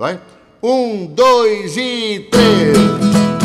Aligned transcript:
Vai? 0.00 0.18
Um, 0.62 1.04
dois 1.04 1.76
e 1.76 2.26
três. 2.30 3.39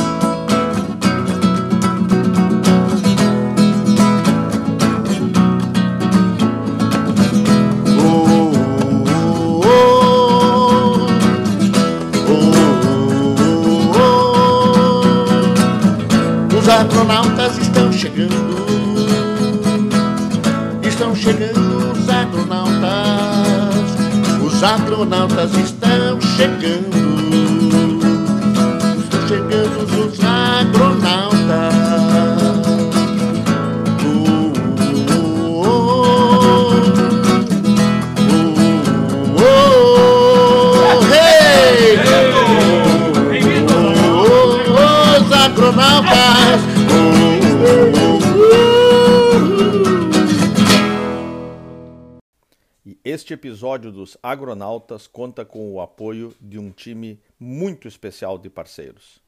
Episódio 53.85 53.91
dos 53.91 54.17
Agronautas 54.23 55.07
conta 55.07 55.45
com 55.45 55.71
o 55.71 55.79
apoio 55.79 56.33
de 56.41 56.57
um 56.57 56.71
time 56.71 57.21
muito 57.39 57.87
especial 57.87 58.37
de 58.37 58.49
parceiros. 58.49 59.21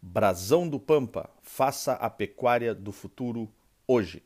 Brasão 0.00 0.68
do 0.68 0.80
Pampa, 0.80 1.28
faça 1.42 1.92
a 1.94 2.08
pecuária 2.08 2.74
do 2.74 2.92
futuro 2.92 3.50
hoje. 3.86 4.22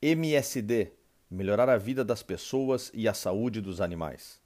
MSD, 0.00 0.92
melhorar 1.30 1.68
a 1.68 1.76
vida 1.76 2.04
das 2.04 2.22
pessoas 2.22 2.90
e 2.94 3.06
a 3.06 3.12
saúde 3.12 3.60
dos 3.60 3.80
animais. 3.80 4.40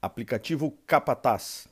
Aplicativo 0.00 0.70
Capataz, 0.86 1.68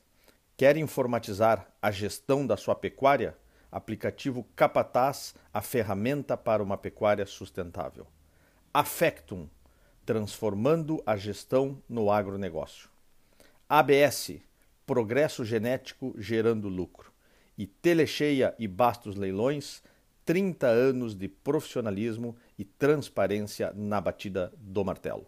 quer 0.55 0.77
informatizar 0.77 1.67
a 1.81 1.89
gestão 1.89 2.45
da 2.45 2.57
sua 2.57 2.75
pecuária? 2.75 3.35
Aplicativo 3.71 4.45
Capataz, 4.55 5.33
a 5.51 5.61
ferramenta 5.61 6.37
para 6.37 6.61
uma 6.61 6.77
pecuária 6.77 7.25
sustentável. 7.25 8.05
Affectum, 8.71 9.47
transformando 10.05 11.01
a 11.05 11.15
gestão 11.15 11.81
no 11.87 12.11
agronegócio. 12.11 12.89
ABS, 13.67 14.33
progresso 14.85 15.45
genético 15.45 16.13
gerando 16.17 16.67
lucro. 16.67 17.11
E 17.57 17.65
Telecheia 17.65 18.55
e 18.57 18.67
Bastos 18.67 19.15
Leilões, 19.15 19.81
30 20.25 20.67
anos 20.67 21.15
de 21.15 21.27
profissionalismo 21.27 22.35
e 22.57 22.63
transparência 22.63 23.71
na 23.75 23.99
batida 24.01 24.51
do 24.57 24.83
martelo. 24.83 25.25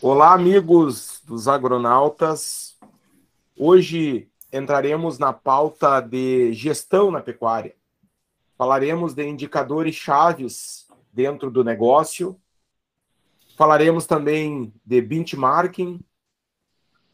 Olá, 0.00 0.32
amigos 0.34 1.22
dos 1.24 1.48
agronautas. 1.48 2.76
Hoje 3.56 4.28
entraremos 4.52 5.18
na 5.18 5.32
pauta 5.32 6.00
de 6.00 6.52
gestão 6.52 7.10
na 7.10 7.20
pecuária. 7.20 7.74
Falaremos 8.56 9.14
de 9.14 9.26
indicadores 9.26 9.94
chaves 9.94 10.86
dentro 11.12 11.50
do 11.50 11.62
negócio. 11.62 12.38
Falaremos 13.56 14.06
também 14.06 14.72
de 14.84 15.00
benchmarking. 15.00 16.00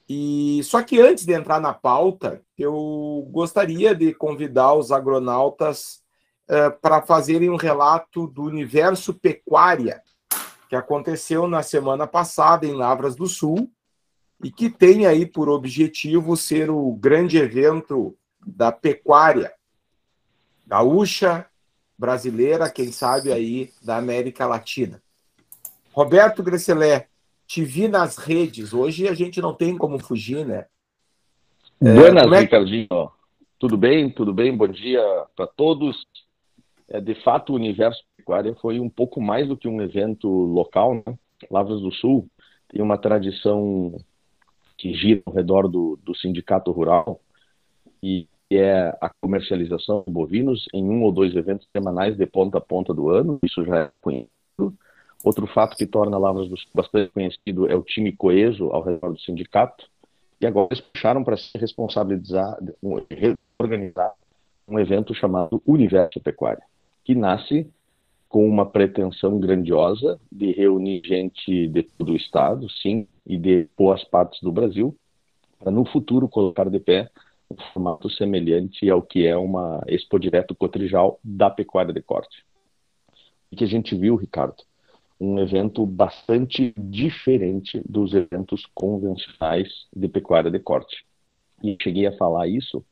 E 0.08 0.60
só 0.64 0.82
que 0.82 1.00
antes 1.00 1.24
de 1.24 1.32
entrar 1.32 1.60
na 1.60 1.72
pauta, 1.72 2.42
eu 2.58 3.26
gostaria 3.30 3.94
de 3.94 4.12
convidar 4.12 4.74
os 4.74 4.90
agronautas 4.90 6.02
uh, 6.50 6.78
para 6.80 7.00
fazerem 7.00 7.48
um 7.48 7.56
relato 7.56 8.26
do 8.26 8.42
universo 8.42 9.14
pecuária 9.14 10.02
que 10.68 10.74
aconteceu 10.74 11.46
na 11.46 11.62
semana 11.62 12.06
passada 12.06 12.66
em 12.66 12.72
Lavras 12.72 13.14
do 13.14 13.26
Sul 13.26 13.70
e 14.42 14.50
que 14.50 14.68
tem 14.68 15.06
aí 15.06 15.24
por 15.24 15.48
objetivo 15.48 16.36
ser 16.36 16.70
o 16.70 16.92
grande 16.92 17.38
evento 17.38 18.16
da 18.44 18.72
pecuária 18.72 19.52
gaúcha, 20.66 21.46
brasileira, 21.96 22.70
quem 22.70 22.90
sabe 22.90 23.30
aí 23.30 23.72
da 23.82 23.96
América 23.96 24.46
Latina. 24.46 25.02
Roberto 25.92 26.42
Grecelé, 26.42 27.08
te 27.46 27.62
vi 27.62 27.86
nas 27.86 28.16
redes. 28.16 28.72
Hoje 28.72 29.06
a 29.08 29.14
gente 29.14 29.40
não 29.40 29.54
tem 29.54 29.76
como 29.76 29.98
fugir, 29.98 30.46
né? 30.46 30.66
Buenas, 31.78 32.32
é, 32.32 32.36
é... 32.36 32.40
Ricardinho. 32.40 33.10
Tudo 33.58 33.76
bem? 33.76 34.10
Tudo 34.10 34.32
bem? 34.32 34.56
Bom 34.56 34.68
dia 34.68 35.02
para 35.36 35.46
todos. 35.46 36.06
É, 36.88 37.00
de 37.00 37.14
fato, 37.22 37.52
o 37.52 37.56
Universo 37.56 38.02
Pecuária 38.16 38.54
foi 38.60 38.80
um 38.80 38.88
pouco 38.88 39.20
mais 39.20 39.46
do 39.46 39.56
que 39.56 39.68
um 39.68 39.82
evento 39.82 40.28
local, 40.28 40.94
né? 40.94 41.18
Lavras 41.50 41.80
do 41.80 41.92
Sul 41.92 42.28
tem 42.68 42.80
uma 42.80 42.96
tradição 42.96 43.94
que 44.78 44.94
gira 44.94 45.20
ao 45.26 45.34
redor 45.34 45.68
do, 45.68 45.98
do 46.02 46.16
sindicato 46.16 46.70
rural 46.70 47.20
e 48.02 48.26
é 48.50 48.96
a 49.00 49.10
comercialização 49.20 50.02
de 50.06 50.12
bovinos 50.12 50.66
em 50.72 50.84
um 50.84 51.02
ou 51.02 51.12
dois 51.12 51.34
eventos 51.34 51.68
semanais 51.70 52.16
de 52.16 52.26
ponta 52.26 52.58
a 52.58 52.60
ponta 52.60 52.92
do 52.92 53.10
ano. 53.10 53.38
Isso 53.42 53.64
já 53.64 53.84
é 53.84 53.90
conhecido. 54.00 54.31
Outro 55.24 55.46
fato 55.46 55.76
que 55.76 55.86
torna 55.86 56.18
Lavras 56.18 56.48
bastante 56.74 57.12
conhecido 57.12 57.70
é 57.70 57.76
o 57.76 57.82
time 57.82 58.12
coeso 58.12 58.70
ao 58.70 58.82
redor 58.82 59.12
do 59.12 59.20
sindicato. 59.20 59.86
E 60.40 60.46
agora 60.46 60.68
eles 60.72 60.80
puxaram 60.80 61.22
para 61.22 61.36
se 61.36 61.56
responsabilizar, 61.56 62.58
organizar 63.58 64.12
um 64.66 64.78
evento 64.78 65.14
chamado 65.14 65.62
Universo 65.64 66.20
Pecuária, 66.20 66.62
que 67.04 67.14
nasce 67.14 67.70
com 68.28 68.48
uma 68.48 68.66
pretensão 68.66 69.38
grandiosa 69.38 70.18
de 70.30 70.52
reunir 70.52 71.02
gente 71.04 71.68
de 71.68 71.82
todo 71.82 72.12
o 72.12 72.16
estado, 72.16 72.68
sim, 72.70 73.06
e 73.24 73.36
de 73.36 73.68
boas 73.76 74.02
partes 74.04 74.40
do 74.40 74.50
Brasil, 74.50 74.96
para 75.58 75.70
no 75.70 75.84
futuro 75.84 76.28
colocar 76.28 76.68
de 76.68 76.80
pé 76.80 77.08
um 77.48 77.56
formato 77.72 78.10
semelhante 78.10 78.88
ao 78.90 79.02
que 79.02 79.26
é 79.26 79.36
uma 79.36 79.84
Expo 79.86 80.18
Direto 80.18 80.54
Cotrijal 80.54 81.20
da 81.22 81.50
pecuária 81.50 81.92
de 81.92 82.00
corte. 82.02 82.44
O 83.52 83.56
que 83.56 83.64
a 83.64 83.68
gente 83.68 83.94
viu, 83.94 84.16
Ricardo? 84.16 84.64
Um 85.22 85.38
evento 85.38 85.86
bastante 85.86 86.74
diferente 86.76 87.80
dos 87.88 88.12
eventos 88.12 88.66
convencionais 88.74 89.68
de 89.94 90.08
pecuária 90.08 90.50
de 90.50 90.58
corte. 90.58 91.06
E 91.62 91.76
cheguei 91.80 92.08
a 92.08 92.16
falar 92.16 92.48
isso 92.48 92.84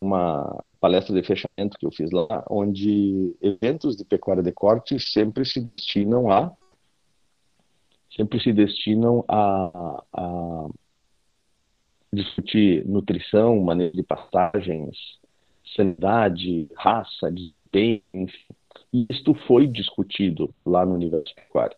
uma 0.00 0.64
palestra 0.80 1.14
de 1.14 1.26
fechamento 1.26 1.76
que 1.78 1.84
eu 1.84 1.92
fiz 1.92 2.10
lá, 2.10 2.42
onde 2.48 3.36
eventos 3.42 3.94
de 3.94 4.06
pecuária 4.06 4.42
de 4.42 4.52
corte 4.52 4.98
sempre 4.98 5.44
se 5.44 5.60
destinam 5.60 6.30
a 6.30 6.50
sempre 8.16 8.40
se 8.40 8.54
destinam 8.54 9.22
a, 9.28 10.02
a 10.14 10.68
discutir 12.10 12.86
nutrição, 12.86 13.60
manejo 13.60 13.94
de 13.94 14.02
pastagens, 14.02 14.96
sanidade, 15.76 16.68
raça, 16.74 17.30
desempenho, 17.30 18.02
enfim 18.14 18.54
e 18.96 19.06
isto 19.10 19.34
foi 19.46 19.66
discutido 19.66 20.54
lá 20.64 20.86
no 20.86 20.94
universo 20.94 21.34
pecuário, 21.34 21.76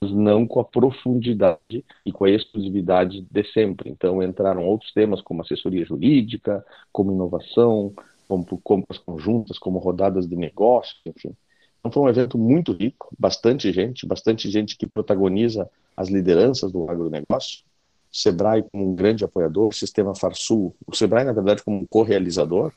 mas 0.00 0.10
não 0.10 0.46
com 0.46 0.60
a 0.60 0.64
profundidade 0.64 1.84
e 2.06 2.10
com 2.10 2.24
a 2.24 2.30
exclusividade 2.30 3.20
de 3.30 3.52
sempre. 3.52 3.90
Então 3.90 4.22
entraram 4.22 4.64
outros 4.64 4.90
temas 4.92 5.20
como 5.20 5.42
assessoria 5.42 5.84
jurídica, 5.84 6.64
como 6.90 7.12
inovação, 7.12 7.92
como 8.26 8.46
compras 8.62 8.96
conjuntas, 8.96 9.58
como 9.58 9.78
rodadas 9.78 10.26
de 10.26 10.36
negócio, 10.36 10.96
enfim. 11.04 11.36
Então 11.80 11.92
foi 11.92 12.02
um 12.02 12.08
evento 12.08 12.38
muito 12.38 12.72
rico, 12.72 13.14
bastante 13.18 13.70
gente, 13.70 14.06
bastante 14.06 14.50
gente 14.50 14.74
que 14.78 14.86
protagoniza 14.86 15.68
as 15.94 16.08
lideranças 16.08 16.72
do 16.72 16.88
agronegócio. 16.88 17.62
Sebrae 18.10 18.62
como 18.62 18.90
um 18.90 18.94
grande 18.94 19.22
apoiador, 19.22 19.68
o 19.68 19.72
Sistema 19.72 20.14
Farsul, 20.14 20.74
o 20.86 20.96
Sebrae, 20.96 21.24
na 21.24 21.32
verdade, 21.32 21.62
como 21.62 21.76
um 21.76 21.86
co-realizador, 21.86 22.72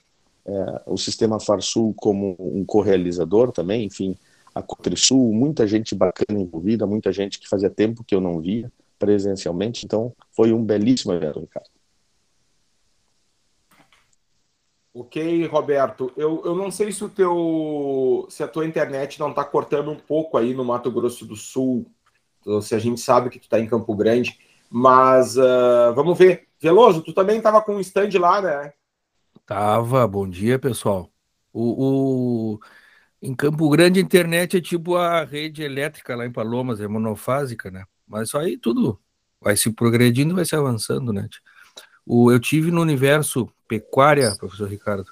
é, 0.47 0.81
o 0.85 0.97
sistema 0.97 1.39
Farsul 1.39 1.93
como 1.95 2.35
um 2.39 2.63
co-realizador 2.65 3.51
também, 3.51 3.85
enfim, 3.85 4.15
a 4.55 4.61
Cotrisul, 4.61 5.33
muita 5.33 5.67
gente 5.67 5.93
bacana 5.93 6.39
envolvida, 6.39 6.87
muita 6.87 7.11
gente 7.11 7.39
que 7.39 7.49
fazia 7.49 7.69
tempo 7.69 8.03
que 8.03 8.15
eu 8.15 8.21
não 8.21 8.39
via 8.39 8.71
presencialmente, 8.97 9.85
então 9.85 10.13
foi 10.31 10.51
um 10.51 10.63
belíssimo 10.63 11.13
evento, 11.13 11.39
Ricardo. 11.39 11.69
Ok, 14.93 15.45
Roberto. 15.45 16.11
Eu, 16.17 16.41
eu 16.43 16.55
não 16.55 16.71
sei 16.71 16.91
se 16.91 17.03
o 17.03 17.09
teu 17.09 18.25
se 18.29 18.41
a 18.41 18.47
tua 18.47 18.65
internet 18.65 19.19
não 19.19 19.29
está 19.29 19.43
cortando 19.43 19.91
um 19.91 19.95
pouco 19.95 20.37
aí 20.37 20.55
no 20.55 20.65
Mato 20.65 20.89
Grosso 20.89 21.23
do 21.23 21.35
Sul, 21.35 21.85
se 22.63 22.73
a 22.73 22.79
gente 22.79 22.99
sabe 22.99 23.29
que 23.29 23.37
tu 23.37 23.43
está 23.43 23.59
em 23.59 23.67
Campo 23.67 23.93
Grande, 23.95 24.39
mas 24.69 25.37
uh, 25.37 25.93
vamos 25.93 26.17
ver. 26.17 26.47
Veloso, 26.59 27.03
tu 27.03 27.13
também 27.13 27.37
estava 27.37 27.61
com 27.61 27.75
um 27.75 27.79
stand 27.79 28.09
lá, 28.19 28.41
né? 28.41 28.73
Tava, 29.47 30.07
bom 30.07 30.29
dia, 30.29 30.59
pessoal. 30.59 31.11
O, 31.53 32.55
o- 32.55 32.59
em 33.21 33.35
Campo 33.35 33.69
Grande 33.69 33.99
a 33.99 34.03
internet 34.03 34.57
é 34.57 34.61
tipo 34.61 34.95
a 34.97 35.25
rede 35.25 35.63
elétrica 35.63 36.15
lá 36.15 36.25
em 36.25 36.31
Palomas, 36.33 36.81
é 36.81 36.87
monofásica, 36.87 37.71
né? 37.71 37.85
Mas 38.07 38.29
isso 38.29 38.37
aí 38.39 38.57
tudo 38.57 38.99
vai 39.41 39.57
se 39.57 39.71
progredindo, 39.73 40.35
vai 40.35 40.45
se 40.45 40.55
avançando, 40.55 41.13
né? 41.13 41.27
O, 42.05 42.31
eu 42.31 42.39
tive 42.39 42.71
no 42.71 42.81
universo 42.81 43.49
pecuária, 43.67 44.35
professor 44.37 44.69
Ricardo, 44.69 45.07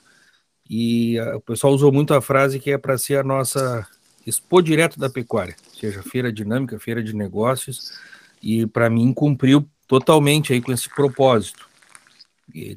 e 0.69 1.19
o 1.35 1.41
pessoal 1.41 1.73
usou 1.73 1.91
muito 1.91 2.13
a 2.13 2.21
frase 2.21 2.59
que 2.59 2.71
é 2.71 2.77
para 2.77 2.97
ser 2.97 3.19
a 3.19 3.23
nossa 3.23 3.87
expor 4.25 4.63
direto 4.63 4.99
da 4.99 5.09
pecuária, 5.09 5.55
seja 5.79 6.03
feira 6.03 6.33
dinâmica, 6.33 6.79
feira 6.79 7.03
de 7.03 7.15
negócios, 7.15 7.93
e 8.41 8.67
para 8.67 8.89
mim 8.89 9.13
cumpriu 9.13 9.67
totalmente 9.87 10.53
aí 10.53 10.61
com 10.61 10.71
esse 10.73 10.89
propósito. 10.89 11.67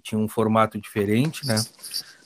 Tinha 0.02 0.18
um 0.18 0.28
formato 0.28 0.80
diferente, 0.80 1.46
né? 1.46 1.56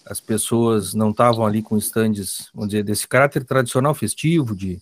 As 0.06 0.20
pessoas 0.20 0.94
não 0.94 1.10
estavam 1.10 1.46
ali 1.46 1.62
com 1.62 1.76
estandes, 1.76 2.50
vamos 2.52 2.70
dizer, 2.70 2.82
desse 2.82 3.06
caráter 3.06 3.44
tradicional 3.44 3.94
festivo, 3.94 4.54
de 4.54 4.80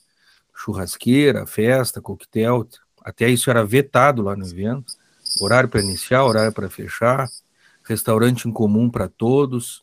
churrasqueira, 0.54 1.46
festa, 1.46 2.00
coquetel, 2.00 2.66
até 3.02 3.28
isso 3.28 3.50
era 3.50 3.64
vetado 3.64 4.22
lá 4.22 4.36
no 4.36 4.46
evento, 4.46 4.92
horário 5.40 5.68
para 5.68 5.80
iniciar, 5.80 6.24
horário 6.24 6.52
para 6.52 6.68
fechar, 6.68 7.28
restaurante 7.84 8.48
em 8.48 8.52
comum 8.52 8.90
para 8.90 9.08
todos, 9.08 9.82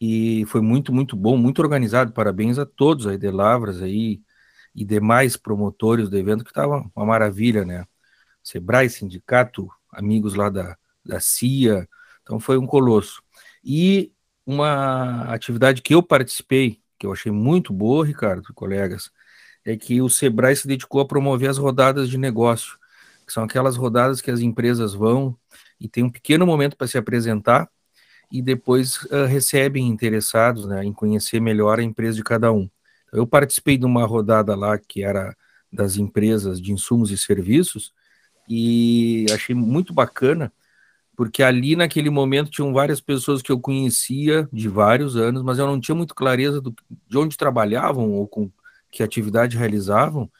e 0.00 0.44
foi 0.46 0.62
muito, 0.62 0.92
muito 0.92 1.14
bom, 1.14 1.36
muito 1.36 1.60
organizado. 1.60 2.12
Parabéns 2.12 2.58
a 2.58 2.64
todos 2.64 3.06
aí 3.06 3.18
de 3.18 3.30
Lavras 3.30 3.82
aí 3.82 4.20
e 4.74 4.84
demais 4.84 5.36
promotores 5.36 6.08
do 6.08 6.16
evento, 6.16 6.44
que 6.44 6.50
estava 6.50 6.90
uma 6.96 7.06
maravilha, 7.06 7.64
né? 7.64 7.84
Sebrae, 8.42 8.88
sindicato, 8.88 9.68
amigos 9.92 10.34
lá 10.34 10.48
da, 10.48 10.76
da 11.04 11.20
CIA, 11.20 11.86
então 12.30 12.38
foi 12.38 12.56
um 12.56 12.66
colosso. 12.66 13.20
E 13.64 14.12
uma 14.46 15.24
atividade 15.24 15.82
que 15.82 15.92
eu 15.92 16.00
participei, 16.00 16.80
que 16.96 17.04
eu 17.04 17.12
achei 17.12 17.32
muito 17.32 17.72
boa, 17.72 18.06
Ricardo, 18.06 18.54
colegas, 18.54 19.10
é 19.64 19.76
que 19.76 20.00
o 20.00 20.08
Sebrae 20.08 20.54
se 20.54 20.68
dedicou 20.68 21.00
a 21.00 21.04
promover 21.04 21.50
as 21.50 21.58
rodadas 21.58 22.08
de 22.08 22.16
negócio, 22.16 22.78
que 23.26 23.32
são 23.32 23.42
aquelas 23.42 23.76
rodadas 23.76 24.20
que 24.20 24.30
as 24.30 24.38
empresas 24.38 24.94
vão 24.94 25.36
e 25.80 25.88
tem 25.88 26.04
um 26.04 26.10
pequeno 26.10 26.46
momento 26.46 26.76
para 26.76 26.86
se 26.86 26.96
apresentar 26.96 27.68
e 28.30 28.40
depois 28.40 29.02
uh, 29.06 29.26
recebem 29.26 29.88
interessados 29.88 30.66
né, 30.66 30.84
em 30.84 30.92
conhecer 30.92 31.40
melhor 31.40 31.80
a 31.80 31.82
empresa 31.82 32.16
de 32.16 32.22
cada 32.22 32.52
um. 32.52 32.70
Eu 33.12 33.26
participei 33.26 33.76
de 33.76 33.84
uma 33.84 34.06
rodada 34.06 34.54
lá 34.54 34.78
que 34.78 35.02
era 35.02 35.36
das 35.72 35.96
empresas 35.96 36.60
de 36.60 36.72
insumos 36.72 37.10
e 37.10 37.18
serviços 37.18 37.92
e 38.48 39.26
achei 39.32 39.54
muito 39.54 39.92
bacana, 39.92 40.52
porque 41.20 41.42
ali 41.42 41.76
naquele 41.76 42.08
momento 42.08 42.50
tinham 42.50 42.72
várias 42.72 42.98
pessoas 42.98 43.42
que 43.42 43.52
eu 43.52 43.60
conhecia 43.60 44.48
de 44.50 44.70
vários 44.70 45.16
anos, 45.16 45.42
mas 45.42 45.58
eu 45.58 45.66
não 45.66 45.78
tinha 45.78 45.94
muito 45.94 46.14
clareza 46.14 46.62
do, 46.62 46.74
de 47.06 47.18
onde 47.18 47.36
trabalhavam 47.36 48.10
ou 48.12 48.26
com 48.26 48.50
que 48.90 49.02
atividade 49.02 49.54
realizavam, 49.54 50.30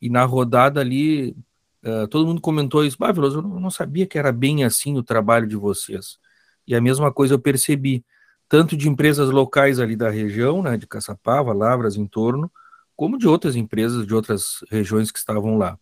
e 0.00 0.08
na 0.08 0.24
rodada 0.24 0.80
ali 0.80 1.36
uh, 1.84 2.06
todo 2.06 2.24
mundo 2.24 2.40
comentou 2.40 2.84
isso, 2.84 2.96
ah, 3.00 3.10
Veloso, 3.10 3.40
eu 3.40 3.42
não 3.42 3.68
sabia 3.68 4.06
que 4.06 4.16
era 4.16 4.30
bem 4.30 4.62
assim 4.62 4.96
o 4.96 5.02
trabalho 5.02 5.48
de 5.48 5.56
vocês. 5.56 6.20
E 6.64 6.72
a 6.72 6.80
mesma 6.80 7.12
coisa 7.12 7.34
eu 7.34 7.40
percebi, 7.40 8.04
tanto 8.48 8.76
de 8.76 8.88
empresas 8.88 9.30
locais 9.30 9.80
ali 9.80 9.96
da 9.96 10.08
região, 10.08 10.62
né, 10.62 10.76
de 10.76 10.86
Caçapava, 10.86 11.52
Lavras, 11.52 11.96
em 11.96 12.06
torno, 12.06 12.48
como 12.94 13.18
de 13.18 13.26
outras 13.26 13.56
empresas 13.56 14.06
de 14.06 14.14
outras 14.14 14.64
regiões 14.70 15.10
que 15.10 15.18
estavam 15.18 15.58
lá. 15.58 15.76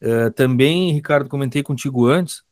Uh, 0.00 0.30
também, 0.36 0.92
Ricardo, 0.92 1.28
comentei 1.28 1.64
contigo 1.64 2.06
antes, 2.06 2.44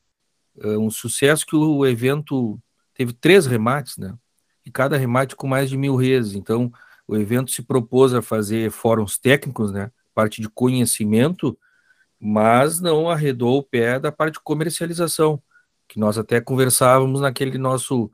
um 0.62 0.90
sucesso 0.90 1.46
que 1.46 1.56
o 1.56 1.86
evento 1.86 2.60
teve 2.94 3.12
três 3.12 3.46
remates, 3.46 3.96
né? 3.96 4.14
E 4.64 4.70
cada 4.70 4.96
remate 4.96 5.34
com 5.34 5.46
mais 5.46 5.70
de 5.70 5.76
mil 5.76 5.96
reses. 5.96 6.34
Então, 6.34 6.70
o 7.08 7.16
evento 7.16 7.50
se 7.50 7.62
propôs 7.62 8.14
a 8.14 8.22
fazer 8.22 8.70
fóruns 8.70 9.18
técnicos, 9.18 9.72
né? 9.72 9.90
Parte 10.14 10.40
de 10.40 10.48
conhecimento, 10.48 11.58
mas 12.20 12.80
não 12.80 13.08
arredou 13.08 13.58
o 13.58 13.62
pé 13.62 13.98
da 13.98 14.12
parte 14.12 14.34
de 14.34 14.40
comercialização 14.40 15.42
que 15.90 15.98
nós 15.98 16.16
até 16.16 16.40
conversávamos 16.40 17.20
naquele 17.20 17.58
nosso 17.58 18.10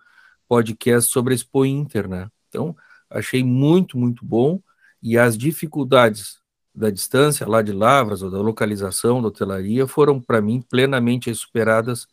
podcast 0.49 1.13
sobre 1.13 1.35
a 1.35 1.37
Expo 1.37 1.67
Inter, 1.67 2.09
né? 2.09 2.31
Então, 2.49 2.75
achei 3.11 3.45
muito, 3.45 3.99
muito 3.99 4.25
bom. 4.25 4.61
E 5.03 5.19
as 5.19 5.37
dificuldades 5.37 6.39
da 6.75 6.89
distância 6.89 7.47
lá 7.47 7.61
de 7.61 7.73
Lavras, 7.73 8.23
ou 8.23 8.31
da 8.31 8.41
localização 8.41 9.21
da 9.21 9.29
hotelaria, 9.29 9.87
foram, 9.87 10.19
para 10.21 10.41
mim, 10.41 10.63
plenamente 10.63 11.33
superadas 11.35 12.07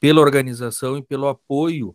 pela 0.00 0.20
organização 0.20 0.96
e 0.96 1.02
pelo 1.02 1.28
apoio 1.28 1.94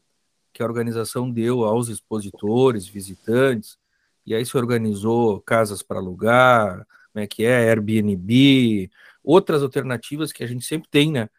que 0.54 0.64
a 0.64 0.66
organização 0.66 1.30
deu 1.30 1.66
aos 1.66 1.90
expositores, 1.90 2.88
visitantes. 2.88 3.78
E 4.26 4.34
aí 4.34 4.46
se 4.46 4.56
organizou 4.56 5.42
casas 5.42 5.82
para 5.82 6.00
alugar, 6.00 6.88
como 7.12 7.24
é 7.24 7.28
que 7.28 7.44
é, 7.44 7.70
Airbnb, 7.70 8.90
outras 9.24 9.62
alternativas 9.62 10.32
que 10.32 10.44
a 10.44 10.48
gente 10.48 10.64
sempre 10.64 10.88
tem, 10.90 11.12
né? 11.12 11.30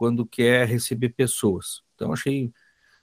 quando 0.00 0.24
quer 0.24 0.66
receber 0.66 1.10
pessoas. 1.10 1.82
Então, 1.94 2.10
achei 2.10 2.50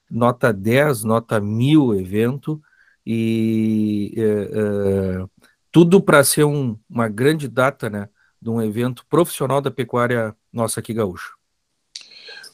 nota 0.09 0.51
10, 0.51 1.03
nota 1.03 1.39
1000 1.39 1.93
evento, 1.93 2.59
e 3.05 4.15
é, 4.17 4.21
é, 4.21 5.25
tudo 5.71 6.01
para 6.01 6.23
ser 6.23 6.43
um, 6.43 6.75
uma 6.89 7.07
grande 7.07 7.47
data 7.47 7.87
né, 7.87 8.09
de 8.41 8.49
um 8.49 8.59
evento 8.59 9.05
profissional 9.05 9.61
da 9.61 9.69
pecuária 9.69 10.35
nossa 10.51 10.79
aqui 10.79 10.91
gaúcha. 10.91 11.36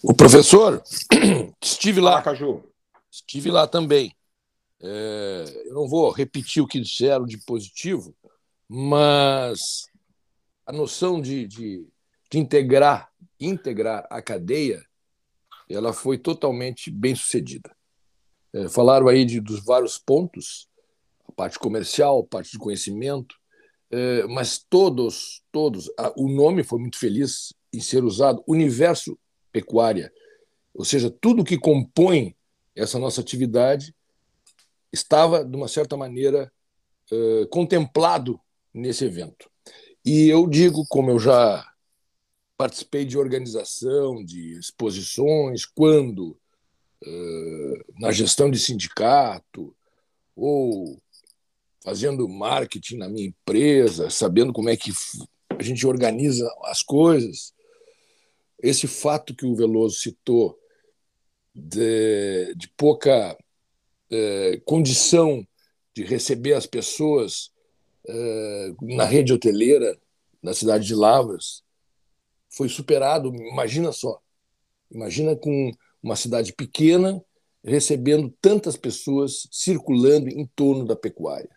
O 0.04 0.14
professor, 0.14 0.84
estive 1.64 2.02
lá, 2.02 2.22
Caju. 2.22 2.62
Estive 3.10 3.50
lá 3.50 3.66
também. 3.66 4.14
É, 4.82 5.64
eu 5.66 5.74
não 5.74 5.88
vou 5.88 6.12
repetir 6.12 6.62
o 6.62 6.68
que 6.68 6.82
disseram 6.82 7.26
de 7.26 7.38
positivo, 7.38 8.14
mas 8.68 9.86
a 10.66 10.74
noção 10.74 11.22
de, 11.22 11.48
de, 11.48 11.88
de 12.30 12.38
integrar 12.38 13.14
integrar 13.40 14.06
a 14.10 14.22
cadeia, 14.22 14.86
ela 15.70 15.94
foi 15.94 16.18
totalmente 16.18 16.92
bem 16.92 17.16
sucedida. 17.16 17.76
É, 18.54 18.68
falaram 18.68 19.08
aí 19.08 19.26
de, 19.26 19.40
dos 19.40 19.64
vários 19.64 19.98
pontos, 19.98 20.68
a 21.28 21.32
parte 21.32 21.58
comercial, 21.58 22.20
a 22.20 22.28
parte 22.28 22.52
de 22.52 22.60
conhecimento, 22.60 23.36
é, 23.90 24.24
mas 24.24 24.58
todos, 24.70 25.42
todos, 25.52 25.90
a, 25.98 26.14
o 26.18 26.28
nome 26.28 26.64
foi 26.64 26.80
muito 26.80 26.98
feliz 26.98 27.54
em 27.72 27.80
ser 27.80 28.04
usado, 28.04 28.44
universo 28.48 29.18
pecuária, 29.54 30.12
ou 30.74 30.84
seja, 30.84 31.10
tudo 31.10 31.46
que 31.46 31.58
compõe 31.58 32.36
essa 32.76 33.00
nossa 33.00 33.22
atividade 33.22 33.96
estava, 34.92 35.46
de 35.46 35.56
uma 35.56 35.70
certa 35.70 35.96
maneira, 35.96 36.52
é, 37.10 37.46
contemplado 37.46 38.38
nesse 38.74 39.06
evento. 39.06 39.50
E 40.04 40.28
eu 40.28 40.46
digo, 40.48 40.86
como 40.90 41.10
eu 41.10 41.20
já 41.20 41.66
participei 42.58 43.06
de 43.06 43.18
organização, 43.18 44.24
de 44.24 44.60
exposições, 44.60 45.66
quando 45.66 46.38
na 48.00 48.12
gestão 48.12 48.50
de 48.50 48.60
sindicato 48.60 49.76
ou 50.36 51.02
fazendo 51.84 52.28
marketing 52.30 52.98
na 52.98 53.10
minha 53.10 53.28
empresa, 53.28 54.10
sabendo 54.10 54.54
como 54.54 54.70
é 54.70 54.78
que 54.78 54.92
a 55.50 55.62
gente 55.62 55.86
organiza 55.86 56.50
as 56.64 56.82
coisas. 56.82 57.54
Esse 58.64 58.88
fato 58.88 59.36
que 59.36 59.46
o 59.46 59.54
Veloso 59.54 59.98
citou 59.98 60.58
de, 61.54 62.56
de 62.56 62.70
pouca 62.70 63.38
é, 64.10 64.62
condição 64.64 65.46
de 65.94 66.04
receber 66.04 66.54
as 66.54 66.66
pessoas 66.66 67.52
é, 68.08 68.74
na 68.82 69.04
rede 69.04 69.34
hoteleira 69.34 70.00
na 70.42 70.54
cidade 70.54 70.86
de 70.86 70.96
Lavras, 70.96 71.64
foi 72.50 72.70
superado. 72.70 73.34
Imagina 73.36 73.92
só, 73.92 74.20
imagina 74.90 75.36
com 75.36 75.72
uma 76.02 76.16
cidade 76.16 76.54
pequena 76.54 77.24
recebendo 77.64 78.34
tantas 78.42 78.76
pessoas 78.76 79.48
circulando 79.52 80.30
em 80.30 80.46
torno 80.56 80.86
da 80.86 80.96
pecuária. 80.96 81.50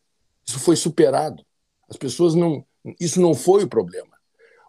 Isso 0.46 0.58
foi 0.58 0.76
superado. 0.76 1.44
As 1.88 1.96
pessoas 1.96 2.34
não, 2.34 2.64
isso 3.00 3.20
não 3.20 3.34
foi 3.34 3.64
o 3.64 3.68
problema. 3.68 4.15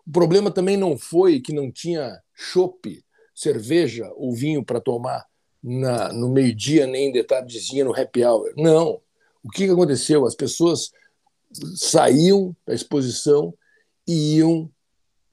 O 0.08 0.12
problema 0.12 0.50
também 0.50 0.78
não 0.78 0.98
foi 0.98 1.42
que 1.42 1.52
não 1.52 1.70
tinha 1.70 2.22
chope, 2.34 3.04
cerveja 3.36 4.10
ou 4.16 4.34
vinho 4.34 4.64
para 4.64 4.80
tomar 4.80 5.26
na, 5.62 6.14
no 6.14 6.30
meio-dia 6.30 6.88
nem 6.88 7.12
de 7.12 7.24
tardezinha 7.24 7.84
no 7.84 7.94
happy 7.94 8.24
hour. 8.24 8.54
Não. 8.56 9.02
O 9.44 9.50
que 9.50 9.66
aconteceu? 9.66 10.26
As 10.26 10.34
pessoas 10.34 10.92
saíam 11.76 12.56
da 12.66 12.74
exposição 12.74 13.54
e 14.08 14.38
iam 14.38 14.70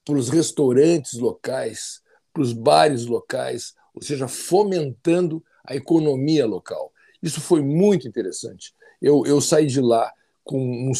para 0.04 0.16
os 0.16 0.28
restaurantes 0.28 1.14
locais, 1.14 2.02
para 2.32 2.42
os 2.42 2.52
bares 2.52 3.06
locais, 3.06 3.74
ou 3.94 4.02
seja, 4.02 4.26
fomentando 4.28 5.42
a 5.64 5.74
economia 5.74 6.46
local. 6.46 6.92
Isso 7.22 7.40
foi 7.40 7.62
muito 7.62 8.06
interessante. 8.06 8.74
Eu, 9.00 9.24
eu 9.24 9.40
saí 9.40 9.66
de 9.66 9.80
lá 9.80 10.12
com 10.42 10.58
um 10.58 10.94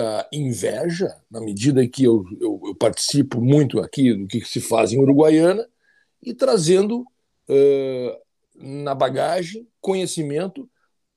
certa 0.00 0.28
inveja, 0.32 1.14
na 1.30 1.40
medida 1.40 1.86
que 1.86 2.04
eu, 2.04 2.24
eu, 2.40 2.60
eu, 2.64 2.74
participo 2.74 3.40
muito 3.40 3.78
aqui 3.80 4.14
do 4.14 4.26
que 4.26 4.40
se 4.44 4.60
faz 4.60 4.92
em 4.92 4.98
Uruguaiana, 4.98 5.66
e 6.22 6.34
trazendo 6.34 7.00
uh, 7.00 8.18
na 8.54 8.94
bagagem 8.94 9.66
conhecimento 9.80 10.68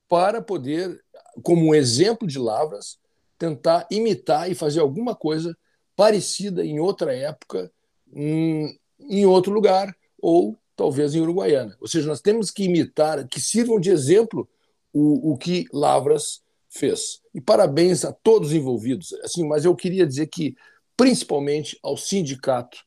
para 0.08 0.42
poder, 0.42 1.02
como 1.42 1.68
um 1.68 1.76
exemplo 1.76 2.28
de 2.28 2.38
Lavras, 2.38 2.98
tentar 3.38 3.88
imitar 3.90 4.52
e 4.52 4.56
fazer 4.56 4.80
alguma 4.80 5.16
coisa 5.16 5.58
parecida 5.96 6.66
em 6.66 6.80
outra 6.80 7.14
época, 7.14 7.72
em 8.14 9.26
outro 9.26 9.52
lugar, 9.52 9.94
ou 10.22 10.58
talvez 10.76 11.14
em 11.14 11.22
Uruguaiana. 11.22 11.76
Ou 11.82 11.88
seja, 11.88 12.08
nós 12.08 12.22
temos 12.22 12.50
que 12.50 12.64
imitar, 12.64 13.28
que 13.28 13.40
sirvam 13.40 13.80
de 13.80 13.90
exemplo 13.90 14.48
o, 14.94 15.34
o 15.34 15.38
que 15.38 15.66
Lavras 15.74 16.43
fez. 16.74 17.22
E 17.34 17.40
parabéns 17.40 18.04
a 18.04 18.12
todos 18.12 18.50
os 18.50 18.54
envolvidos. 18.56 19.14
Assim, 19.24 19.48
mas 19.48 19.64
eu 19.64 19.76
queria 19.76 20.06
dizer 20.06 20.28
que, 20.28 20.56
principalmente 20.98 21.78
ao 21.84 21.96
sindicato 21.96 22.78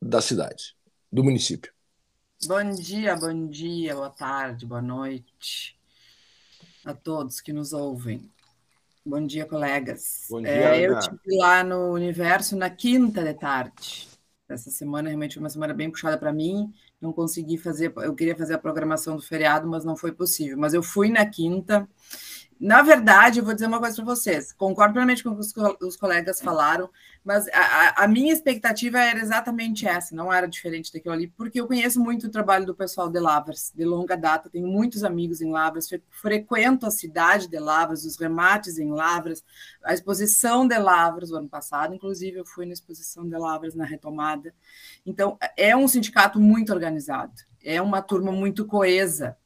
da 0.00 0.20
cidade, 0.20 0.74
do 1.12 1.22
município. 1.22 1.72
Bom 2.46 2.70
dia, 2.70 3.16
bom 3.16 3.46
dia, 3.46 3.94
boa 3.94 4.10
tarde, 4.10 4.66
boa 4.66 4.82
noite 4.82 5.78
a 6.84 6.94
todos 6.94 7.40
que 7.40 7.52
nos 7.52 7.72
ouvem. 7.72 8.30
Bom 9.04 9.24
dia, 9.24 9.46
colegas. 9.46 10.26
Bom 10.28 10.40
dia, 10.40 10.50
é, 10.50 10.86
eu 10.86 10.98
estive 10.98 11.36
lá 11.36 11.62
no 11.62 11.92
Universo 11.92 12.56
na 12.56 12.70
quinta 12.70 13.22
de 13.22 13.34
tarde. 13.34 14.08
Essa 14.48 14.70
semana 14.70 15.08
realmente 15.08 15.34
foi 15.34 15.42
uma 15.42 15.50
semana 15.50 15.74
bem 15.74 15.90
puxada 15.90 16.16
para 16.16 16.32
mim. 16.32 16.72
Não 17.00 17.12
consegui 17.12 17.58
fazer, 17.58 17.92
eu 17.96 18.14
queria 18.14 18.36
fazer 18.36 18.54
a 18.54 18.58
programação 18.58 19.16
do 19.16 19.22
feriado, 19.22 19.68
mas 19.68 19.84
não 19.84 19.96
foi 19.96 20.12
possível. 20.12 20.56
Mas 20.56 20.74
eu 20.74 20.82
fui 20.82 21.08
na 21.08 21.26
quinta 21.26 21.88
na 22.58 22.80
verdade, 22.80 23.38
eu 23.38 23.44
vou 23.44 23.52
dizer 23.52 23.66
uma 23.66 23.78
coisa 23.78 23.96
para 23.96 24.04
vocês. 24.04 24.52
Concordo 24.52 24.94
plenamente 24.94 25.22
com 25.22 25.30
o 25.30 25.34
que 25.34 25.84
os, 25.84 25.96
colegas 25.96 26.40
falaram, 26.40 26.88
mas 27.22 27.46
a, 27.48 28.04
a, 28.04 28.08
minha 28.08 28.32
expectativa 28.32 28.98
era 28.98 29.18
exatamente 29.18 29.86
essa, 29.86 30.14
não 30.14 30.32
era 30.32 30.46
diferente 30.46 30.90
daquilo 30.90 31.12
ali, 31.12 31.28
porque 31.28 31.60
eu 31.60 31.66
conheço 31.66 32.00
muito 32.00 32.26
o 32.26 32.30
trabalho 32.30 32.64
do 32.64 32.74
pessoal 32.74 33.10
de 33.10 33.20
Lavras, 33.20 33.72
de 33.74 33.84
longa 33.84 34.16
data, 34.16 34.48
tenho 34.48 34.66
muitos 34.66 35.04
amigos 35.04 35.42
em 35.42 35.50
Lavras, 35.50 35.88
frequento 36.10 36.86
a 36.86 36.90
cidade 36.90 37.46
de 37.46 37.58
Lavras, 37.58 38.06
os 38.06 38.16
remates 38.16 38.78
em 38.78 38.90
Lavras, 38.90 39.44
a 39.84 39.92
exposição 39.92 40.66
de 40.66 40.78
Lavras, 40.78 41.30
o 41.30 41.36
ano 41.36 41.48
passado, 41.48 41.94
inclusive, 41.94 42.38
eu 42.38 42.46
fui 42.46 42.64
na 42.64 42.72
exposição 42.72 43.28
de 43.28 43.36
Lavras 43.36 43.74
na 43.74 43.84
retomada. 43.84 44.54
Então, 45.04 45.36
é 45.56 45.76
um 45.76 45.86
sindicato 45.86 46.40
muito 46.40 46.72
organizado, 46.72 47.34
é 47.62 47.82
uma 47.82 48.00
turma 48.00 48.32
muito 48.32 48.64
coesa, 48.64 49.36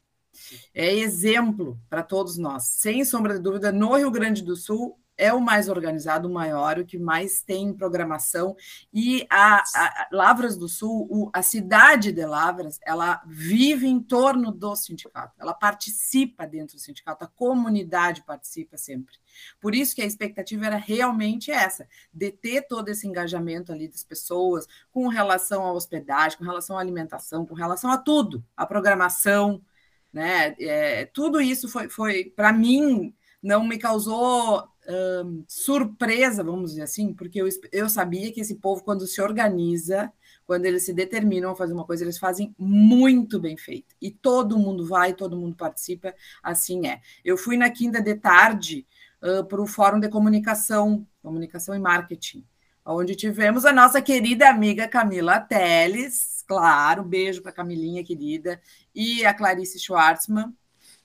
é 0.73 0.93
exemplo 0.93 1.79
para 1.89 2.03
todos 2.03 2.37
nós. 2.37 2.63
Sem 2.63 3.03
sombra 3.05 3.35
de 3.35 3.39
dúvida, 3.39 3.71
no 3.71 3.95
Rio 3.95 4.11
Grande 4.11 4.41
do 4.41 4.55
Sul 4.55 4.97
é 5.21 5.31
o 5.31 5.39
mais 5.39 5.69
organizado, 5.69 6.27
o 6.27 6.33
maior, 6.33 6.79
o 6.79 6.85
que 6.85 6.97
mais 6.97 7.43
tem 7.43 7.71
programação. 7.71 8.55
E 8.91 9.27
a, 9.29 9.57
a 9.57 10.07
Lavras 10.11 10.57
do 10.57 10.67
Sul, 10.67 11.07
o, 11.11 11.29
a 11.31 11.43
cidade 11.43 12.11
de 12.11 12.25
Lavras, 12.25 12.79
ela 12.83 13.21
vive 13.27 13.85
em 13.87 13.99
torno 13.99 14.51
do 14.51 14.75
sindicato, 14.75 15.35
ela 15.39 15.53
participa 15.53 16.47
dentro 16.47 16.75
do 16.75 16.81
sindicato, 16.81 17.23
a 17.23 17.27
comunidade 17.27 18.23
participa 18.23 18.77
sempre. 18.77 19.13
Por 19.59 19.75
isso 19.75 19.93
que 19.93 20.01
a 20.01 20.05
expectativa 20.05 20.65
era 20.65 20.77
realmente 20.77 21.51
essa, 21.51 21.87
de 22.11 22.31
ter 22.31 22.63
todo 22.63 22.89
esse 22.89 23.07
engajamento 23.07 23.71
ali 23.71 23.87
das 23.87 24.03
pessoas 24.03 24.67
com 24.89 25.07
relação 25.07 25.63
à 25.63 25.71
hospedagem, 25.71 26.39
com 26.39 26.43
relação 26.43 26.79
à 26.79 26.81
alimentação, 26.81 27.45
com 27.45 27.53
relação 27.53 27.91
a 27.91 27.97
tudo, 27.97 28.43
a 28.57 28.65
programação, 28.65 29.61
né? 30.13 30.55
É, 30.59 31.05
tudo 31.05 31.41
isso 31.41 31.69
foi, 31.69 31.89
foi 31.89 32.25
para 32.25 32.51
mim, 32.51 33.13
não 33.41 33.65
me 33.65 33.77
causou 33.77 34.67
hum, 35.23 35.43
surpresa, 35.47 36.43
vamos 36.43 36.71
dizer 36.71 36.83
assim, 36.83 37.13
porque 37.13 37.41
eu, 37.41 37.47
eu 37.71 37.89
sabia 37.89 38.31
que 38.31 38.41
esse 38.41 38.55
povo, 38.55 38.83
quando 38.83 39.07
se 39.07 39.21
organiza, 39.21 40.11
quando 40.45 40.65
eles 40.65 40.83
se 40.83 40.93
determinam 40.93 41.51
a 41.51 41.55
fazer 41.55 41.73
uma 41.73 41.85
coisa, 41.85 42.03
eles 42.03 42.17
fazem 42.17 42.53
muito 42.57 43.39
bem 43.39 43.55
feito. 43.55 43.95
E 44.01 44.11
todo 44.11 44.59
mundo 44.59 44.85
vai, 44.85 45.13
todo 45.13 45.37
mundo 45.37 45.55
participa, 45.55 46.13
assim 46.43 46.87
é. 46.87 47.01
Eu 47.23 47.37
fui 47.37 47.57
na 47.57 47.69
quinta 47.69 48.01
de 48.01 48.15
tarde 48.15 48.85
uh, 49.21 49.45
para 49.45 49.61
o 49.61 49.67
Fórum 49.67 49.99
de 49.99 50.09
Comunicação, 50.09 51.07
Comunicação 51.21 51.73
e 51.73 51.79
Marketing, 51.79 52.45
onde 52.95 53.15
tivemos 53.15 53.65
a 53.65 53.73
nossa 53.73 54.01
querida 54.01 54.49
amiga 54.49 54.87
Camila 54.87 55.39
Teles, 55.39 56.43
claro, 56.47 57.01
um 57.01 57.07
beijo 57.07 57.41
para 57.41 57.51
Camilinha 57.51 58.03
querida 58.03 58.61
e 58.93 59.25
a 59.25 59.33
Clarice 59.33 59.79
Schwartzman 59.79 60.53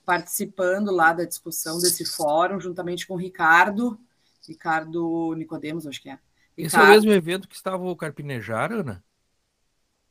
participando 0.05 0.93
lá 0.93 1.13
da 1.13 1.25
discussão 1.25 1.79
desse 1.79 2.05
fórum, 2.05 2.61
juntamente 2.61 3.07
com 3.07 3.15
o 3.15 3.19
Ricardo, 3.19 3.99
Ricardo 4.47 5.35
Nicodemos, 5.37 5.87
acho 5.87 6.01
que 6.01 6.09
é. 6.09 6.13
Ricardo. 6.13 6.23
Esse 6.57 6.77
é 6.77 6.83
o 6.83 6.87
mesmo 6.87 7.13
evento 7.13 7.49
que 7.49 7.57
estava 7.57 7.85
o 7.85 7.97
Carpinejar, 7.97 8.73
Ana? 8.73 9.05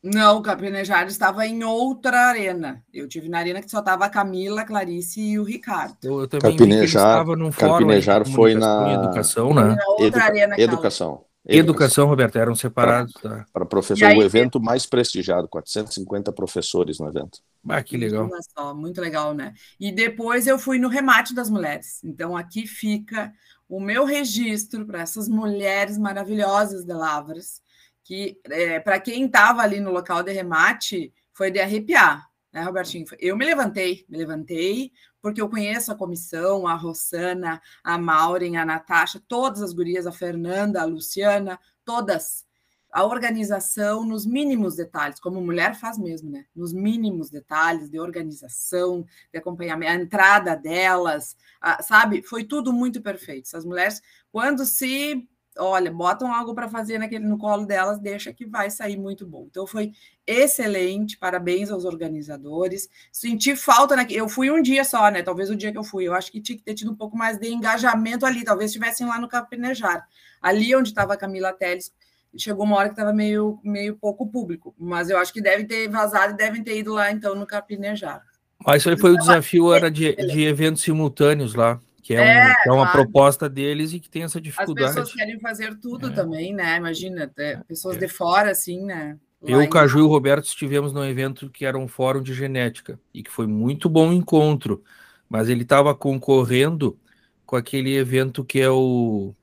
Não, 0.03 0.38
o 0.38 0.41
Carpinejar 0.41 1.08
estava 1.08 1.48
em 1.48 1.63
outra 1.63 2.27
arena. 2.27 2.84
Eu 2.94 3.08
tive 3.08 3.27
na 3.27 3.39
arena 3.39 3.60
que 3.60 3.72
só 3.72 3.79
estava 3.79 4.05
a 4.05 4.10
Camila, 4.10 4.62
a 4.62 4.65
Clarice 4.65 5.20
e 5.20 5.39
o 5.39 5.44
Ricardo. 5.44 5.98
Eu, 6.03 6.22
eu 6.22 6.27
também 6.27 6.55
Carpinejar, 6.55 6.88
estava 6.88 7.36
num 7.36 7.51
fórum 7.51 7.72
Carpinejar 7.72 8.27
foi 8.27 8.53
na 8.53 8.94
educação, 8.94 9.51
né? 9.51 9.75
Outra 9.88 10.05
Edu... 10.05 10.20
arena 10.20 10.55
educação. 10.60 11.25
Educação, 11.48 12.08
Roberto, 12.08 12.38
eram 12.38 12.56
separados. 12.56 13.14
Para, 13.14 13.38
tá. 13.38 13.46
para 13.54 13.66
professor, 13.66 14.06
aí, 14.06 14.18
o 14.18 14.24
evento 14.24 14.60
mais 14.60 14.86
prestigiado, 14.86 15.48
450 15.48 16.32
professores 16.32 17.00
no 17.00 17.08
evento. 17.08 17.40
Ah, 17.68 17.84
que 17.84 17.96
legal. 17.96 18.30
Só, 18.58 18.74
muito 18.74 19.00
legal, 19.00 19.34
né? 19.34 19.54
E 19.80 19.92
depois 19.92 20.48
eu 20.48 20.58
fui 20.58 20.80
no 20.80 20.88
remate 20.88 21.36
das 21.36 21.50
mulheres. 21.50 22.04
Então 22.04 22.36
aqui 22.36 22.66
fica 22.66 23.32
o 23.70 23.80
meu 23.80 24.06
registro 24.06 24.86
para 24.86 25.02
essas 25.02 25.28
mulheres 25.28 25.98
maravilhosas 25.98 26.84
de 26.84 26.94
Lavras, 26.94 27.62
que 28.04 28.40
é, 28.50 28.80
para 28.80 29.00
quem 29.00 29.25
estava 29.25 29.62
ali 29.62 29.80
no 29.80 29.92
local 29.92 30.24
de 30.24 30.32
remate 30.32 31.14
foi 31.34 31.52
de 31.52 31.60
arrepiar, 31.60 32.28
né, 32.55 32.62
Robertinho? 32.62 33.05
Eu 33.19 33.35
me 33.35 33.43
levantei, 33.43 34.05
me 34.07 34.17
levantei, 34.17 34.93
porque 35.21 35.41
eu 35.41 35.50
conheço 35.50 35.91
a 35.91 35.95
comissão, 35.95 36.65
a 36.65 36.74
Rossana, 36.74 37.62
a 37.83 37.97
Maureen, 37.97 38.55
a 38.55 38.65
Natasha, 38.65 39.21
todas 39.27 39.62
as 39.62 39.74
gurias, 39.74 40.07
a 40.07 40.12
Fernanda, 40.12 40.81
a 40.81 40.85
Luciana, 40.85 41.59
todas. 41.83 42.45
A 42.89 43.03
organização 43.03 44.05
nos 44.05 44.25
mínimos 44.25 44.77
detalhes, 44.77 45.19
como 45.19 45.41
mulher 45.41 45.75
faz 45.75 45.97
mesmo, 45.97 46.31
né? 46.31 46.45
Nos 46.55 46.71
mínimos 46.71 47.29
detalhes 47.29 47.89
de 47.89 48.00
organização, 48.00 49.05
de 49.33 49.38
acompanhamento, 49.38 49.91
a 49.91 49.95
entrada 49.95 50.55
delas, 50.55 51.35
a, 51.59 51.83
sabe? 51.83 52.24
Foi 52.24 52.45
tudo 52.45 52.71
muito 52.71 53.01
perfeito. 53.01 53.47
Essas 53.47 53.65
mulheres, 53.65 54.01
quando 54.31 54.65
se 54.65 55.27
olha, 55.57 55.91
botam 55.91 56.33
algo 56.33 56.53
para 56.53 56.67
fazer 56.67 56.97
naquele 56.97 57.25
no 57.25 57.38
colo 57.38 57.65
delas, 57.65 58.00
deixa 58.00 58.33
que 58.33 58.45
vai 58.45 58.69
sair 58.69 58.97
muito 58.97 59.25
bom. 59.25 59.47
Então 59.50 59.65
foi 59.65 59.91
excelente, 60.25 61.17
parabéns 61.17 61.71
aos 61.71 61.85
organizadores. 61.85 62.89
Senti 63.12 63.55
falta, 63.55 63.95
na... 63.95 64.03
eu 64.09 64.27
fui 64.27 64.51
um 64.51 64.62
dia 64.62 64.83
só, 64.83 65.09
né? 65.09 65.21
Talvez 65.21 65.50
o 65.50 65.55
dia 65.55 65.71
que 65.71 65.77
eu 65.77 65.83
fui, 65.83 66.07
eu 66.07 66.13
acho 66.13 66.31
que 66.31 66.41
tinha 66.41 66.57
que 66.57 66.63
ter 66.63 66.74
tido 66.74 66.91
um 66.91 66.95
pouco 66.95 67.17
mais 67.17 67.38
de 67.38 67.50
engajamento 67.50 68.25
ali, 68.25 68.43
talvez 68.43 68.71
estivessem 68.71 69.07
lá 69.07 69.19
no 69.19 69.27
Capinejar. 69.27 70.07
Ali 70.41 70.75
onde 70.75 70.89
estava 70.89 71.13
a 71.13 71.17
Camila 71.17 71.53
Teles, 71.53 71.93
chegou 72.38 72.65
uma 72.65 72.75
hora 72.75 72.89
que 72.89 72.93
estava 72.93 73.13
meio, 73.13 73.59
meio 73.63 73.95
pouco 73.95 74.27
público, 74.27 74.75
mas 74.77 75.09
eu 75.09 75.17
acho 75.17 75.31
que 75.31 75.41
deve 75.41 75.63
ter 75.63 75.88
vazado 75.89 76.33
e 76.33 76.38
devem 76.38 76.63
ter 76.63 76.77
ido 76.77 76.93
lá 76.93 77.12
então 77.12 77.33
no 77.33 77.47
Capinejar. 77.47 78.21
Mas 78.65 78.81
isso 78.81 78.89
aí 78.89 78.97
foi 78.97 79.12
o 79.12 79.17
desafio, 79.17 79.74
era 79.74 79.89
de, 79.89 80.15
de 80.15 80.43
eventos 80.43 80.81
simultâneos 80.81 81.53
lá 81.53 81.79
que 82.05 82.13
é, 82.13 82.19
é, 82.19 82.45
um, 82.45 82.53
que 82.53 82.69
é 82.69 82.71
uma 82.71 82.83
claro. 82.83 82.91
proposta 82.91 83.50
deles 83.50 83.91
e 83.91 84.00
que 84.00 84.07
tem 84.07 84.21
essa 84.21 84.39
dificuldade. 84.39 84.89
As 84.89 84.95
pessoas 84.95 85.15
querem 85.15 85.39
fazer 85.39 85.75
tudo 85.79 86.09
é. 86.09 86.12
também, 86.12 86.53
né? 86.53 86.77
Imagina, 86.77 87.33
é, 87.35 87.57
pessoas 87.67 87.97
de 87.97 88.07
fora, 88.07 88.51
assim, 88.51 88.85
né? 88.85 89.17
Lá 89.41 89.50
Eu, 89.50 89.62
o 89.62 89.67
Caju 89.67 89.97
e 89.97 90.01
o 90.03 90.07
Roberto 90.07 90.45
estivemos 90.45 90.93
num 90.93 91.03
evento 91.03 91.50
que 91.50 91.65
era 91.65 91.75
um 91.75 91.88
fórum 91.88 92.21
de 92.21 92.31
genética 92.31 93.00
e 93.12 93.24
que 93.24 93.31
foi 93.31 93.47
muito 93.47 93.89
bom 93.89 94.13
encontro, 94.13 94.83
mas 95.27 95.50
ele 95.50 95.63
estava 95.63 95.95
concorrendo 95.95 96.95
com 97.43 97.55
aquele 97.55 97.95
evento 97.95 98.45
que 98.45 98.62
é 98.62 98.69
o. 98.69 99.33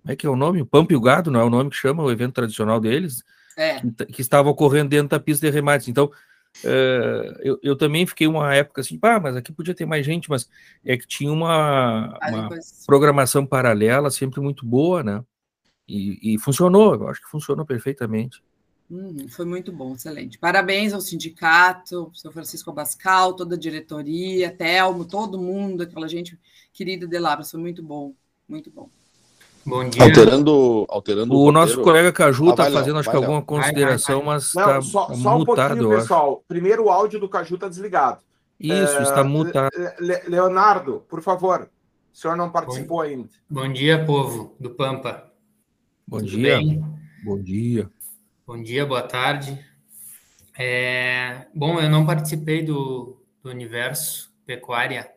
Como 0.00 0.12
é 0.12 0.16
que 0.16 0.26
é 0.26 0.30
o 0.30 0.36
nome? 0.36 0.62
O 0.62 0.66
Pampa 0.66 0.94
e 0.94 0.96
o 0.96 1.00
Gado, 1.02 1.30
não 1.30 1.40
é 1.40 1.44
o 1.44 1.50
nome 1.50 1.68
que 1.68 1.76
chama, 1.76 2.02
o 2.02 2.10
evento 2.10 2.32
tradicional 2.32 2.80
deles, 2.80 3.22
é. 3.58 3.78
que, 3.78 4.06
que 4.06 4.20
estava 4.22 4.48
ocorrendo 4.48 4.88
dentro 4.88 5.08
da 5.08 5.20
pista 5.20 5.46
de 5.46 5.52
remates. 5.52 5.86
Então, 5.86 6.10
Uh, 6.64 7.36
eu, 7.40 7.58
eu, 7.62 7.76
também 7.76 8.06
fiquei 8.06 8.26
uma 8.26 8.54
época 8.54 8.80
assim, 8.80 8.98
ah, 9.02 9.20
mas 9.20 9.36
aqui 9.36 9.52
podia 9.52 9.74
ter 9.74 9.84
mais 9.84 10.04
gente, 10.04 10.28
mas 10.30 10.48
é 10.84 10.96
que 10.96 11.06
tinha 11.06 11.30
uma, 11.30 12.18
uma 12.28 12.48
programação 12.86 13.46
paralela 13.46 14.10
sempre 14.10 14.40
muito 14.40 14.64
boa, 14.64 15.02
né? 15.02 15.22
E, 15.86 16.34
e, 16.34 16.38
funcionou, 16.38 16.94
eu 16.94 17.08
acho 17.08 17.20
que 17.20 17.30
funcionou 17.30 17.64
perfeitamente. 17.64 18.42
Hum, 18.90 19.28
foi 19.28 19.44
muito 19.44 19.72
bom, 19.72 19.94
excelente. 19.94 20.38
Parabéns 20.38 20.92
ao 20.92 21.00
sindicato, 21.00 22.10
seu 22.14 22.32
Francisco 22.32 22.70
Abascal, 22.70 23.34
toda 23.34 23.54
a 23.54 23.58
diretoria, 23.58 24.50
Telmo, 24.50 25.04
todo 25.04 25.40
mundo, 25.40 25.82
aquela 25.82 26.08
gente 26.08 26.38
querida 26.72 27.06
de 27.06 27.18
Labra, 27.18 27.44
foi 27.44 27.60
muito 27.60 27.82
bom, 27.82 28.14
muito 28.48 28.70
bom. 28.70 28.88
Bom 29.66 29.88
dia. 29.88 30.04
Alterando, 30.04 30.86
alterando 30.88 31.34
o, 31.34 31.48
o 31.48 31.52
nosso 31.52 31.82
colega 31.82 32.12
Caju 32.12 32.50
está 32.50 32.70
fazendo, 32.70 32.98
acho 33.00 33.10
que 33.10 33.16
alguma 33.16 33.42
consideração, 33.42 34.18
vai, 34.18 34.24
vai. 34.24 34.34
mas 34.34 34.44
está 34.44 34.80
só, 34.80 35.12
só 35.12 35.38
mutado. 35.38 35.88
Um 35.88 35.90
pessoal. 35.90 36.44
Primeiro 36.46 36.84
o 36.84 36.90
áudio 36.90 37.18
do 37.18 37.28
Caju 37.28 37.56
está 37.56 37.68
desligado. 37.68 38.20
Isso, 38.60 38.96
é, 38.96 39.02
está 39.02 39.24
mutado. 39.24 39.70
Leonardo, 40.28 41.04
por 41.08 41.20
favor. 41.20 41.68
O 42.14 42.16
senhor 42.16 42.36
não 42.36 42.50
participou 42.50 42.98
bom, 42.98 43.02
ainda. 43.02 43.28
Bom 43.50 43.70
dia, 43.70 44.04
povo 44.04 44.54
do 44.58 44.70
Pampa. 44.70 45.30
Bom 46.06 46.18
Tudo 46.18 46.30
dia. 46.30 46.56
Bem? 46.56 46.84
Bom 47.24 47.42
dia. 47.42 47.90
Bom 48.46 48.62
dia, 48.62 48.86
boa 48.86 49.02
tarde. 49.02 49.58
É, 50.56 51.46
bom, 51.52 51.80
eu 51.80 51.90
não 51.90 52.06
participei 52.06 52.62
do, 52.62 53.20
do 53.42 53.50
universo 53.50 54.32
pecuária, 54.46 55.10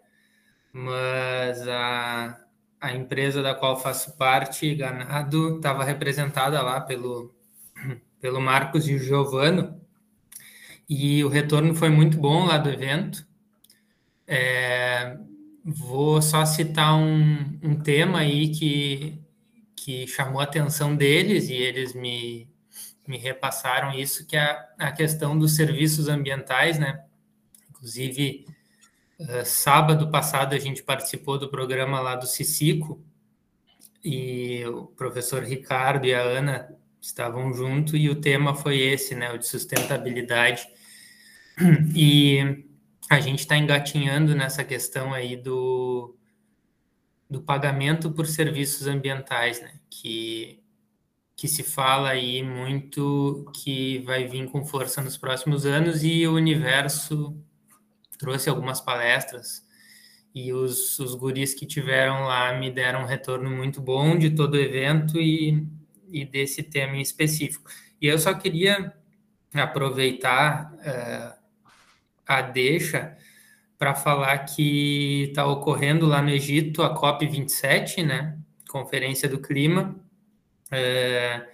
mas 0.74 1.66
a, 1.68 2.38
a 2.80 2.94
empresa 2.94 3.42
da 3.42 3.54
qual 3.54 3.80
faço 3.80 4.16
parte, 4.18 4.74
Ganado, 4.76 5.58
estava 5.58 5.84
representada 5.84 6.62
lá 6.62 6.80
pelo, 6.82 7.34
pelo 8.22 8.42
Marcos 8.42 8.88
e 8.88 8.96
o 8.96 9.00
Giovano. 9.00 9.80
e 10.90 11.24
o 11.24 11.30
retorno 11.30 11.76
foi 11.76 11.90
muito 11.90 12.18
bom 12.18 12.46
lá 12.46 12.58
do 12.58 12.70
evento. 12.70 13.28
É, 14.28 15.18
vou 15.64 16.22
só 16.22 16.46
citar 16.46 16.96
um, 16.96 17.60
um 17.64 17.76
tema 17.82 18.20
aí 18.20 18.50
que, 18.50 19.20
que 19.76 20.08
chamou 20.08 20.40
a 20.40 20.44
atenção 20.44 20.96
deles 20.96 21.50
e 21.50 21.54
eles 21.54 21.94
me, 21.94 22.50
me 23.08 23.18
repassaram 23.18 23.94
isso, 23.94 24.26
que 24.28 24.36
é 24.38 24.42
a, 24.42 24.68
a 24.78 24.92
questão 24.92 25.38
dos 25.38 25.56
serviços 25.56 26.08
ambientais, 26.08 26.80
né? 26.80 27.04
Inclusive, 27.70 28.46
sábado 29.46 30.10
passado 30.10 30.54
a 30.54 30.60
gente 30.60 30.82
participou 30.82 31.38
do 31.38 31.50
programa 31.50 32.00
lá 32.00 32.16
do 32.16 32.26
Cicico 32.26 33.04
e 34.04 34.64
o 34.66 34.88
professor 34.88 35.44
Ricardo 35.44 36.06
e 36.06 36.14
a 36.14 36.22
Ana 36.22 36.74
estavam 37.02 37.54
junto 37.54 37.98
e 37.98 38.10
o 38.10 38.20
tema 38.20 38.56
foi 38.56 38.80
esse, 38.80 39.16
né? 39.16 39.32
O 39.32 39.38
de 39.38 39.48
sustentabilidade. 39.48 40.68
E 41.94 42.64
a 43.10 43.20
gente 43.20 43.40
está 43.40 43.58
engatinhando 43.58 44.34
nessa 44.34 44.64
questão 44.64 45.14
aí 45.14 45.36
do, 45.36 46.16
do 47.30 47.42
pagamento 47.42 48.12
por 48.12 48.26
serviços 48.26 48.88
ambientais, 48.88 49.62
né? 49.62 49.74
Que, 49.90 50.64
que 51.36 51.48
se 51.48 51.64
fala 51.64 52.10
aí 52.10 52.42
muito 52.42 53.52
que 53.54 54.00
vai 54.00 54.26
vir 54.26 54.50
com 54.50 54.64
força 54.64 55.02
nos 55.02 55.18
próximos 55.18 55.66
anos 55.66 56.04
e 56.04 56.26
o 56.26 56.36
universo 56.36 57.36
trouxe 58.20 58.50
algumas 58.50 58.80
palestras 58.80 59.68
e 60.36 60.54
os, 60.54 61.00
os 61.00 61.16
guris 61.16 61.56
que 61.56 61.66
tiveram 61.66 62.26
lá 62.26 62.54
me 62.54 62.70
deram 62.70 63.02
um 63.02 63.06
retorno 63.06 63.50
muito 63.50 63.82
bom 63.82 64.18
de 64.18 64.30
todo 64.30 64.54
o 64.54 64.60
evento 64.60 65.20
e, 65.20 65.66
e 66.12 66.24
desse 66.26 66.62
tema 66.62 66.98
em 66.98 67.02
específico. 67.02 67.70
E 68.00 68.06
eu 68.06 68.20
só 68.20 68.34
queria 68.34 68.94
aproveitar 69.54 70.72
uh, 70.74 71.40
a 72.28 72.42
deixa 72.42 73.18
para 73.78 73.96
falar 73.96 74.40
que 74.40 75.30
está 75.30 75.48
ocorrendo 75.48 76.06
lá 76.06 76.22
no 76.22 76.30
Egito 76.30 76.84
a 76.84 76.94
COP27, 76.94 78.06
né? 78.06 78.38
Conferência 78.70 79.28
do 79.28 79.40
Clima. 79.40 79.96
É, 80.70 81.48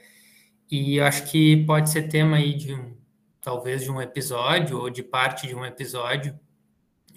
e 0.70 1.00
acho 1.00 1.32
que 1.32 1.64
pode 1.66 1.90
ser 1.90 2.10
tema 2.10 2.38
aí 2.38 2.56
de 2.56 2.74
um, 2.74 2.98
talvez 3.40 3.84
de 3.84 3.92
um 3.92 4.02
episódio 4.02 4.80
ou 4.80 4.90
de 4.90 5.04
parte 5.04 5.48
de 5.48 5.56
um 5.56 5.64
episódio 5.64 6.38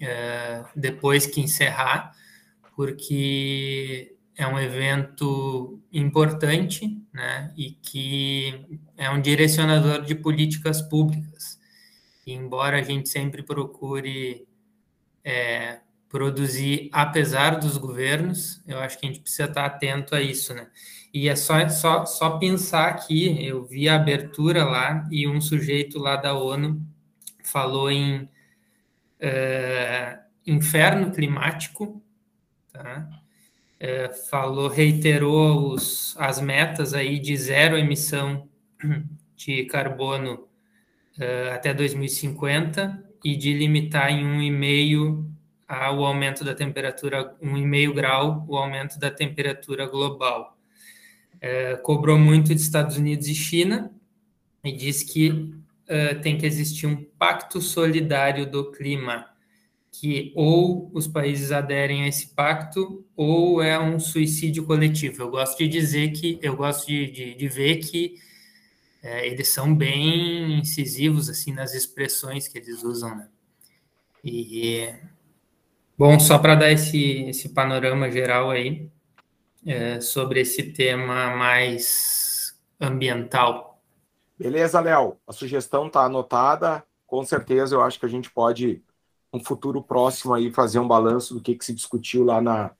é, 0.01 0.63
depois 0.75 1.25
que 1.25 1.41
encerrar, 1.41 2.11
porque 2.75 4.15
é 4.37 4.47
um 4.47 4.57
evento 4.59 5.81
importante, 5.91 7.01
né? 7.13 7.53
E 7.57 7.71
que 7.71 8.79
é 8.97 9.09
um 9.09 9.21
direcionador 9.21 10.01
de 10.01 10.15
políticas 10.15 10.81
públicas 10.81 11.59
que 12.29 12.33
embora 12.33 12.77
a 12.77 12.81
gente 12.83 13.09
sempre 13.09 13.41
procure 13.41 14.47
é, 15.23 15.79
produzir 16.07 16.89
apesar 16.91 17.59
dos 17.59 17.75
governos, 17.75 18.61
eu 18.67 18.79
acho 18.79 18.99
que 18.99 19.07
a 19.07 19.09
gente 19.09 19.21
precisa 19.21 19.45
estar 19.45 19.65
atento 19.65 20.13
a 20.13 20.21
isso, 20.21 20.53
né? 20.53 20.67
E 21.11 21.27
é 21.27 21.35
só, 21.35 21.67
só, 21.69 22.05
só 22.05 22.37
pensar 22.37 22.89
aqui, 22.89 23.43
eu 23.43 23.65
vi 23.65 23.89
a 23.89 23.95
abertura 23.95 24.63
lá 24.63 25.07
e 25.11 25.27
um 25.27 25.41
sujeito 25.41 25.97
lá 25.97 26.15
da 26.15 26.35
ONU 26.35 26.79
falou 27.43 27.89
em 27.89 28.29
é, 29.19 30.19
inferno 30.45 31.11
climático, 31.11 32.01
tá? 32.71 33.07
É, 33.79 34.09
falou, 34.29 34.67
reiterou 34.67 35.71
os, 35.71 36.15
as 36.17 36.41
metas 36.41 36.93
aí 36.93 37.17
de 37.17 37.35
zero 37.37 37.77
emissão 37.77 38.49
de 39.35 39.63
carbono 39.65 40.47
uh, 41.17 41.53
até 41.53 41.73
2050 41.73 43.05
e 43.23 43.37
de 43.37 43.53
limitar 43.53 44.11
em 44.11 44.25
1,5 44.25 45.25
o 45.97 46.05
aumento 46.05 46.43
da 46.43 46.53
temperatura, 46.55 47.35
1,5 47.41 47.93
grau, 47.93 48.45
o 48.47 48.57
aumento 48.57 48.99
da 48.99 49.09
temperatura 49.09 49.87
global. 49.87 50.57
Uh, 51.35 51.81
cobrou 51.83 52.17
muito 52.17 52.53
de 52.53 52.59
Estados 52.59 52.97
Unidos 52.97 53.27
e 53.27 53.35
China 53.35 53.93
e 54.61 54.73
diz 54.73 55.03
que 55.03 55.55
uh, 55.89 56.21
tem 56.21 56.37
que 56.37 56.45
existir 56.45 56.85
um 56.85 57.03
pacto 57.17 57.61
solidário 57.61 58.49
do 58.49 58.71
clima, 58.71 59.27
que 59.91 60.31
ou 60.35 60.89
os 60.93 61.07
países 61.07 61.51
aderem 61.51 62.03
a 62.03 62.07
esse 62.07 62.27
pacto 62.27 63.05
ou 63.15 63.61
é 63.61 63.77
um 63.79 63.99
suicídio 63.99 64.65
coletivo. 64.65 65.23
Eu 65.23 65.31
gosto 65.31 65.57
de 65.57 65.67
dizer 65.67 66.11
que, 66.11 66.39
eu 66.41 66.55
gosto 66.55 66.87
de, 66.87 67.11
de, 67.11 67.33
de 67.35 67.47
ver 67.47 67.77
que 67.77 68.15
é, 69.01 69.27
eles 69.27 69.47
são 69.47 69.73
bem 69.73 70.59
incisivos 70.59 71.29
assim 71.29 71.53
nas 71.53 71.73
expressões 71.73 72.47
que 72.47 72.57
eles 72.57 72.83
usam, 72.83 73.15
né? 73.15 73.27
E 74.23 74.93
bom, 75.97 76.19
só 76.19 76.37
para 76.37 76.55
dar 76.55 76.71
esse, 76.71 77.23
esse 77.23 77.49
panorama 77.49 78.11
geral 78.11 78.51
aí 78.51 78.89
é, 79.65 80.01
sobre 80.01 80.41
esse 80.41 80.63
tema 80.73 81.35
mais 81.35 82.57
ambiental. 82.79 83.68
Beleza, 84.39 84.79
Léo. 84.79 85.17
A 85.27 85.33
sugestão 85.33 85.87
está 85.87 86.05
anotada. 86.05 86.83
Com 87.05 87.25
certeza, 87.25 87.75
eu 87.75 87.81
acho 87.81 87.99
que 87.99 88.05
a 88.05 88.09
gente 88.09 88.31
pode, 88.31 88.81
no 89.33 89.43
futuro 89.43 89.83
próximo, 89.83 90.33
aí 90.33 90.51
fazer 90.51 90.79
um 90.79 90.87
balanço 90.87 91.33
do 91.33 91.41
que, 91.41 91.55
que 91.55 91.65
se 91.65 91.73
discutiu 91.73 92.23
lá 92.23 92.39
na, 92.39 92.71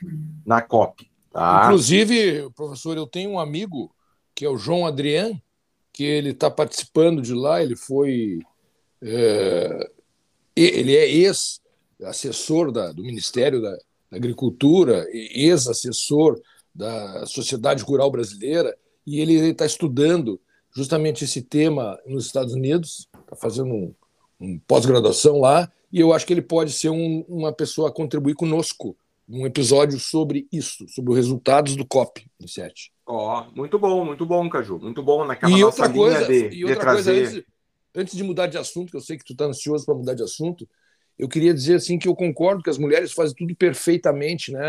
na 0.46 0.62
COP. 0.62 1.12
Tá? 1.32 1.64
Inclusive, 1.66 2.50
professor, 2.56 2.96
eu 2.96 3.06
tenho 3.06 3.32
um 3.32 3.40
amigo 3.40 3.94
que 4.34 4.46
é 4.46 4.50
o 4.50 4.58
João 4.58 4.88
Adriano 4.88 5.40
que 5.92 6.04
ele 6.06 6.30
está 6.30 6.50
participando 6.50 7.22
de 7.22 7.34
lá, 7.34 7.62
ele 7.62 7.76
foi. 7.76 8.40
É, 9.02 9.90
ele 10.56 10.96
é 10.96 11.10
ex-assessor 11.10 12.72
do 12.72 13.04
Ministério 13.04 13.62
da, 13.62 13.72
da 13.72 14.16
Agricultura, 14.18 15.06
ex-assessor 15.12 16.40
da 16.74 17.26
Sociedade 17.26 17.84
Rural 17.84 18.10
Brasileira, 18.10 18.78
e 19.06 19.20
ele 19.20 19.34
está 19.50 19.66
estudando 19.66 20.40
justamente 20.76 21.24
esse 21.24 21.42
tema 21.42 22.00
nos 22.06 22.26
Estados 22.26 22.54
Unidos, 22.54 23.08
está 23.22 23.36
fazendo 23.36 23.74
um, 23.74 23.94
um 24.40 24.60
pós-graduação 24.60 25.40
lá, 25.40 25.72
e 25.92 26.00
eu 26.00 26.14
acho 26.14 26.26
que 26.26 26.34
ele 26.34 26.42
pode 26.42 26.72
ser 26.72 26.90
um, 26.90 27.26
uma 27.28 27.52
pessoa 27.52 27.90
a 27.90 27.92
contribuir 27.92 28.36
conosco 28.36 28.96
num 29.28 29.46
episódio 29.46 30.00
sobre 30.00 30.48
isso, 30.52 30.88
sobre 30.90 31.12
os 31.12 31.18
resultados 31.18 31.76
do 31.76 31.86
COP27. 31.86 32.90
Ó, 33.06 33.42
oh, 33.42 33.56
muito 33.56 33.78
bom, 33.78 34.06
muito 34.06 34.26
bom, 34.26 34.50
Caju. 34.50 34.80
Muito 34.80 35.04
bom 35.04 35.26
naquela 35.26 35.52
e 35.52 35.62
nossa 35.62 35.84
outra 35.84 35.94
coisa, 35.94 36.26
de, 36.26 36.50
e 36.56 36.64
outra 36.64 36.76
de 36.76 36.82
trazer... 36.82 37.14
Coisa, 37.14 37.38
antes, 37.38 37.46
antes, 37.96 38.16
de 38.16 38.24
mudar 38.24 38.48
de 38.48 38.58
assunto, 38.58 38.92
que 38.92 38.98
eu 38.98 39.02
sei 39.02 39.18
que 39.18 39.26
tu 39.26 39.34
está 39.34 39.46
ansioso 39.46 39.86
para 39.86 39.96
mudar 39.96 40.14
de 40.16 40.24
assunto, 40.24 40.68
eu 41.18 41.28
queria 41.28 41.54
dizer 41.54 41.76
assim 41.76 42.00
que 42.00 42.08
eu 42.08 42.16
concordo 42.16 42.64
que 42.64 42.70
as 42.70 42.78
mulheres 42.78 43.12
fazem 43.12 43.36
tudo 43.36 43.56
perfeitamente, 43.56 44.52
né, 44.52 44.60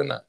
Ana? 0.00 0.24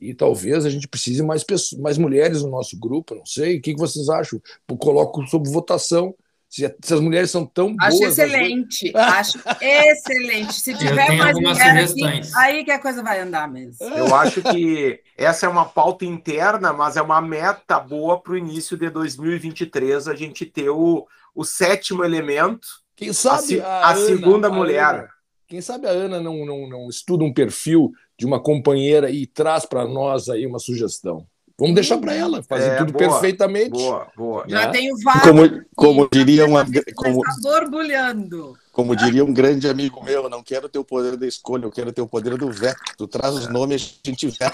E 0.00 0.12
talvez 0.12 0.66
a 0.66 0.70
gente 0.70 0.88
precise 0.88 1.22
mais 1.22 1.44
pessoas, 1.44 1.80
mais 1.80 1.96
mulheres 1.96 2.42
no 2.42 2.50
nosso 2.50 2.78
grupo, 2.78 3.14
não 3.14 3.24
sei. 3.24 3.58
O 3.58 3.62
que, 3.62 3.74
que 3.74 3.80
vocês 3.80 4.08
acham? 4.08 4.40
Eu 4.68 4.76
coloco 4.76 5.26
sob 5.26 5.48
votação 5.48 6.14
se, 6.54 6.64
as 6.64 7.00
mulheres 7.00 7.32
são 7.32 7.44
tão 7.44 7.74
acho 7.80 7.98
boas. 7.98 8.16
Excelente, 8.16 8.92
acho 8.94 9.40
excelente. 9.60 10.52
Se 10.52 10.72
tiver 10.72 11.16
mais 11.16 11.36
mulheres 11.36 11.90
aqui, 11.90 12.20
aí 12.36 12.64
que 12.64 12.70
a 12.70 12.78
coisa 12.78 13.02
vai 13.02 13.18
andar 13.18 13.50
mesmo. 13.50 13.84
Eu 13.88 14.14
acho 14.14 14.40
que 14.40 15.00
essa 15.18 15.46
é 15.46 15.48
uma 15.48 15.64
pauta 15.64 16.04
interna, 16.04 16.72
mas 16.72 16.96
é 16.96 17.02
uma 17.02 17.20
meta 17.20 17.80
boa 17.80 18.20
para 18.20 18.34
o 18.34 18.38
início 18.38 18.76
de 18.76 18.88
2023 18.88 20.06
a 20.06 20.14
gente 20.14 20.46
ter 20.46 20.70
o, 20.70 21.04
o 21.34 21.44
sétimo 21.44 22.04
elemento. 22.04 22.68
Quem 22.94 23.12
sabe 23.12 23.60
a, 23.60 23.66
a, 23.66 23.86
a 23.86 23.90
Ana, 23.90 24.06
segunda 24.06 24.48
mulher. 24.48 24.94
Ana, 24.94 25.08
quem 25.48 25.60
sabe 25.60 25.88
a 25.88 25.90
Ana 25.90 26.20
não, 26.20 26.46
não, 26.46 26.68
não 26.68 26.88
estuda 26.88 27.24
um 27.24 27.34
perfil 27.34 27.90
de 28.18 28.26
uma 28.26 28.40
companheira 28.40 29.10
e 29.10 29.26
traz 29.26 29.66
para 29.66 29.86
nós 29.86 30.28
aí 30.28 30.46
uma 30.46 30.58
sugestão. 30.58 31.26
Vamos 31.56 31.76
deixar 31.76 31.98
para 31.98 32.12
ela 32.12 32.42
fazer 32.42 32.70
é, 32.70 32.76
tudo 32.76 32.92
boa, 32.92 33.08
perfeitamente. 33.08 33.70
Boa, 33.70 34.08
boa. 34.16 34.44
Já 34.48 34.66
né? 34.66 34.72
tenho 34.72 34.96
vários. 35.04 35.22
Como, 35.22 35.64
como 35.76 36.08
diria 36.10 36.46
uma. 36.46 36.66
Como, 36.96 37.20
borbulhando. 37.40 38.58
Como 38.72 38.96
diria 38.96 39.24
um 39.24 39.32
grande 39.32 39.68
amigo 39.68 40.02
meu, 40.02 40.28
não 40.28 40.42
quero 40.42 40.68
ter 40.68 40.80
o 40.80 40.84
poder 40.84 41.16
da 41.16 41.28
escolha, 41.28 41.64
eu 41.64 41.70
quero 41.70 41.92
ter 41.92 42.02
o 42.02 42.08
poder 42.08 42.36
do 42.36 42.50
veto. 42.50 42.80
Tu 42.98 43.06
traz 43.06 43.32
os 43.32 43.48
nomes, 43.48 44.00
a 44.04 44.08
gente 44.08 44.26
veta. 44.26 44.52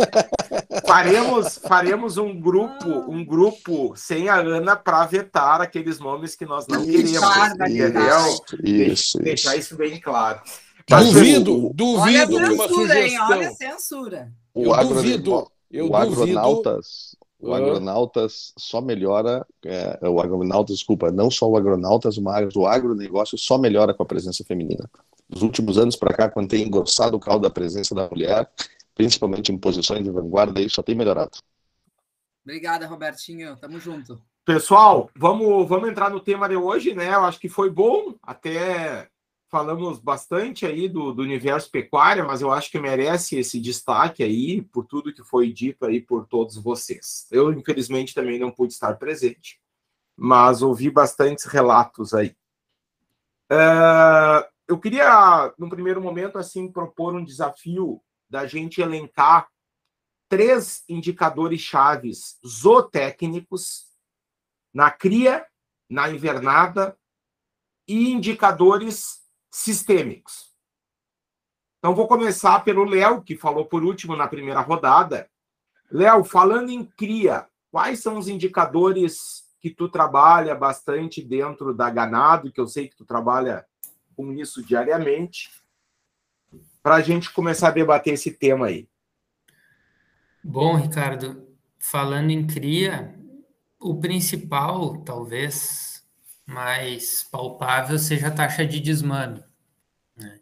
faremos, 0.86 1.58
faremos 1.58 2.16
um 2.16 2.40
grupo, 2.40 2.88
um 3.06 3.22
grupo 3.22 3.92
sem 3.94 4.30
a 4.30 4.36
Ana 4.36 4.76
para 4.76 5.04
vetar 5.04 5.60
aqueles 5.60 5.98
nomes 5.98 6.34
que 6.34 6.46
nós 6.46 6.66
não 6.66 6.82
isso, 6.82 7.20
queremos. 7.20 8.34
Isso, 8.40 8.56
isso, 8.64 9.18
Deixar 9.18 9.56
isso 9.56 9.76
bem 9.76 10.00
claro. 10.00 10.40
Duvido, 10.88 11.70
duvido 11.74 12.36
olha 12.36 12.48
que 12.48 12.54
uma 12.54 12.68
sugestão. 12.68 13.02
Hein? 13.02 13.18
Olha 13.20 13.48
a 13.48 13.54
censura. 13.54 14.32
O 14.52 14.64
eu 14.74 14.88
duvido. 14.88 15.50
Eu 15.70 15.90
o 15.90 15.96
agronautas, 15.96 17.16
o 17.40 17.52
agronautas 17.52 18.52
só 18.56 18.80
melhora, 18.80 19.44
é, 19.64 20.08
o 20.08 20.20
agronautas, 20.20 20.76
desculpa, 20.76 21.10
não 21.10 21.28
só 21.30 21.50
o 21.50 21.56
agronautas, 21.56 22.16
mas 22.16 22.54
o 22.54 22.64
agronegócio 22.64 23.36
só 23.36 23.58
melhora 23.58 23.92
com 23.92 24.04
a 24.04 24.06
presença 24.06 24.44
feminina. 24.44 24.88
Nos 25.28 25.42
últimos 25.42 25.76
anos 25.76 25.96
para 25.96 26.14
cá, 26.14 26.30
quando 26.30 26.48
tem 26.48 26.62
engrossado 26.62 27.16
o 27.16 27.20
caldo 27.20 27.42
da 27.42 27.50
presença 27.50 27.92
da 27.92 28.08
mulher, 28.08 28.48
principalmente 28.94 29.50
em 29.50 29.58
posições 29.58 30.04
de 30.04 30.10
vanguarda, 30.10 30.60
isso 30.60 30.76
só 30.76 30.82
tem 30.82 30.94
melhorado. 30.94 31.32
Obrigada, 32.44 32.86
Robertinho. 32.86 33.56
Tamo 33.56 33.80
junto. 33.80 34.22
Pessoal, 34.44 35.10
vamos, 35.16 35.66
vamos 35.68 35.88
entrar 35.88 36.10
no 36.10 36.20
tema 36.20 36.48
de 36.48 36.54
hoje, 36.54 36.94
né? 36.94 37.14
Eu 37.14 37.24
acho 37.24 37.40
que 37.40 37.48
foi 37.48 37.70
bom, 37.70 38.14
até 38.22 39.08
falamos 39.54 40.00
bastante 40.00 40.66
aí 40.66 40.88
do, 40.88 41.12
do 41.12 41.22
universo 41.22 41.70
pecuária, 41.70 42.24
mas 42.24 42.42
eu 42.42 42.50
acho 42.50 42.68
que 42.72 42.80
merece 42.80 43.38
esse 43.38 43.60
destaque 43.60 44.24
aí 44.24 44.60
por 44.60 44.84
tudo 44.84 45.14
que 45.14 45.22
foi 45.22 45.52
dito 45.52 45.86
aí 45.86 46.00
por 46.00 46.26
todos 46.26 46.56
vocês. 46.56 47.28
Eu, 47.30 47.52
infelizmente, 47.52 48.12
também 48.12 48.36
não 48.36 48.50
pude 48.50 48.72
estar 48.72 48.94
presente, 48.94 49.60
mas 50.16 50.60
ouvi 50.60 50.90
bastantes 50.90 51.44
relatos 51.44 52.12
aí. 52.12 52.34
Uh, 53.48 54.44
eu 54.66 54.76
queria, 54.76 55.54
no 55.56 55.68
primeiro 55.68 56.02
momento, 56.02 56.36
assim, 56.36 56.66
propor 56.66 57.14
um 57.14 57.24
desafio 57.24 58.02
da 58.28 58.48
gente 58.48 58.80
elencar 58.80 59.46
três 60.28 60.82
indicadores 60.88 61.60
chaves 61.60 62.40
zootécnicos 62.44 63.84
na 64.74 64.90
cria, 64.90 65.46
na 65.88 66.10
invernada 66.10 66.98
e 67.86 68.10
indicadores 68.10 69.23
sistêmicos. 69.54 70.52
Então, 71.78 71.94
vou 71.94 72.08
começar 72.08 72.64
pelo 72.64 72.84
Léo, 72.84 73.22
que 73.22 73.36
falou 73.36 73.66
por 73.66 73.84
último 73.84 74.16
na 74.16 74.26
primeira 74.26 74.60
rodada. 74.60 75.30
Léo, 75.90 76.24
falando 76.24 76.70
em 76.70 76.84
cria, 76.84 77.46
quais 77.70 78.00
são 78.00 78.18
os 78.18 78.26
indicadores 78.26 79.44
que 79.60 79.70
tu 79.70 79.88
trabalha 79.88 80.56
bastante 80.56 81.22
dentro 81.22 81.72
da 81.72 81.88
Ganado, 81.88 82.50
que 82.50 82.60
eu 82.60 82.66
sei 82.66 82.88
que 82.88 82.96
tu 82.96 83.04
trabalha 83.04 83.64
com 84.16 84.32
isso 84.32 84.60
diariamente, 84.60 85.50
para 86.82 86.96
a 86.96 87.00
gente 87.00 87.32
começar 87.32 87.68
a 87.68 87.72
debater 87.72 88.14
esse 88.14 88.32
tema 88.32 88.66
aí. 88.66 88.88
Bom, 90.42 90.74
Ricardo, 90.74 91.46
falando 91.78 92.30
em 92.30 92.46
cria, 92.46 93.14
o 93.78 94.00
principal, 94.00 94.98
talvez, 95.02 95.93
mais 96.46 97.22
palpável, 97.24 97.98
seja 97.98 98.28
a 98.28 98.30
taxa 98.30 98.66
de 98.66 98.80
desmame, 98.80 99.42
né? 100.16 100.40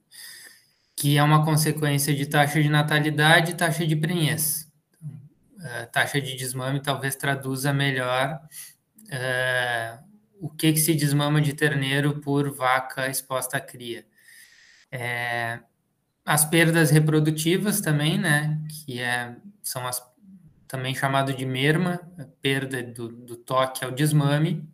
que 0.96 1.16
é 1.16 1.22
uma 1.22 1.44
consequência 1.44 2.14
de 2.14 2.26
taxa 2.26 2.62
de 2.62 2.68
natalidade 2.68 3.52
e 3.52 3.54
taxa 3.54 3.86
de 3.86 3.96
prenhez. 3.96 4.70
A 5.60 5.86
taxa 5.86 6.20
de 6.20 6.36
desmame 6.36 6.80
talvez 6.80 7.14
traduza 7.14 7.72
melhor 7.72 8.40
uh, 9.04 10.04
o 10.40 10.50
que, 10.50 10.72
que 10.72 10.80
se 10.80 10.94
desmama 10.94 11.40
de 11.40 11.52
terneiro 11.52 12.20
por 12.20 12.52
vaca 12.52 13.08
exposta 13.08 13.58
à 13.58 13.60
cria. 13.60 14.04
É, 14.90 15.60
as 16.24 16.44
perdas 16.44 16.90
reprodutivas 16.90 17.80
também, 17.80 18.18
né, 18.18 18.60
que 18.68 19.00
é, 19.00 19.36
são 19.62 19.86
as, 19.86 20.02
também 20.66 20.94
chamado 20.94 21.32
de 21.32 21.46
merma, 21.46 22.00
perda 22.40 22.82
do, 22.82 23.08
do 23.08 23.36
toque 23.36 23.84
ao 23.84 23.92
desmame, 23.92 24.68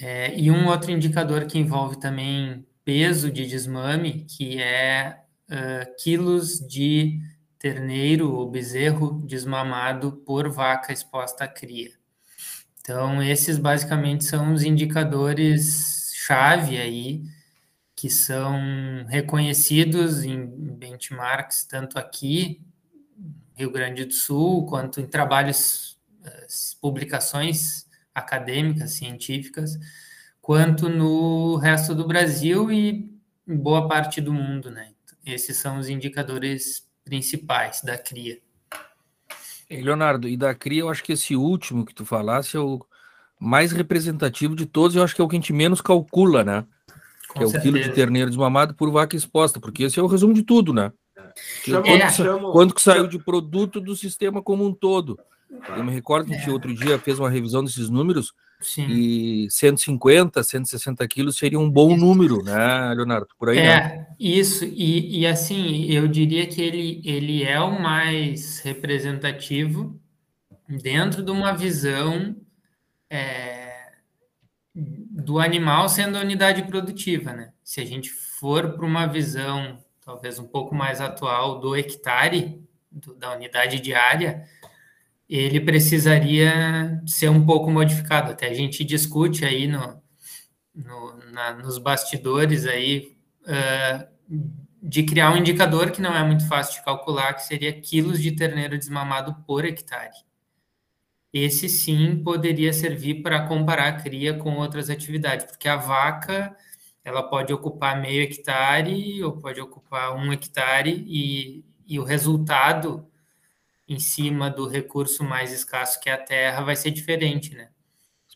é, 0.00 0.38
e 0.38 0.50
um 0.50 0.68
outro 0.68 0.90
indicador 0.90 1.46
que 1.46 1.58
envolve 1.58 1.98
também 1.98 2.64
peso 2.84 3.30
de 3.30 3.46
desmame, 3.46 4.24
que 4.24 4.62
é 4.62 5.20
uh, 5.50 6.02
quilos 6.02 6.60
de 6.60 7.20
terneiro 7.58 8.32
ou 8.32 8.48
bezerro 8.48 9.20
desmamado 9.26 10.12
por 10.24 10.48
vaca 10.48 10.92
exposta 10.92 11.44
à 11.44 11.48
cria. 11.48 11.90
Então, 12.80 13.22
esses 13.22 13.58
basicamente 13.58 14.24
são 14.24 14.54
os 14.54 14.62
indicadores 14.62 16.12
chave 16.14 16.78
aí 16.78 17.24
que 17.96 18.08
são 18.08 19.04
reconhecidos 19.08 20.22
em 20.22 20.46
benchmarks 20.46 21.64
tanto 21.64 21.98
aqui 21.98 22.62
Rio 23.56 23.72
Grande 23.72 24.04
do 24.04 24.14
Sul 24.14 24.66
quanto 24.66 25.00
em 25.00 25.06
trabalhos 25.06 25.98
publicações 26.80 27.87
acadêmicas 28.18 28.92
científicas 28.92 29.78
quanto 30.40 30.88
no 30.88 31.56
resto 31.56 31.94
do 31.94 32.06
Brasil 32.06 32.70
e 32.70 33.10
em 33.46 33.56
boa 33.56 33.88
parte 33.88 34.20
do 34.20 34.32
mundo, 34.32 34.70
né? 34.70 34.92
Esses 35.24 35.56
são 35.56 35.78
os 35.78 35.88
indicadores 35.88 36.86
principais 37.04 37.82
da 37.82 37.98
cria. 37.98 38.38
Leonardo, 39.70 40.28
e 40.28 40.36
da 40.36 40.54
CRIA, 40.54 40.80
eu 40.80 40.88
acho 40.88 41.04
que 41.04 41.12
esse 41.12 41.36
último 41.36 41.84
que 41.84 41.94
tu 41.94 42.04
falasse 42.04 42.56
é 42.56 42.60
o 42.60 42.80
mais 43.38 43.72
representativo 43.72 44.56
de 44.56 44.64
todos, 44.64 44.96
eu 44.96 45.02
acho 45.02 45.14
que 45.14 45.20
é 45.20 45.24
o 45.24 45.28
que 45.28 45.36
a 45.36 45.38
gente 45.38 45.52
menos 45.52 45.80
calcula, 45.80 46.42
né? 46.42 46.64
Com 47.28 47.40
que 47.40 47.44
é 47.44 47.46
certeza. 47.46 47.58
o 47.58 47.60
quilo 47.60 47.82
de 47.82 47.94
terneiro 47.94 48.30
desmamado 48.30 48.74
por 48.74 48.90
vaca 48.90 49.14
exposta, 49.14 49.60
porque 49.60 49.84
esse 49.84 50.00
é 50.00 50.02
o 50.02 50.06
resumo 50.06 50.32
de 50.32 50.42
tudo, 50.42 50.72
né? 50.72 50.90
Chama, 51.62 51.82
quanto, 51.82 52.12
chama, 52.12 52.52
quanto 52.52 52.74
que 52.74 52.82
saiu 52.82 53.06
de 53.06 53.18
produto 53.18 53.80
do 53.80 53.94
sistema 53.94 54.42
como 54.42 54.64
um 54.64 54.72
todo. 54.72 55.18
Eu 55.50 55.84
me 55.84 55.92
recordo 55.92 56.26
que 56.26 56.48
é. 56.48 56.52
outro 56.52 56.74
dia 56.74 56.98
fez 56.98 57.18
uma 57.18 57.30
revisão 57.30 57.64
desses 57.64 57.88
números 57.88 58.34
Sim. 58.60 58.86
e 58.88 59.50
150, 59.50 60.42
160 60.42 61.08
quilos 61.08 61.36
seria 61.36 61.58
um 61.58 61.70
bom 61.70 61.96
número, 61.96 62.42
né, 62.42 62.92
Leonardo? 62.94 63.28
Por 63.38 63.50
aí, 63.50 63.58
é, 63.58 63.64
né? 63.64 64.06
isso. 64.18 64.64
E, 64.64 65.20
e 65.20 65.26
assim, 65.26 65.86
eu 65.86 66.06
diria 66.08 66.46
que 66.46 66.60
ele, 66.60 67.00
ele 67.04 67.44
é 67.44 67.60
o 67.60 67.80
mais 67.80 68.60
representativo 68.60 69.98
dentro 70.68 71.22
de 71.22 71.30
uma 71.30 71.52
visão 71.52 72.36
é, 73.08 73.92
do 74.74 75.38
animal 75.38 75.88
sendo 75.88 76.18
a 76.18 76.20
unidade 76.20 76.62
produtiva, 76.64 77.32
né? 77.32 77.52
Se 77.64 77.80
a 77.80 77.84
gente 77.84 78.10
for 78.10 78.72
para 78.72 78.84
uma 78.84 79.06
visão 79.06 79.78
talvez 80.08 80.38
um 80.38 80.46
pouco 80.46 80.74
mais 80.74 81.02
atual 81.02 81.60
do 81.60 81.76
hectare, 81.76 82.62
do, 82.90 83.14
da 83.14 83.34
unidade 83.34 83.78
diária, 83.78 84.46
ele 85.28 85.60
precisaria 85.60 87.02
ser 87.06 87.28
um 87.28 87.44
pouco 87.44 87.70
modificado. 87.70 88.32
Até 88.32 88.48
a 88.48 88.54
gente 88.54 88.84
discute 88.84 89.44
aí 89.44 89.66
no, 89.66 90.02
no 90.74 91.18
na, 91.32 91.52
nos 91.54 91.78
bastidores 91.78 92.66
aí 92.66 93.16
uh, 93.42 94.08
de 94.82 95.02
criar 95.02 95.32
um 95.32 95.36
indicador 95.36 95.90
que 95.90 96.00
não 96.00 96.14
é 96.14 96.24
muito 96.24 96.46
fácil 96.48 96.74
de 96.78 96.84
calcular, 96.84 97.34
que 97.34 97.44
seria 97.44 97.72
quilos 97.72 98.22
de 98.22 98.32
terneiro 98.32 98.78
desmamado 98.78 99.34
por 99.46 99.64
hectare. 99.64 100.14
Esse 101.32 101.68
sim 101.68 102.22
poderia 102.22 102.72
servir 102.72 103.22
para 103.22 103.46
comparar 103.46 103.88
a 103.88 104.02
cria 104.02 104.34
com 104.34 104.56
outras 104.56 104.88
atividades, 104.88 105.44
porque 105.44 105.68
a 105.68 105.76
vaca 105.76 106.56
ela 107.04 107.22
pode 107.22 107.52
ocupar 107.52 108.00
meio 108.00 108.22
hectare 108.22 109.22
ou 109.22 109.32
pode 109.32 109.60
ocupar 109.60 110.14
um 110.14 110.32
hectare 110.32 111.04
e, 111.06 111.64
e 111.86 111.98
o 111.98 112.04
resultado 112.04 113.07
em 113.88 113.98
cima 113.98 114.50
do 114.50 114.68
recurso 114.68 115.24
mais 115.24 115.52
escasso 115.52 116.00
que 116.00 116.10
é 116.10 116.12
a 116.12 116.18
terra 116.18 116.62
vai 116.62 116.76
ser 116.76 116.90
diferente, 116.90 117.54
né? 117.54 117.68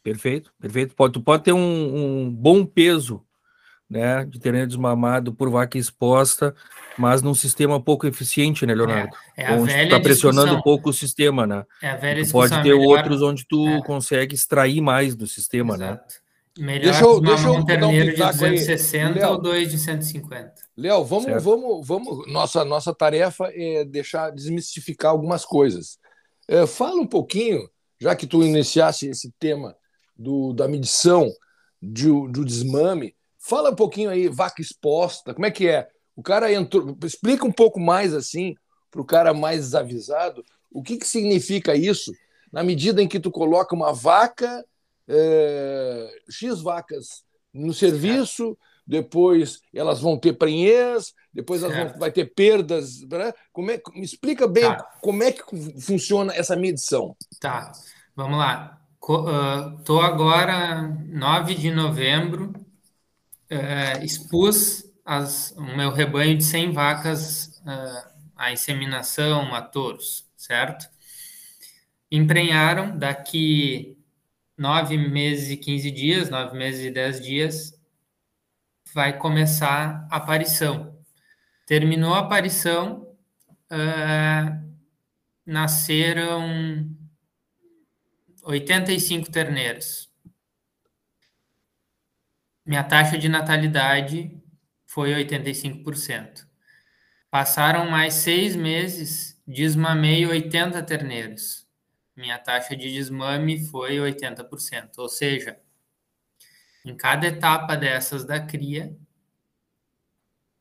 Perfeito, 0.02 0.52
perfeito. 0.60 0.94
Pode, 0.96 1.12
tu 1.12 1.20
pode 1.20 1.44
ter 1.44 1.52
um, 1.52 2.24
um 2.24 2.30
bom 2.30 2.66
peso 2.66 3.24
né, 3.88 4.24
de 4.24 4.40
terreno 4.40 4.66
desmamado 4.66 5.32
por 5.32 5.50
vaca 5.50 5.78
exposta, 5.78 6.54
mas 6.98 7.22
num 7.22 7.34
sistema 7.34 7.80
pouco 7.80 8.06
eficiente, 8.06 8.66
né, 8.66 8.74
Leonardo? 8.74 9.14
É, 9.36 9.44
é 9.44 9.46
a 9.48 9.52
onde 9.52 9.72
velha 9.72 9.88
tu 9.88 9.90
tá 9.90 10.00
pressionando 10.00 10.46
discussão. 10.46 10.62
pouco 10.62 10.90
o 10.90 10.92
sistema, 10.92 11.46
né? 11.46 11.64
É 11.80 11.90
a 11.90 11.96
velha 11.96 12.24
tu 12.24 12.32
pode 12.32 12.50
ter 12.62 12.74
melhor... 12.74 12.96
outros 12.98 13.22
onde 13.22 13.46
tu 13.46 13.68
é. 13.68 13.82
consegue 13.82 14.34
extrair 14.34 14.80
mais 14.80 15.14
do 15.14 15.26
sistema, 15.26 15.76
né? 15.76 15.86
Exato. 15.86 16.14
né? 16.14 16.21
Melhor 16.58 16.84
deixa 16.84 17.04
eu, 17.04 17.20
deixa 17.20 17.46
eu 17.46 17.54
um 17.54 17.64
terneiro 17.64 18.10
um 18.10 18.14
de 18.14 18.16
260 18.16 19.18
aí. 19.18 19.24
ou 19.24 19.40
dois 19.40 19.70
de 19.70 19.78
150. 19.78 20.54
Léo, 20.76 21.02
vamos, 21.04 21.42
vamos, 21.42 21.86
vamos. 21.86 22.30
Nossa, 22.30 22.64
nossa 22.64 22.94
tarefa 22.94 23.50
é 23.54 23.84
deixar 23.84 24.30
desmistificar 24.30 25.12
algumas 25.12 25.46
coisas. 25.46 25.98
É, 26.46 26.66
fala 26.66 27.00
um 27.00 27.06
pouquinho, 27.06 27.68
já 27.98 28.14
que 28.14 28.26
tu 28.26 28.42
iniciasse 28.42 29.08
esse 29.08 29.32
tema 29.38 29.74
do, 30.14 30.52
da 30.52 30.68
medição 30.68 31.32
de, 31.80 32.08
do 32.28 32.44
desmame, 32.44 33.14
fala 33.38 33.70
um 33.70 33.74
pouquinho 33.74 34.10
aí, 34.10 34.28
vaca 34.28 34.60
exposta, 34.60 35.32
como 35.32 35.46
é 35.46 35.50
que 35.50 35.66
é? 35.68 35.88
O 36.14 36.22
cara 36.22 36.52
entrou. 36.52 36.96
Explica 37.02 37.46
um 37.46 37.52
pouco 37.52 37.80
mais 37.80 38.12
assim, 38.12 38.54
para 38.90 39.00
o 39.00 39.06
cara 39.06 39.32
mais 39.32 39.60
desavisado, 39.60 40.44
o 40.70 40.82
que, 40.82 40.98
que 40.98 41.06
significa 41.06 41.74
isso, 41.74 42.12
na 42.52 42.62
medida 42.62 43.02
em 43.02 43.08
que 43.08 43.18
tu 43.18 43.30
coloca 43.30 43.74
uma 43.74 43.92
vaca 43.92 44.62
é, 45.08 46.10
X 46.30 46.60
vacas 46.62 47.24
no 47.52 47.72
serviço, 47.72 48.56
depois 48.86 49.60
elas 49.74 50.00
vão 50.00 50.18
ter 50.18 50.32
prenhez, 50.32 51.12
depois 51.32 51.62
elas 51.62 51.76
vão, 51.76 51.98
vai 51.98 52.10
ter 52.10 52.32
perdas. 52.34 53.00
Né? 53.02 53.32
Como 53.52 53.70
é, 53.70 53.80
me 53.94 54.04
explica 54.04 54.46
bem 54.46 54.64
tá. 54.64 54.76
como 55.00 55.22
é 55.22 55.32
que 55.32 55.42
funciona 55.80 56.34
essa 56.34 56.56
medição. 56.56 57.16
Tá, 57.40 57.72
vamos 58.14 58.38
lá. 58.38 58.78
Estou 59.00 59.98
uh, 59.98 60.02
agora, 60.02 60.82
9 61.08 61.54
de 61.56 61.70
novembro, 61.72 62.52
uh, 63.50 64.04
expus 64.04 64.84
as, 65.04 65.52
o 65.56 65.76
meu 65.76 65.90
rebanho 65.90 66.36
de 66.38 66.44
100 66.44 66.72
vacas 66.72 67.60
uh, 67.66 68.10
à 68.36 68.52
inseminação, 68.52 69.52
a 69.54 69.60
touros, 69.60 70.24
certo? 70.36 70.88
Emprenharam 72.10 72.96
daqui 72.96 73.96
nove 74.62 74.96
meses 74.96 75.50
e 75.50 75.56
15 75.56 75.90
dias, 75.90 76.30
nove 76.30 76.56
meses 76.56 76.86
e 76.86 76.90
dez 76.92 77.20
dias, 77.20 77.76
vai 78.94 79.18
começar 79.18 80.06
a 80.08 80.18
aparição. 80.18 80.96
Terminou 81.66 82.14
a 82.14 82.20
aparição, 82.20 83.12
uh, 83.72 84.72
nasceram 85.44 86.88
85 88.44 89.32
terneiros. 89.32 90.08
Minha 92.64 92.84
taxa 92.84 93.18
de 93.18 93.28
natalidade 93.28 94.40
foi 94.86 95.12
85%. 95.12 96.46
Passaram 97.28 97.90
mais 97.90 98.14
seis 98.14 98.54
meses, 98.54 99.42
desmamei 99.44 100.24
80 100.24 100.80
terneiros. 100.84 101.61
Minha 102.16 102.38
taxa 102.38 102.76
de 102.76 102.92
desmame 102.92 103.66
foi 103.66 103.98
80%. 103.98 104.98
Ou 104.98 105.08
seja, 105.08 105.58
em 106.84 106.96
cada 106.96 107.26
etapa 107.26 107.76
dessas 107.76 108.24
da 108.24 108.40
cria, 108.40 108.96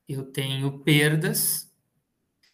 eu 0.07 0.23
tenho 0.23 0.79
perdas 0.79 1.71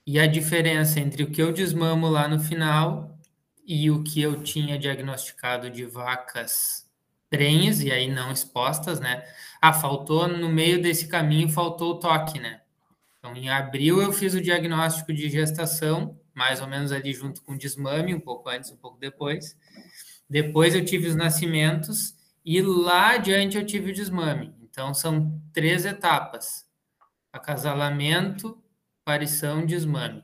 e 0.05 0.19
a 0.19 0.25
diferença 0.25 0.99
entre 0.99 1.23
o 1.23 1.31
que 1.31 1.41
eu 1.41 1.51
desmamo 1.51 2.07
lá 2.07 2.27
no 2.27 2.39
final 2.39 3.19
e 3.65 3.91
o 3.91 4.03
que 4.03 4.21
eu 4.21 4.41
tinha 4.41 4.79
diagnosticado 4.79 5.69
de 5.69 5.85
vacas 5.85 6.89
prenhes 7.29 7.81
e 7.81 7.91
aí 7.91 8.09
não 8.09 8.31
expostas, 8.31 8.99
né? 9.01 9.23
Ah, 9.61 9.73
faltou 9.73 10.27
no 10.27 10.47
meio 10.49 10.81
desse 10.81 11.07
caminho, 11.07 11.49
faltou 11.49 11.91
o 11.91 11.99
toque, 11.99 12.39
né? 12.39 12.61
Então, 13.19 13.35
em 13.35 13.49
abril 13.49 14.01
eu 14.01 14.13
fiz 14.13 14.33
o 14.33 14.41
diagnóstico 14.41 15.11
de 15.11 15.29
gestação, 15.29 16.17
mais 16.37 16.61
ou 16.61 16.67
menos 16.67 16.91
ali 16.91 17.11
junto 17.13 17.41
com 17.41 17.53
o 17.53 17.57
desmame, 17.57 18.13
um 18.13 18.19
pouco 18.19 18.47
antes, 18.47 18.69
um 18.69 18.77
pouco 18.77 18.99
depois. 18.99 19.57
Depois 20.29 20.75
eu 20.75 20.85
tive 20.85 21.07
os 21.07 21.15
nascimentos 21.15 22.15
e 22.45 22.61
lá 22.61 23.15
adiante 23.15 23.57
eu 23.57 23.65
tive 23.65 23.89
o 23.89 23.93
desmame. 23.93 24.53
Então, 24.61 24.93
são 24.93 25.41
três 25.51 25.83
etapas: 25.83 26.63
acasalamento, 27.33 28.55
aparição, 29.03 29.65
desmame. 29.65 30.23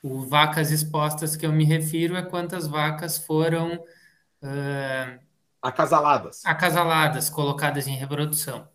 O 0.00 0.20
vacas 0.20 0.70
expostas 0.70 1.34
que 1.34 1.44
eu 1.44 1.52
me 1.52 1.64
refiro 1.64 2.14
é 2.14 2.22
quantas 2.22 2.68
vacas 2.68 3.18
foram 3.18 3.74
uh, 3.74 5.20
acasaladas. 5.60 6.42
Acasaladas, 6.44 7.28
colocadas 7.28 7.88
em 7.88 7.96
reprodução. 7.96 8.68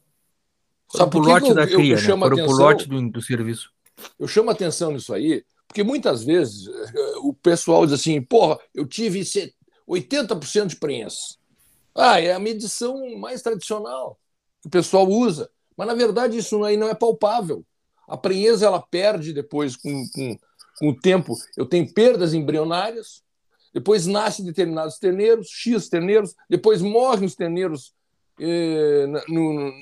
Só 0.89 1.07
por 1.07 1.25
lote 1.25 1.53
da 1.53 1.65
cria, 1.65 1.95
né? 1.95 2.01
Foram 2.01 2.45
por 2.45 2.59
lote 2.59 2.89
do, 2.89 3.09
do 3.09 3.21
serviço. 3.21 3.71
Eu 4.19 4.27
chamo 4.27 4.51
atenção 4.51 4.91
nisso 4.91 5.13
aí, 5.13 5.45
porque 5.75 5.83
muitas 5.83 6.23
vezes 6.23 6.69
eh, 6.69 7.17
o 7.17 7.33
pessoal 7.33 7.85
diz 7.85 7.99
assim, 7.99 8.21
porra, 8.21 8.57
eu 8.73 8.87
tive 8.87 9.19
80% 9.85 10.67
de 10.67 10.77
prensa. 10.77 11.35
Ah, 11.93 12.17
é 12.17 12.31
a 12.31 12.39
medição 12.39 13.17
mais 13.17 13.41
tradicional 13.41 14.17
que 14.61 14.69
o 14.69 14.71
pessoal 14.71 15.05
usa. 15.05 15.49
Mas, 15.75 15.85
na 15.85 15.93
verdade, 15.93 16.37
isso 16.37 16.63
aí 16.63 16.77
não 16.77 16.87
é 16.87 16.95
palpável. 16.95 17.65
A 18.07 18.15
prenheza 18.15 18.65
ela 18.65 18.81
perde 18.81 19.33
depois 19.33 19.75
com, 19.75 20.07
com, 20.13 20.39
com 20.79 20.89
o 20.91 20.95
tempo. 20.97 21.33
Eu 21.57 21.65
tenho 21.65 21.93
perdas 21.93 22.33
embrionárias, 22.33 23.21
depois 23.73 24.07
nascem 24.07 24.45
determinados 24.45 24.97
terneiros, 24.97 25.49
X 25.49 25.89
terneiros, 25.89 26.33
depois 26.49 26.81
morrem 26.81 27.25
os 27.25 27.35
terneiros 27.35 27.93
eh, 28.39 29.07
no, 29.27 29.73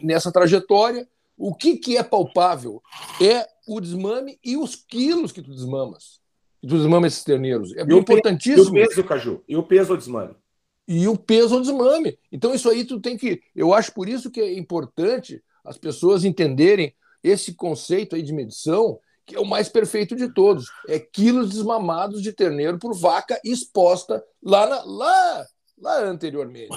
nessa 0.00 0.30
trajetória. 0.30 1.08
O 1.36 1.52
que, 1.52 1.76
que 1.76 1.96
é 1.96 2.04
palpável 2.04 2.80
é 3.20 3.48
o 3.76 3.80
desmame 3.80 4.38
e 4.44 4.56
os 4.56 4.74
quilos 4.74 5.30
que 5.30 5.40
tu 5.40 5.50
desmamas. 5.54 6.20
Que 6.60 6.66
tu 6.66 6.76
desmama 6.76 7.06
esses 7.06 7.22
terneiros. 7.22 7.72
É 7.76 7.82
e 7.82 7.94
importantíssimo. 7.94 8.76
E 8.76 8.82
o 8.82 8.88
peso, 8.88 9.04
Caju? 9.04 9.44
E 9.48 9.56
o 9.56 9.62
peso 9.62 9.92
ao 9.92 9.96
desmame? 9.96 10.34
E 10.88 11.06
o 11.06 11.16
peso 11.16 11.54
ao 11.54 11.60
desmame. 11.60 12.18
Então, 12.32 12.52
isso 12.52 12.68
aí 12.68 12.84
tu 12.84 13.00
tem 13.00 13.16
que. 13.16 13.40
Eu 13.54 13.72
acho 13.72 13.92
por 13.94 14.08
isso 14.08 14.30
que 14.30 14.40
é 14.40 14.58
importante 14.58 15.42
as 15.64 15.78
pessoas 15.78 16.24
entenderem 16.24 16.92
esse 17.22 17.54
conceito 17.54 18.16
aí 18.16 18.22
de 18.22 18.32
medição, 18.32 18.98
que 19.24 19.36
é 19.36 19.40
o 19.40 19.46
mais 19.46 19.68
perfeito 19.68 20.16
de 20.16 20.32
todos. 20.34 20.66
É 20.88 20.98
quilos 20.98 21.50
desmamados 21.50 22.22
de 22.22 22.32
terneiro 22.32 22.76
por 22.76 22.92
vaca 22.92 23.40
exposta 23.44 24.22
lá, 24.42 24.66
na, 24.66 24.82
lá, 24.82 25.46
lá 25.78 26.00
anteriormente. 26.00 26.76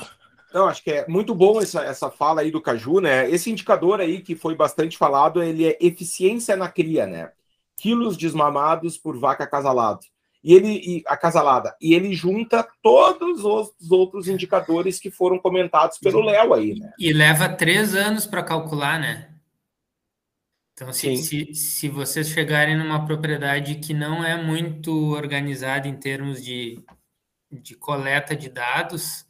Não, 0.54 0.68
acho 0.68 0.84
que 0.84 0.92
é 0.92 1.08
muito 1.08 1.34
bom 1.34 1.60
essa, 1.60 1.84
essa 1.84 2.12
fala 2.12 2.42
aí 2.42 2.52
do 2.52 2.62
Caju, 2.62 3.00
né? 3.00 3.28
Esse 3.30 3.50
indicador 3.50 4.00
aí 4.00 4.22
que 4.22 4.36
foi 4.36 4.56
bastante 4.56 4.98
falado, 4.98 5.42
ele 5.42 5.66
é 5.66 5.78
eficiência 5.82 6.56
na 6.56 6.70
cria, 6.70 7.08
né? 7.08 7.32
Quilos 7.76 8.16
desmamados 8.16 8.96
por 8.96 9.18
vaca 9.18 9.44
acasalada. 9.44 10.00
E 10.44 10.54
ele 10.54 10.68
e, 10.68 11.04
acasalada. 11.08 11.76
E 11.82 11.96
ele 11.96 12.14
junta 12.14 12.68
todos 12.84 13.44
os 13.44 13.92
outros 13.92 14.28
indicadores 14.28 15.00
que 15.00 15.10
foram 15.10 15.40
comentados 15.40 15.98
pelo 15.98 16.22
Léo 16.22 16.54
aí, 16.54 16.78
né? 16.78 16.94
E 17.00 17.12
leva 17.12 17.50
três 17.50 17.96
anos 17.96 18.28
para 18.28 18.44
calcular, 18.44 19.00
né? 19.00 19.34
Então, 20.74 20.92
se, 20.92 21.18
se, 21.18 21.54
se 21.56 21.90
vocês 21.90 22.30
chegarem 22.30 22.78
numa 22.78 23.06
propriedade 23.06 23.76
que 23.76 23.94
não 23.94 24.24
é 24.24 24.42
muito 24.42 25.12
organizada 25.12 25.88
em 25.88 25.96
termos 25.96 26.44
de, 26.44 26.84
de 27.52 27.76
coleta 27.76 28.36
de 28.36 28.50
dados, 28.50 29.26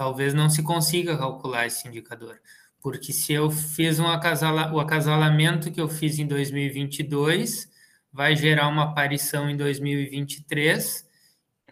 talvez 0.00 0.32
não 0.32 0.48
se 0.48 0.62
consiga 0.62 1.18
calcular 1.18 1.66
esse 1.66 1.86
indicador. 1.86 2.40
Porque 2.80 3.12
se 3.12 3.34
eu 3.34 3.50
fiz 3.50 3.98
um 4.00 4.06
acasala, 4.06 4.72
o 4.72 4.80
acasalamento 4.80 5.70
que 5.70 5.78
eu 5.78 5.90
fiz 5.90 6.18
em 6.18 6.26
2022, 6.26 7.70
vai 8.10 8.34
gerar 8.34 8.68
uma 8.68 8.84
aparição 8.84 9.50
em 9.50 9.58
2023 9.58 11.06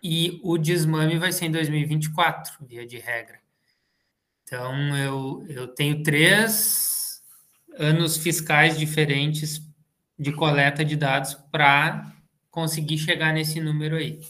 e 0.03 0.39
o 0.45 0.59
desmame 0.59 1.17
vai 1.17 1.33
ser 1.33 1.47
em 1.47 1.51
2024, 1.51 2.67
via 2.67 2.87
de 2.87 2.99
regra. 2.99 3.41
Então, 4.43 4.95
eu, 4.99 5.47
eu 5.49 5.67
tenho 5.67 6.03
três 6.03 7.23
anos 7.79 8.19
fiscais 8.19 8.79
diferentes 8.79 9.59
de 10.19 10.33
coleta 10.33 10.85
de 10.85 10.97
dados 10.97 11.33
para 11.51 12.13
conseguir 12.51 12.99
chegar 12.99 13.33
nesse 13.33 13.59
número 13.59 13.97
aí. 13.97 14.21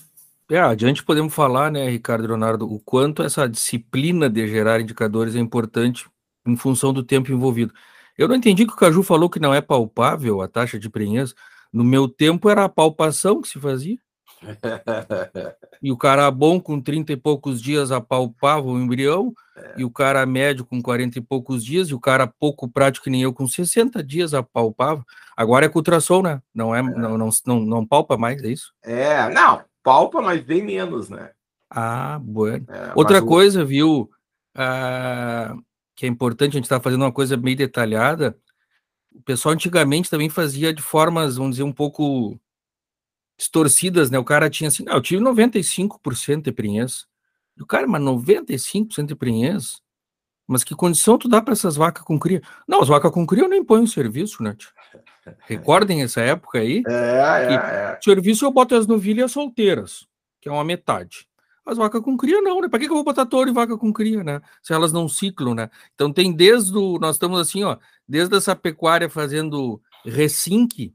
É, 0.51 0.59
adiante 0.59 1.05
podemos 1.05 1.35
falar, 1.35 1.71
né, 1.71 1.91
Ricardo 1.91 2.25
e 2.25 2.27
Leonardo, 2.27 2.73
o 2.73 2.81
quanto 2.81 3.23
essa 3.23 3.47
disciplina 3.47 4.31
de 4.31 4.49
gerar 4.49 4.81
indicadores 4.81 5.37
é 5.37 5.39
importante 5.39 6.09
em 6.47 6.57
função 6.57 6.93
do 6.93 7.03
tempo 7.03 7.31
envolvido. 7.31 7.75
Eu 8.17 8.27
não 8.27 8.35
entendi 8.35 8.65
que 8.67 8.73
o 8.73 8.77
Caju 8.77 9.03
falou 9.03 9.29
que 9.29 9.39
não 9.39 9.53
é 9.53 9.61
palpável 9.61 10.41
a 10.41 10.49
taxa 10.49 10.79
de 10.79 10.89
prenhez. 10.89 11.35
No 11.71 11.85
meu 11.85 12.09
tempo 12.09 12.49
era 12.49 12.65
a 12.65 12.69
palpação 12.69 13.43
que 13.43 13.49
se 13.49 13.61
fazia. 13.61 13.99
e 15.83 15.93
o 15.93 15.97
cara 15.97 16.31
bom 16.31 16.61
com 16.61 16.81
30 16.81 17.13
e 17.13 17.17
poucos 17.17 17.61
dias 17.61 17.93
apalpava 17.93 18.67
o 18.67 18.79
embrião, 18.79 19.33
é. 19.57 19.75
e 19.79 19.85
o 19.85 19.91
cara 19.91 20.25
médio 20.25 20.65
com 20.65 20.81
40 20.81 21.19
e 21.19 21.23
poucos 21.23 21.65
dias, 21.65 21.89
e 21.89 21.95
o 21.95 22.01
cara 22.01 22.27
pouco 22.27 22.69
prático 22.69 23.05
que 23.05 23.11
nem 23.11 23.23
eu 23.23 23.33
com 23.33 23.47
60 23.47 24.03
dias 24.03 24.33
apalpava. 24.33 25.05
Agora 25.37 25.67
é 25.67 25.69
com 25.69 25.79
ultrassom, 25.79 26.23
né? 26.23 26.41
Não 26.55 26.75
é, 26.75 26.79
é. 26.79 26.83
Não, 26.83 27.19
não, 27.19 27.31
não, 27.47 27.61
não 27.61 27.87
palpa 27.87 28.17
mais, 28.17 28.43
é 28.43 28.49
isso? 28.49 28.73
É, 28.83 29.29
não, 29.31 29.63
palpa, 29.89 30.21
mas 30.21 30.43
bem 30.43 30.63
menos, 30.63 31.09
né? 31.09 31.31
Ah, 31.71 32.19
bueno. 32.23 32.67
É, 32.69 32.93
Outra 32.95 33.23
coisa, 33.23 33.63
o... 33.63 33.67
viu, 33.67 34.11
ah, 34.55 35.57
que 35.97 36.05
é 36.05 36.09
importante, 36.09 36.51
a 36.53 36.59
gente 36.59 36.65
está 36.65 36.79
fazendo 36.79 37.03
uma 37.03 37.13
coisa 37.13 37.37
bem 37.37 37.57
detalhada, 37.57 38.39
o 39.13 39.23
pessoal 39.23 39.55
antigamente 39.55 40.11
também 40.11 40.29
fazia 40.29 40.73
de 40.73 40.83
formas, 40.83 41.37
vamos 41.37 41.53
dizer, 41.53 41.63
um 41.63 41.73
pouco 41.73 42.39
distorcidas, 43.39 44.11
né? 44.11 44.19
O 44.19 44.25
cara 44.25 44.51
tinha 44.51 44.69
assim, 44.69 44.85
não, 44.85 44.95
eu 44.95 45.01
tive 45.01 45.23
95% 45.23 46.43
de 46.43 46.53
prenhez. 46.53 47.07
O 47.59 47.67
cara, 47.67 47.87
mas 47.87 48.03
95% 48.03 49.07
de 49.07 49.15
prenhez? 49.15 49.81
Mas 50.49 50.65
que 50.65 50.75
condição 50.75 51.19
tu 51.19 51.29
dá 51.29 51.43
para 51.43 51.53
essas 51.53 51.77
vacas 51.77 52.03
com 52.03 52.19
cria? 52.19 52.41
Não, 52.67 52.81
as 52.81 52.89
vacas 52.89 53.13
com 53.13 53.27
cria 53.27 53.45
eu 53.45 53.49
nem 53.49 53.63
ponho 53.63 53.85
em 53.85 53.87
serviço, 53.87 54.43
né? 54.43 54.57
Recordem 55.41 56.03
essa 56.03 56.23
época 56.23 56.59
aí. 56.59 56.83
É, 56.89 56.93
é, 56.93 57.55
é. 57.55 57.99
Serviço 58.03 58.47
eu 58.47 58.51
boto 58.51 58.75
as 58.75 58.87
novilhas 58.87 59.31
solteiras, 59.31 60.07
que 60.41 60.49
é 60.49 60.53
uma 60.53 60.65
metade. 60.65 61.29
As 61.67 61.77
vacas 61.77 62.01
com 62.01 62.17
cria 62.17 62.41
não, 62.41 62.63
né? 62.63 62.69
Para 62.69 62.79
que, 62.79 62.87
que 62.87 62.91
eu 62.91 62.97
vou 62.97 63.05
botar 63.05 63.27
touro 63.27 63.51
e 63.51 63.53
vaca 63.53 63.77
com 63.77 63.93
cria, 63.93 64.25
né? 64.25 64.41
Se 64.63 64.73
elas 64.73 64.91
não 64.91 65.07
ciclam, 65.07 65.55
né? 65.55 65.69
Então 65.95 66.11
tem 66.11 66.33
desde 66.33 66.75
o. 66.75 66.99
Nós 66.99 67.17
estamos 67.17 67.39
assim, 67.39 67.63
ó, 67.63 67.77
desde 68.09 68.35
essa 68.35 68.57
pecuária 68.57 69.11
fazendo 69.11 69.79
recinque 70.03 70.95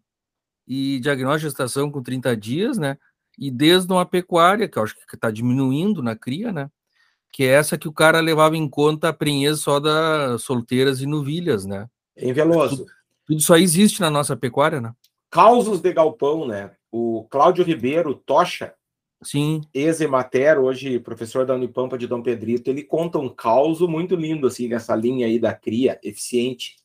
e 0.68 1.00
diagnóstico 1.00 1.42
de 1.42 1.50
gestação 1.50 1.92
com 1.92 2.02
30 2.02 2.36
dias, 2.36 2.80
né? 2.80 2.98
E 3.38 3.52
desde 3.52 3.94
uma 3.94 4.04
pecuária, 4.04 4.68
que 4.68 4.80
eu 4.80 4.84
acho 4.84 4.96
que 4.96 5.16
está 5.16 5.30
diminuindo 5.30 6.02
na 6.02 6.16
cria, 6.16 6.52
né? 6.52 6.72
Que 7.34 7.44
é 7.44 7.48
essa 7.48 7.78
que 7.78 7.88
o 7.88 7.94
cara 7.94 8.22
levava 8.22 8.56
em 8.56 8.70
conta 8.70 9.10
a 9.10 9.14
prenhez 9.14 9.60
só 9.60 9.80
das 9.80 10.44
solteiras 10.44 11.02
e 11.02 11.06
novilhas, 11.06 11.66
né? 11.66 11.90
Em 12.16 12.32
Veloso. 12.32 12.78
Tudo, 12.78 12.92
tudo 13.26 13.40
isso 13.40 13.54
aí 13.54 13.64
existe 13.64 14.00
na 14.00 14.10
nossa 14.10 14.38
pecuária, 14.38 14.80
né? 14.80 14.94
Causos 15.32 15.82
de 15.82 15.92
galpão, 15.92 16.48
né? 16.48 16.72
O 16.92 17.26
Cláudio 17.30 17.66
Ribeiro, 17.66 18.14
Tocha, 18.14 18.76
Sim. 19.24 19.62
ex-emater, 19.74 20.60
hoje 20.60 21.00
professor 21.00 21.44
da 21.44 21.56
Unipampa 21.56 21.98
de 21.98 22.06
Dom 22.06 22.22
Pedrito, 22.22 22.70
ele 22.70 22.84
conta 22.84 23.18
um 23.18 23.30
causo 23.30 23.88
muito 23.88 24.16
lindo, 24.16 24.46
assim, 24.46 24.68
nessa 24.68 24.96
linha 24.96 25.26
aí 25.26 25.40
da 25.40 25.54
cria 25.54 26.00
eficiente 26.04 26.76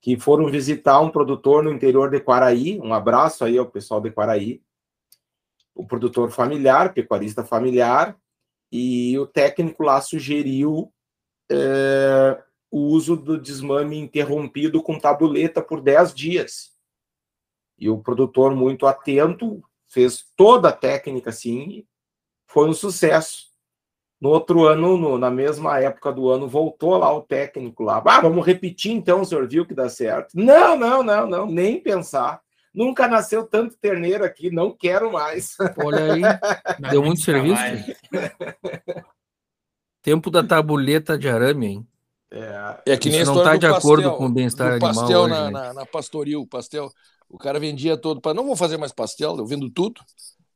que 0.00 0.18
foram 0.18 0.50
visitar 0.50 1.00
um 1.00 1.10
produtor 1.10 1.62
no 1.62 1.70
interior 1.70 2.10
de 2.10 2.20
Quaraí. 2.20 2.80
Um 2.80 2.94
abraço 2.94 3.44
aí 3.44 3.58
ao 3.58 3.66
pessoal 3.66 4.00
de 4.00 4.10
Quaraí. 4.10 4.62
O 5.74 5.86
produtor 5.86 6.30
familiar, 6.30 6.94
pecuarista 6.94 7.44
familiar, 7.44 8.16
e 8.70 9.18
o 9.18 9.26
técnico 9.26 9.82
lá 9.82 10.00
sugeriu 10.00 10.92
é, 11.50 12.42
o 12.70 12.80
uso 12.80 13.16
do 13.16 13.38
desmame 13.38 13.98
interrompido 13.98 14.82
com 14.82 14.98
tabuleta 14.98 15.60
por 15.60 15.80
10 15.80 16.14
dias. 16.14 16.70
E 17.78 17.88
o 17.88 17.98
produtor, 17.98 18.54
muito 18.54 18.86
atento, 18.86 19.62
fez 19.88 20.24
toda 20.36 20.68
a 20.68 20.72
técnica 20.72 21.30
assim, 21.30 21.84
foi 22.46 22.68
um 22.68 22.74
sucesso. 22.74 23.50
No 24.20 24.28
outro 24.28 24.66
ano, 24.66 24.98
no, 24.98 25.16
na 25.16 25.30
mesma 25.30 25.80
época 25.80 26.12
do 26.12 26.28
ano, 26.28 26.46
voltou 26.46 26.96
lá 26.98 27.12
o 27.12 27.22
técnico 27.22 27.82
lá. 27.82 28.02
Ah, 28.04 28.20
vamos 28.20 28.44
repetir 28.44 28.92
então, 28.92 29.22
o 29.22 29.24
senhor 29.24 29.48
viu 29.48 29.66
que 29.66 29.74
dá 29.74 29.88
certo? 29.88 30.34
Não, 30.34 30.76
não, 30.76 31.02
não, 31.02 31.26
não, 31.26 31.46
nem 31.46 31.80
pensar. 31.80 32.42
Nunca 32.72 33.08
nasceu 33.08 33.44
tanto 33.44 33.76
terneiro 33.76 34.24
aqui, 34.24 34.50
não 34.50 34.70
quero 34.70 35.12
mais. 35.12 35.56
Olha 35.76 36.12
aí, 36.12 36.22
deu 36.90 37.02
muito 37.02 37.20
serviço. 37.20 37.62
Tempo 40.02 40.30
da 40.30 40.42
tabuleta 40.42 41.18
de 41.18 41.28
arame, 41.28 41.66
hein? 41.66 41.86
É, 42.32 42.92
é 42.92 42.96
que 42.96 43.10
nem 43.10 43.22
Isso 43.22 43.32
não 43.32 43.40
está 43.40 43.56
de 43.56 43.66
pastel, 43.66 43.76
acordo 43.76 44.16
com 44.16 44.26
o 44.26 44.32
bem-estar 44.32 44.72
animal. 44.72 44.94
Pastel 44.94 45.20
hoje, 45.22 45.34
na, 45.34 45.44
né? 45.44 45.50
na, 45.50 45.74
na 45.74 45.86
pastoril, 45.86 46.46
pastel. 46.46 46.90
O 47.28 47.36
cara 47.36 47.58
vendia 47.58 47.96
todo 47.96 48.20
para 48.20 48.32
não 48.32 48.46
vou 48.46 48.56
fazer 48.56 48.76
mais 48.76 48.92
pastel, 48.92 49.36
eu 49.36 49.46
vendo 49.46 49.68
tudo. 49.68 50.00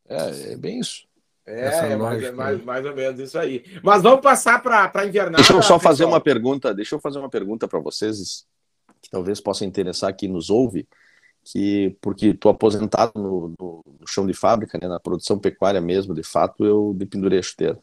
É, 0.08 0.52
é 0.52 0.56
bem 0.56 0.78
isso. 0.78 1.04
É, 1.46 1.92
é 1.92 1.96
mais, 1.96 2.32
mais, 2.32 2.64
mais, 2.64 2.86
ou 2.86 2.94
menos 2.94 3.20
isso 3.20 3.38
aí. 3.38 3.64
Mas 3.82 4.02
vamos 4.02 4.22
passar 4.22 4.62
para 4.62 4.90
a 4.94 5.04
invernada. 5.04 5.36
Deixa 5.36 5.52
eu 5.52 5.62
só 5.62 5.78
fazer 5.78 6.04
uma 6.06 6.20
pergunta. 6.20 6.72
Deixa 6.72 6.94
eu 6.94 7.00
fazer 7.00 7.18
uma 7.18 7.28
pergunta 7.28 7.68
para 7.68 7.80
vocês 7.80 8.46
que 9.02 9.10
talvez 9.10 9.40
possa 9.40 9.64
interessar 9.66 10.16
quem 10.16 10.30
nos 10.30 10.48
ouve, 10.48 10.88
que 11.44 11.96
porque 12.00 12.28
estou 12.28 12.50
aposentado 12.50 13.12
no, 13.16 13.54
no, 13.58 13.84
no, 14.00 14.06
chão 14.06 14.26
de 14.26 14.32
fábrica, 14.32 14.78
né, 14.80 14.88
na 14.88 14.98
produção 14.98 15.38
pecuária 15.38 15.80
mesmo, 15.80 16.14
de 16.14 16.22
fato 16.22 16.64
eu 16.64 16.94
dependurei 16.96 17.38
a 17.38 17.42
chuteira. 17.42 17.78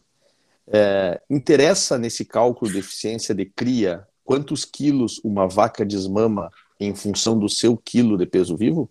É, 0.67 1.21
interessa 1.29 1.97
nesse 1.97 2.25
cálculo 2.25 2.71
de 2.71 2.79
eficiência 2.79 3.35
de 3.35 3.45
cria 3.45 4.07
quantos 4.23 4.63
quilos 4.63 5.19
uma 5.23 5.47
vaca 5.47 5.85
desmama 5.85 6.49
em 6.79 6.95
função 6.95 7.37
do 7.37 7.49
seu 7.49 7.77
quilo 7.77 8.17
de 8.17 8.25
peso 8.25 8.55
vivo? 8.55 8.89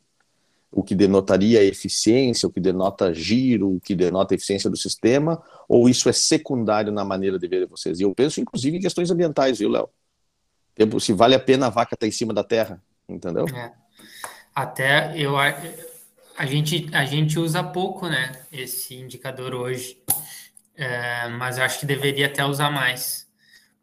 O 0.71 0.85
que 0.85 0.95
denotaria 0.95 1.65
eficiência, 1.65 2.49
o 2.49 2.53
que 2.53 2.61
denota 2.61 3.13
giro, 3.13 3.75
o 3.75 3.81
que 3.81 3.95
denota 3.95 4.35
eficiência 4.35 4.71
do 4.71 4.77
sistema, 4.77 5.43
ou 5.69 5.89
isso 5.89 6.09
é 6.09 6.13
secundário 6.13 6.93
na 6.93 7.05
maneira 7.05 7.39
de 7.39 7.49
ver 7.49 7.67
vocês? 7.67 7.99
E 7.99 8.05
eu 8.05 8.15
penso, 8.15 8.41
inclusive, 8.41 8.77
em 8.77 8.81
questões 8.81 9.11
ambientais, 9.11 9.59
viu, 9.59 9.71
Léo? 9.71 9.89
Se 11.01 11.13
vale 11.13 11.35
a 11.35 11.41
pena 11.41 11.67
a 11.67 11.71
vaca 11.71 11.95
estar 11.95 12.07
em 12.07 12.13
cima 12.13 12.33
da 12.33 12.45
terra, 12.45 12.81
entendeu? 13.09 13.47
É. 13.49 13.73
Até 14.61 15.19
eu 15.19 15.39
a 15.39 16.47
gente 16.47 16.89
a 16.93 17.05
gente 17.07 17.39
usa 17.39 17.65
pouco, 17.65 18.09
né? 18.09 18.45
Esse 18.53 18.95
indicador 18.95 19.55
hoje, 19.55 20.03
é, 20.75 21.29
mas 21.29 21.57
eu 21.57 21.65
acho 21.65 21.81
que 21.81 21.87
deveria 21.87 22.27
até 22.27 22.45
usar 22.45 22.71
mais, 22.71 23.27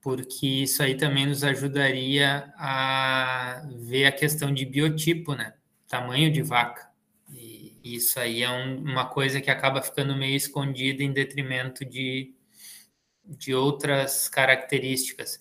porque 0.02 0.46
isso 0.46 0.84
aí 0.84 0.96
também 0.96 1.26
nos 1.26 1.44
ajudaria 1.44 2.54
a 2.58 3.64
ver 3.76 4.06
a 4.06 4.12
questão 4.12 4.54
de 4.54 4.66
biotipo, 4.66 5.34
né? 5.34 5.56
Tamanho 5.88 6.32
de 6.32 6.44
vaca. 6.44 6.88
E 7.32 7.80
isso 7.84 8.20
aí 8.20 8.44
é 8.44 8.50
um, 8.52 8.78
uma 8.78 9.06
coisa 9.06 9.42
que 9.42 9.50
acaba 9.50 9.82
ficando 9.82 10.16
meio 10.16 10.36
escondida 10.36 11.02
em 11.02 11.12
detrimento 11.12 11.84
de, 11.84 12.36
de 13.26 13.56
outras 13.56 14.30
características. 14.30 15.40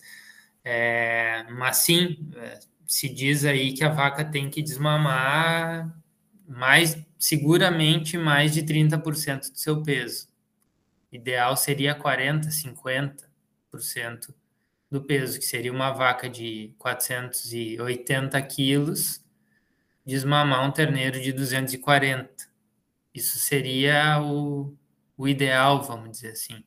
É, 0.63 1.45
mas 1.51 1.77
sim, 1.77 2.27
é, 2.35 2.59
se 2.87 3.09
diz 3.09 3.45
aí 3.45 3.73
que 3.73 3.83
a 3.83 3.89
vaca 3.89 4.23
tem 4.23 4.49
que 4.49 4.61
desmamar 4.61 5.93
mais 6.47 6.97
seguramente 7.19 8.17
mais 8.17 8.53
de 8.53 8.63
30% 8.63 9.51
do 9.51 9.57
seu 9.57 9.83
peso. 9.83 10.29
Ideal 11.11 11.57
seria 11.57 11.93
40, 11.93 12.49
50% 12.49 14.33
do 14.89 15.01
peso, 15.03 15.37
que 15.37 15.45
seria 15.45 15.71
uma 15.71 15.91
vaca 15.91 16.29
de 16.29 16.73
480 16.77 18.41
quilos 18.43 19.21
desmamar 20.05 20.65
um 20.65 20.71
terneiro 20.71 21.19
de 21.21 21.33
240. 21.33 22.47
Isso 23.13 23.37
seria 23.39 24.21
o, 24.21 24.73
o 25.17 25.27
ideal, 25.27 25.83
vamos 25.83 26.11
dizer 26.11 26.31
assim. 26.31 26.63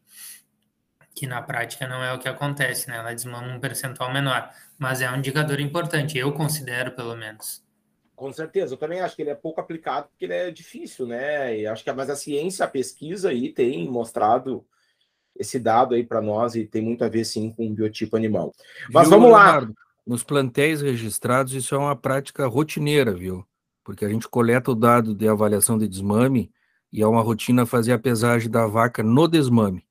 Que 1.15 1.27
na 1.27 1.41
prática 1.41 1.89
não 1.89 2.05
é 2.05 2.13
o 2.13 2.19
que 2.19 2.29
acontece, 2.29 2.91
né? 2.91 2.99
Ela 2.99 3.15
desmama 3.15 3.49
um 3.49 3.59
percentual 3.59 4.13
menor 4.13 4.53
mas 4.81 5.03
é 5.03 5.11
um 5.11 5.17
indicador 5.19 5.61
importante, 5.61 6.17
eu 6.17 6.33
considero 6.33 6.93
pelo 6.93 7.15
menos. 7.15 7.63
Com 8.17 8.33
certeza, 8.33 8.73
eu 8.73 8.79
também 8.79 9.01
acho 9.01 9.15
que 9.15 9.21
ele 9.21 9.29
é 9.31 9.35
pouco 9.35 9.61
aplicado 9.61 10.09
porque 10.09 10.25
ele 10.25 10.33
é 10.33 10.51
difícil, 10.51 11.07
né? 11.07 11.59
E 11.59 11.67
acho 11.67 11.85
que 11.85 11.93
mas 11.93 12.09
a 12.09 12.17
ciência, 12.17 12.65
a 12.65 12.69
pesquisa 12.69 13.29
aí 13.29 13.53
tem 13.53 13.87
mostrado 13.91 14.65
esse 15.37 15.59
dado 15.59 15.95
aí 15.95 16.03
para 16.03 16.23
nós 16.23 16.55
e 16.55 16.65
tem 16.65 16.81
muito 16.81 17.05
a 17.05 17.09
ver 17.09 17.25
sim 17.25 17.51
com 17.51 17.67
o 17.67 17.75
biotipo 17.75 18.17
animal. 18.17 18.55
Mas 18.91 19.07
viu, 19.07 19.19
vamos 19.19 19.33
lá. 19.33 19.45
Leonardo, 19.45 19.75
nos 20.07 20.25
plantéis 20.25 20.81
registrados 20.81 21.53
isso 21.53 21.75
é 21.75 21.79
uma 21.79 21.95
prática 21.95 22.47
rotineira, 22.47 23.13
viu? 23.13 23.47
Porque 23.85 24.07
a 24.07 24.09
gente 24.09 24.29
coleta 24.29 24.71
o 24.71 24.75
dado 24.75 25.15
de 25.15 25.29
avaliação 25.29 25.77
de 25.77 25.87
desmame 25.87 26.51
e 26.91 27.03
é 27.03 27.07
uma 27.07 27.21
rotina 27.21 27.67
fazer 27.67 27.93
a 27.93 27.99
pesagem 27.99 28.51
da 28.51 28.67
vaca 28.67 29.03
no 29.03 29.29
desmame. 29.29 29.87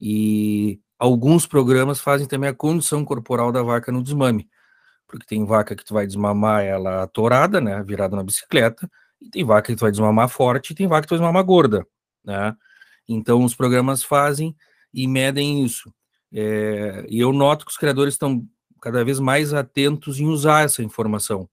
E 0.00 0.80
alguns 0.98 1.46
programas 1.46 2.00
fazem 2.00 2.26
também 2.26 2.50
a 2.50 2.54
condição 2.54 3.04
corporal 3.04 3.52
da 3.52 3.62
vaca 3.62 3.92
no 3.92 4.02
desmame, 4.02 4.48
porque 5.06 5.26
tem 5.26 5.44
vaca 5.44 5.76
que 5.76 5.84
tu 5.84 5.94
vai 5.94 6.06
desmamar 6.06 6.64
ela 6.64 7.06
torada, 7.08 7.60
né, 7.60 7.82
virada 7.82 8.16
na 8.16 8.22
bicicleta, 8.24 8.90
e 9.20 9.30
tem 9.30 9.44
vaca 9.44 9.72
que 9.72 9.76
tu 9.76 9.80
vai 9.80 9.90
desmamar 9.90 10.28
forte, 10.28 10.72
e 10.72 10.74
tem 10.74 10.86
vaca 10.86 11.02
que 11.02 11.08
tu 11.08 11.10
vai 11.10 11.18
desmamar 11.18 11.44
gorda, 11.44 11.86
né? 12.24 12.56
Então 13.08 13.44
os 13.44 13.54
programas 13.54 14.02
fazem 14.02 14.54
e 14.92 15.06
medem 15.08 15.64
isso. 15.64 15.92
É, 16.32 17.06
e 17.08 17.18
eu 17.18 17.32
noto 17.32 17.64
que 17.64 17.70
os 17.70 17.78
criadores 17.78 18.14
estão 18.14 18.46
cada 18.82 19.04
vez 19.04 19.18
mais 19.18 19.54
atentos 19.54 20.20
em 20.20 20.26
usar 20.26 20.64
essa 20.64 20.82
informação, 20.82 21.48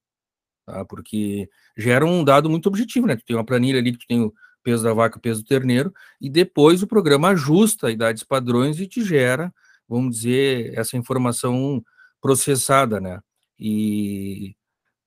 tá? 0.66 0.86
Porque 0.86 1.50
gera 1.78 2.06
um 2.06 2.24
dado 2.24 2.50
muito 2.50 2.68
objetivo, 2.68 3.08
né? 3.08 3.16
Tu 3.16 3.26
tem 3.26 3.36
uma 3.36 3.46
planilha 3.46 3.80
ali 3.80 3.94
que 3.94 4.00
tu 4.00 4.08
tem 4.08 4.32
peso 4.66 4.84
da 4.84 4.94
vaca, 4.94 5.20
peso 5.20 5.44
do 5.44 5.48
terneiro, 5.48 5.94
e 6.20 6.28
depois 6.28 6.82
o 6.82 6.88
programa 6.88 7.30
ajusta 7.30 7.92
idades 7.92 8.24
padrões 8.24 8.80
e 8.80 8.88
te 8.88 9.04
gera, 9.04 9.54
vamos 9.88 10.16
dizer, 10.16 10.74
essa 10.76 10.98
informação 10.98 11.86
processada, 12.20 13.00
né? 13.00 13.20
E 13.60 14.56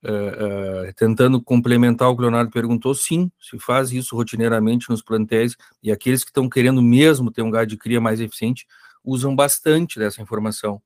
uh, 0.05 0.89
uh, 0.89 0.95
tentando 0.95 1.43
complementar 1.43 2.09
o 2.09 2.15
que 2.15 2.21
o 2.21 2.23
Leonardo 2.23 2.53
perguntou, 2.53 2.95
sim, 2.95 3.33
se 3.41 3.59
faz 3.59 3.91
isso 3.91 4.15
rotineiramente 4.15 4.89
nos 4.89 5.03
plantéis, 5.03 5.57
e 5.83 5.91
aqueles 5.91 6.23
que 6.23 6.31
estão 6.31 6.49
querendo 6.49 6.81
mesmo 6.81 7.33
ter 7.33 7.43
um 7.43 7.51
gado 7.51 7.67
de 7.67 7.77
cria 7.77 8.01
mais 8.01 8.21
eficiente, 8.21 8.65
usam 9.03 9.35
bastante 9.35 9.99
dessa 9.99 10.23
informação. 10.23 10.81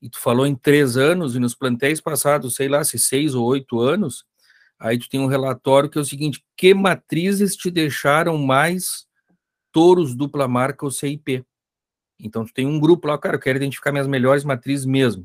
E 0.00 0.08
tu 0.08 0.20
falou 0.20 0.46
em 0.46 0.54
três 0.54 0.96
anos, 0.96 1.34
e 1.34 1.40
nos 1.40 1.56
plantéis 1.56 2.00
passados, 2.00 2.54
sei 2.54 2.68
lá, 2.68 2.84
se 2.84 3.00
seis 3.00 3.34
ou 3.34 3.44
oito 3.46 3.80
anos, 3.80 4.24
Aí 4.82 4.98
tu 4.98 5.08
tem 5.08 5.20
um 5.20 5.26
relatório 5.26 5.88
que 5.88 5.96
é 5.96 6.00
o 6.00 6.04
seguinte: 6.04 6.44
que 6.56 6.74
matrizes 6.74 7.54
te 7.54 7.70
deixaram 7.70 8.36
mais 8.36 9.06
touros 9.70 10.12
dupla 10.12 10.48
marca 10.48 10.84
ou 10.84 10.90
CIP? 10.90 11.44
Então 12.18 12.44
tu 12.44 12.52
tem 12.52 12.66
um 12.66 12.80
grupo 12.80 13.06
lá, 13.06 13.16
cara, 13.16 13.36
eu 13.36 13.40
quero 13.40 13.58
identificar 13.58 13.92
minhas 13.92 14.08
melhores 14.08 14.42
matrizes 14.42 14.84
mesmo. 14.84 15.24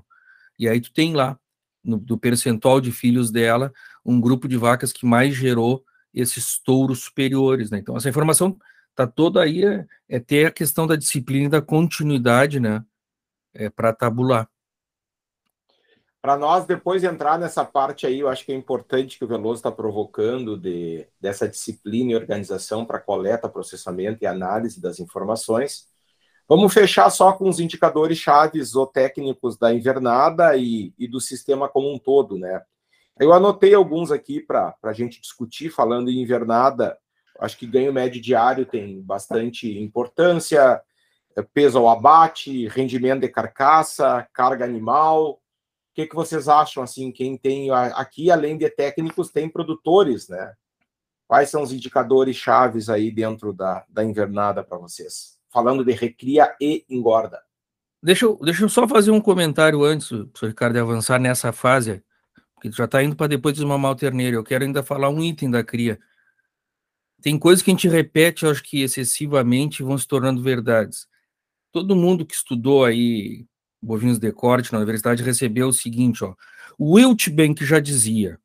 E 0.60 0.70
aí 0.70 0.80
tu 0.80 0.94
tem 0.94 1.16
lá, 1.16 1.40
no, 1.84 1.98
do 1.98 2.20
percentual 2.20 2.80
de 2.80 2.92
filhos 2.92 3.32
dela, 3.32 3.74
um 4.06 4.22
grupo 4.22 4.48
de 4.48 4.58
vacas 4.58 4.94
que 4.94 5.08
mais 5.08 5.36
gerou 5.36 5.84
esses 6.14 6.60
touros 6.60 7.04
superiores, 7.04 7.72
né? 7.72 7.80
Então 7.80 7.98
essa 7.98 8.10
informação 8.10 8.56
tá 8.96 9.08
toda 9.08 9.42
aí, 9.42 9.66
é, 9.66 9.88
é 10.08 10.20
ter 10.20 10.46
a 10.46 10.52
questão 10.52 10.86
da 10.86 10.96
disciplina 10.96 11.48
e 11.48 11.50
da 11.50 11.62
continuidade, 11.64 12.60
né? 12.60 12.86
É, 13.56 13.72
para 13.72 13.92
tabular. 13.92 14.48
Para 16.28 16.36
nós 16.36 16.66
depois 16.66 17.06
entrar 17.06 17.40
nessa 17.40 17.64
parte 17.64 18.06
aí, 18.06 18.20
eu 18.20 18.28
acho 18.28 18.44
que 18.44 18.52
é 18.52 18.56
importante 18.56 19.18
que 19.18 19.24
o 19.24 19.28
Veloso 19.30 19.60
está 19.60 19.72
provocando 19.72 20.58
de, 20.58 21.08
dessa 21.22 21.48
disciplina 21.48 22.12
e 22.12 22.16
organização 22.18 22.86
para 22.86 23.00
coleta, 23.00 23.48
processamento 23.48 24.22
e 24.22 24.28
análise 24.28 24.82
das 24.82 25.00
informações. 25.00 25.88
Vamos 26.46 26.74
fechar 26.74 27.10
só 27.12 27.32
com 27.32 27.48
os 27.48 27.62
indicadores 27.62 28.18
chaves 28.18 28.76
ou 28.76 28.86
técnicos 28.86 29.58
da 29.58 29.74
invernada 29.74 30.58
e, 30.58 30.94
e 31.00 31.08
do 31.08 31.22
sistema 31.22 31.70
como 31.70 31.94
um 31.94 31.98
todo, 31.98 32.38
né? 32.38 32.62
Eu 33.18 33.32
anotei 33.32 33.74
alguns 33.74 34.12
aqui 34.12 34.42
para 34.42 34.76
a 34.84 34.92
gente 34.92 35.22
discutir, 35.22 35.70
falando 35.70 36.10
em 36.10 36.22
invernada. 36.22 36.98
Acho 37.40 37.58
que 37.58 37.66
ganho 37.66 37.94
médio 37.94 38.22
diário 38.22 38.66
tem 38.66 39.02
bastante 39.02 39.80
importância, 39.80 40.82
peso 41.54 41.78
ao 41.78 41.88
abate, 41.88 42.68
rendimento 42.68 43.22
de 43.22 43.30
carcaça, 43.30 44.28
carga 44.34 44.66
animal, 44.66 45.40
que, 45.98 46.06
que 46.06 46.16
vocês 46.16 46.48
acham, 46.48 46.84
assim, 46.84 47.12
quem 47.12 47.36
tem 47.36 47.72
aqui, 47.72 48.30
além 48.30 48.56
de 48.56 48.70
técnicos, 48.70 49.32
tem 49.32 49.50
produtores, 49.50 50.30
né? 50.30 50.54
Quais 51.28 51.50
são 51.50 51.64
os 51.64 51.74
indicadores 51.74 52.36
chaves 52.36 52.88
aí 52.88 53.10
dentro 53.10 53.52
da, 53.52 53.84
da 53.90 54.04
invernada 54.04 54.64
para 54.64 54.78
vocês? 54.78 55.40
Falando 55.52 55.84
de 55.84 55.92
recria 55.94 56.56
e 56.62 56.86
engorda. 56.88 57.42
Deixa 58.02 58.26
eu, 58.26 58.38
deixa 58.44 58.64
eu 58.64 58.70
só 58.70 58.88
fazer 58.88 59.10
um 59.10 59.20
comentário 59.20 59.84
antes, 59.84 60.10
professor 60.10 60.50
Ricardo, 60.50 60.74
de 60.74 60.80
avançar 60.80 61.20
nessa 61.20 61.52
fase, 61.52 62.04
porque 62.54 62.72
já 62.72 62.86
está 62.86 63.02
indo 63.02 63.16
para 63.16 63.26
depois 63.26 63.56
desmamar 63.56 63.94
o 63.94 63.96
terneiro. 63.96 64.38
Eu 64.38 64.44
quero 64.44 64.64
ainda 64.64 64.84
falar 64.84 65.10
um 65.10 65.24
item 65.24 65.50
da 65.50 65.64
cria. 65.64 66.00
Tem 67.24 67.40
coisas 67.40 67.64
que 67.64 67.72
a 67.72 67.74
gente 67.74 67.88
repete, 67.88 68.46
eu 68.46 68.52
acho 68.52 68.62
que 68.62 68.84
excessivamente, 68.84 69.82
vão 69.82 69.98
se 69.98 70.08
tornando 70.08 70.44
verdades. 70.44 71.08
Todo 71.72 71.96
mundo 71.96 72.24
que 72.24 72.36
estudou 72.36 72.86
aí 72.86 73.48
bovinos 73.82 74.20
de 74.20 74.32
corte 74.32 74.72
na 74.72 74.80
universidade 74.80 75.24
recebeu 75.24 75.70
o 75.70 75.74
seguinte, 75.74 76.24
ó. 76.24 76.36
O 76.78 76.94
Wiltbank 76.96 77.66
já 77.66 77.80
dizia 77.80 78.40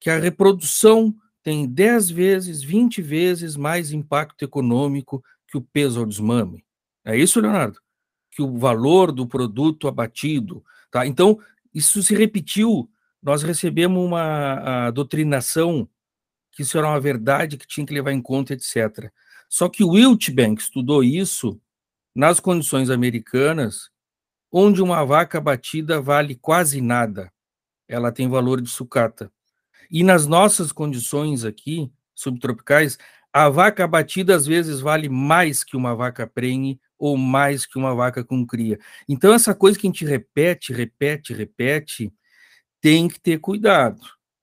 que 0.00 0.10
a 0.10 0.18
reprodução 0.18 1.14
tem 1.42 1.66
10 1.66 2.10
vezes, 2.10 2.62
20 2.62 3.00
vezes 3.00 3.56
mais 3.56 3.92
impacto 3.92 4.44
econômico 4.44 5.22
que 5.46 5.56
o 5.56 5.62
peso 5.62 6.00
ao 6.00 6.06
desmame. 6.06 6.64
É 7.04 7.16
isso, 7.16 7.40
Leonardo? 7.40 7.80
Que 8.30 8.42
o 8.42 8.58
valor 8.58 9.12
do 9.12 9.26
produto 9.26 9.88
abatido. 9.88 10.62
Tá? 10.90 11.06
Então, 11.06 11.38
isso 11.72 12.02
se 12.02 12.14
repetiu. 12.14 12.90
Nós 13.22 13.42
recebemos 13.42 14.04
uma 14.04 14.90
doutrinação 14.90 15.88
que 16.52 16.62
isso 16.62 16.76
era 16.76 16.88
uma 16.88 17.00
verdade 17.00 17.56
que 17.56 17.66
tinha 17.66 17.86
que 17.86 17.94
levar 17.94 18.12
em 18.12 18.20
conta, 18.20 18.52
etc. 18.52 19.10
Só 19.48 19.68
que 19.68 19.84
o 19.84 19.90
Wiltbank 19.90 20.60
estudou 20.60 21.02
isso 21.02 21.60
nas 22.14 22.40
condições 22.40 22.90
americanas, 22.90 23.90
onde 24.50 24.82
uma 24.82 25.04
vaca 25.04 25.40
batida 25.40 26.00
vale 26.00 26.34
quase 26.34 26.80
nada. 26.80 27.32
Ela 27.86 28.12
tem 28.12 28.28
valor 28.28 28.60
de 28.60 28.68
sucata. 28.68 29.30
E 29.90 30.02
nas 30.02 30.26
nossas 30.26 30.72
condições 30.72 31.44
aqui, 31.44 31.90
subtropicais, 32.14 32.98
a 33.32 33.48
vaca 33.48 33.86
batida 33.86 34.34
às 34.34 34.46
vezes 34.46 34.80
vale 34.80 35.08
mais 35.08 35.62
que 35.62 35.76
uma 35.76 35.94
vaca 35.94 36.26
prenhe 36.26 36.80
ou 36.98 37.16
mais 37.16 37.64
que 37.64 37.78
uma 37.78 37.94
vaca 37.94 38.24
com 38.24 38.44
cria. 38.46 38.78
Então, 39.08 39.32
essa 39.32 39.54
coisa 39.54 39.78
que 39.78 39.86
a 39.86 39.90
gente 39.90 40.04
repete, 40.04 40.72
repete, 40.72 41.32
repete, 41.32 42.12
tem 42.80 43.08
que 43.08 43.20
ter 43.20 43.38
cuidado. 43.38 44.00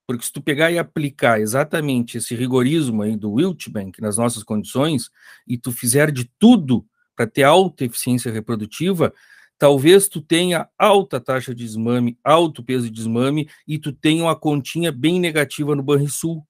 Porque 0.08 0.24
se 0.24 0.32
tu 0.32 0.41
pegar 0.41 0.72
e 0.72 0.78
aplicar 0.78 1.41
exatamente 1.41 2.18
esse 2.18 2.36
rigorismo 2.36 3.01
aí 3.01 3.18
do 3.18 3.32
Wiltbank 3.34 3.99
nas 3.99 4.18
nossas 4.18 4.43
condições, 4.43 5.10
e 5.47 5.58
tu 5.58 5.72
fizer 5.72 6.12
de 6.12 6.26
tudo 6.39 6.86
para 7.16 7.26
ter 7.26 7.43
alta 7.43 7.86
eficiência 7.86 8.32
reprodutiva, 8.32 9.14
talvez 9.58 10.08
tu 10.08 10.22
tenha 10.22 10.68
alta 10.78 11.20
taxa 11.20 11.53
de 11.53 11.64
desmame, 11.64 12.18
alto 12.24 12.64
peso 12.64 12.86
de 12.86 12.91
desmame, 12.91 13.49
e 13.68 13.80
tu 13.80 13.91
tenha 13.91 14.24
uma 14.24 14.36
continha 14.36 14.91
bem 14.91 15.20
negativa 15.20 15.76
no 15.76 15.84
Banrisul, 15.84 16.45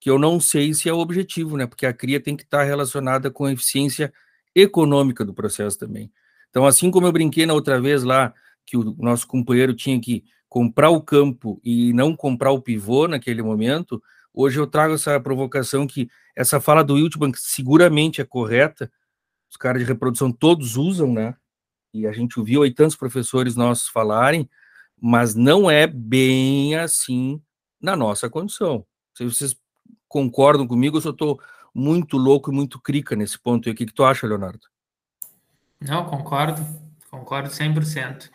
que 0.00 0.10
eu 0.10 0.18
não 0.18 0.38
sei 0.38 0.72
se 0.72 0.88
é 0.88 0.92
o 0.92 0.98
objetivo, 0.98 1.56
né? 1.56 1.66
Porque 1.66 1.86
a 1.86 1.92
cria 1.92 2.20
tem 2.20 2.36
que 2.36 2.44
estar 2.44 2.62
relacionada 2.62 3.30
com 3.30 3.44
a 3.44 3.52
eficiência 3.52 4.12
econômica 4.54 5.24
do 5.24 5.34
processo 5.34 5.78
também. 5.78 6.12
Então, 6.50 6.64
assim 6.64 6.90
como 6.90 7.06
eu 7.06 7.12
brinquei 7.12 7.44
na 7.44 7.54
outra 7.54 7.80
vez 7.80 8.02
lá, 8.02 8.32
que 8.64 8.76
o 8.76 8.96
nosso 8.98 9.26
companheiro 9.26 9.74
tinha 9.74 10.00
que 10.00 10.24
comprar 10.48 10.90
o 10.90 11.02
campo 11.02 11.60
e 11.64 11.92
não 11.92 12.16
comprar 12.16 12.50
o 12.52 12.62
pivô 12.62 13.06
naquele 13.06 13.42
momento, 13.42 14.02
hoje 14.32 14.58
eu 14.58 14.66
trago 14.66 14.94
essa 14.94 15.18
provocação 15.20 15.86
que 15.86 16.08
essa 16.34 16.60
fala 16.60 16.82
do 16.82 16.94
Wiltbank 16.94 17.38
seguramente 17.40 18.20
é 18.20 18.24
correta, 18.24 18.90
os 19.50 19.56
caras 19.56 19.82
de 19.82 19.88
reprodução 19.88 20.32
todos 20.32 20.76
usam, 20.76 21.12
né? 21.12 21.34
E 21.96 22.06
a 22.06 22.12
gente 22.12 22.38
ouviu 22.38 22.62
aí 22.62 22.70
tantos 22.70 22.94
professores 22.94 23.56
nossos 23.56 23.88
falarem, 23.88 24.48
mas 25.00 25.34
não 25.34 25.70
é 25.70 25.86
bem 25.86 26.76
assim 26.76 27.40
na 27.80 27.96
nossa 27.96 28.28
condição. 28.28 28.84
Se 29.14 29.24
vocês 29.24 29.56
concordam 30.06 30.66
comigo, 30.66 30.98
eu 30.98 31.00
só 31.00 31.10
estou 31.10 31.40
muito 31.74 32.18
louco 32.18 32.50
e 32.50 32.54
muito 32.54 32.78
crica 32.78 33.16
nesse 33.16 33.38
ponto. 33.38 33.68
E 33.68 33.72
o 33.72 33.74
que, 33.74 33.86
que 33.86 33.94
tu 33.94 34.04
acha, 34.04 34.26
Leonardo? 34.26 34.60
Não, 35.80 36.04
concordo, 36.04 36.62
concordo 37.10 37.48
100%. 37.48 38.30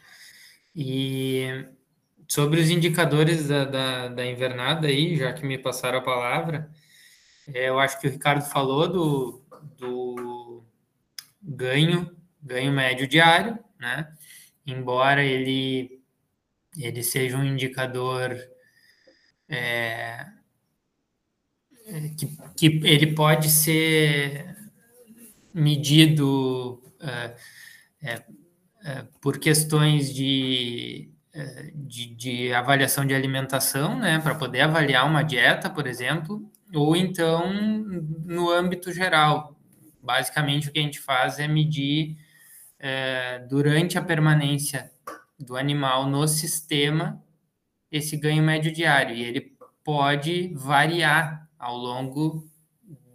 E 0.75 1.65
sobre 2.27 2.61
os 2.61 2.69
indicadores 2.69 3.47
da, 3.47 3.65
da, 3.65 4.07
da, 4.07 4.25
invernada 4.25 4.87
aí, 4.87 5.17
já 5.17 5.33
que 5.33 5.45
me 5.45 5.57
passaram 5.57 5.99
a 5.99 6.03
palavra, 6.03 6.71
é, 7.53 7.69
eu 7.69 7.77
acho 7.77 7.99
que 7.99 8.07
o 8.07 8.11
Ricardo 8.11 8.43
falou 8.43 8.87
do, 8.87 9.43
do 9.77 10.63
ganho, 11.41 12.09
ganho 12.41 12.71
médio 12.71 13.07
diário, 13.07 13.57
né? 13.79 14.11
Embora 14.65 15.23
ele, 15.23 16.01
ele 16.77 17.03
seja 17.03 17.37
um 17.37 17.45
indicador 17.45 18.37
é, 19.49 20.25
que, 22.17 22.37
que 22.55 22.87
ele 22.87 23.13
pode 23.13 23.49
ser 23.49 24.55
medido 25.53 26.81
é, 26.99 27.35
é, 28.01 28.23
é, 28.83 29.05
por 29.19 29.37
questões 29.39 30.13
de, 30.13 31.11
é, 31.33 31.71
de, 31.73 32.15
de, 32.15 32.53
avaliação 32.53 33.05
de 33.05 33.13
alimentação, 33.13 33.99
né, 33.99 34.19
para 34.19 34.35
poder 34.35 34.61
avaliar 34.61 35.05
uma 35.05 35.23
dieta, 35.23 35.69
por 35.69 35.85
exemplo, 35.85 36.49
ou 36.73 36.95
então 36.95 37.51
no 38.25 38.49
âmbito 38.49 38.91
geral. 38.91 39.57
Basicamente, 40.01 40.69
o 40.69 40.71
que 40.71 40.79
a 40.79 40.83
gente 40.83 40.99
faz 40.99 41.37
é 41.37 41.47
medir 41.47 42.17
é, 42.83 43.45
durante 43.47 43.97
a 43.97 44.01
permanência 44.01 44.91
do 45.39 45.55
animal 45.55 46.07
no 46.07 46.27
sistema 46.27 47.23
esse 47.91 48.17
ganho 48.17 48.41
médio 48.41 48.71
diário, 48.71 49.15
e 49.15 49.23
ele 49.23 49.55
pode 49.83 50.53
variar 50.55 51.47
ao 51.59 51.75
longo 51.75 52.47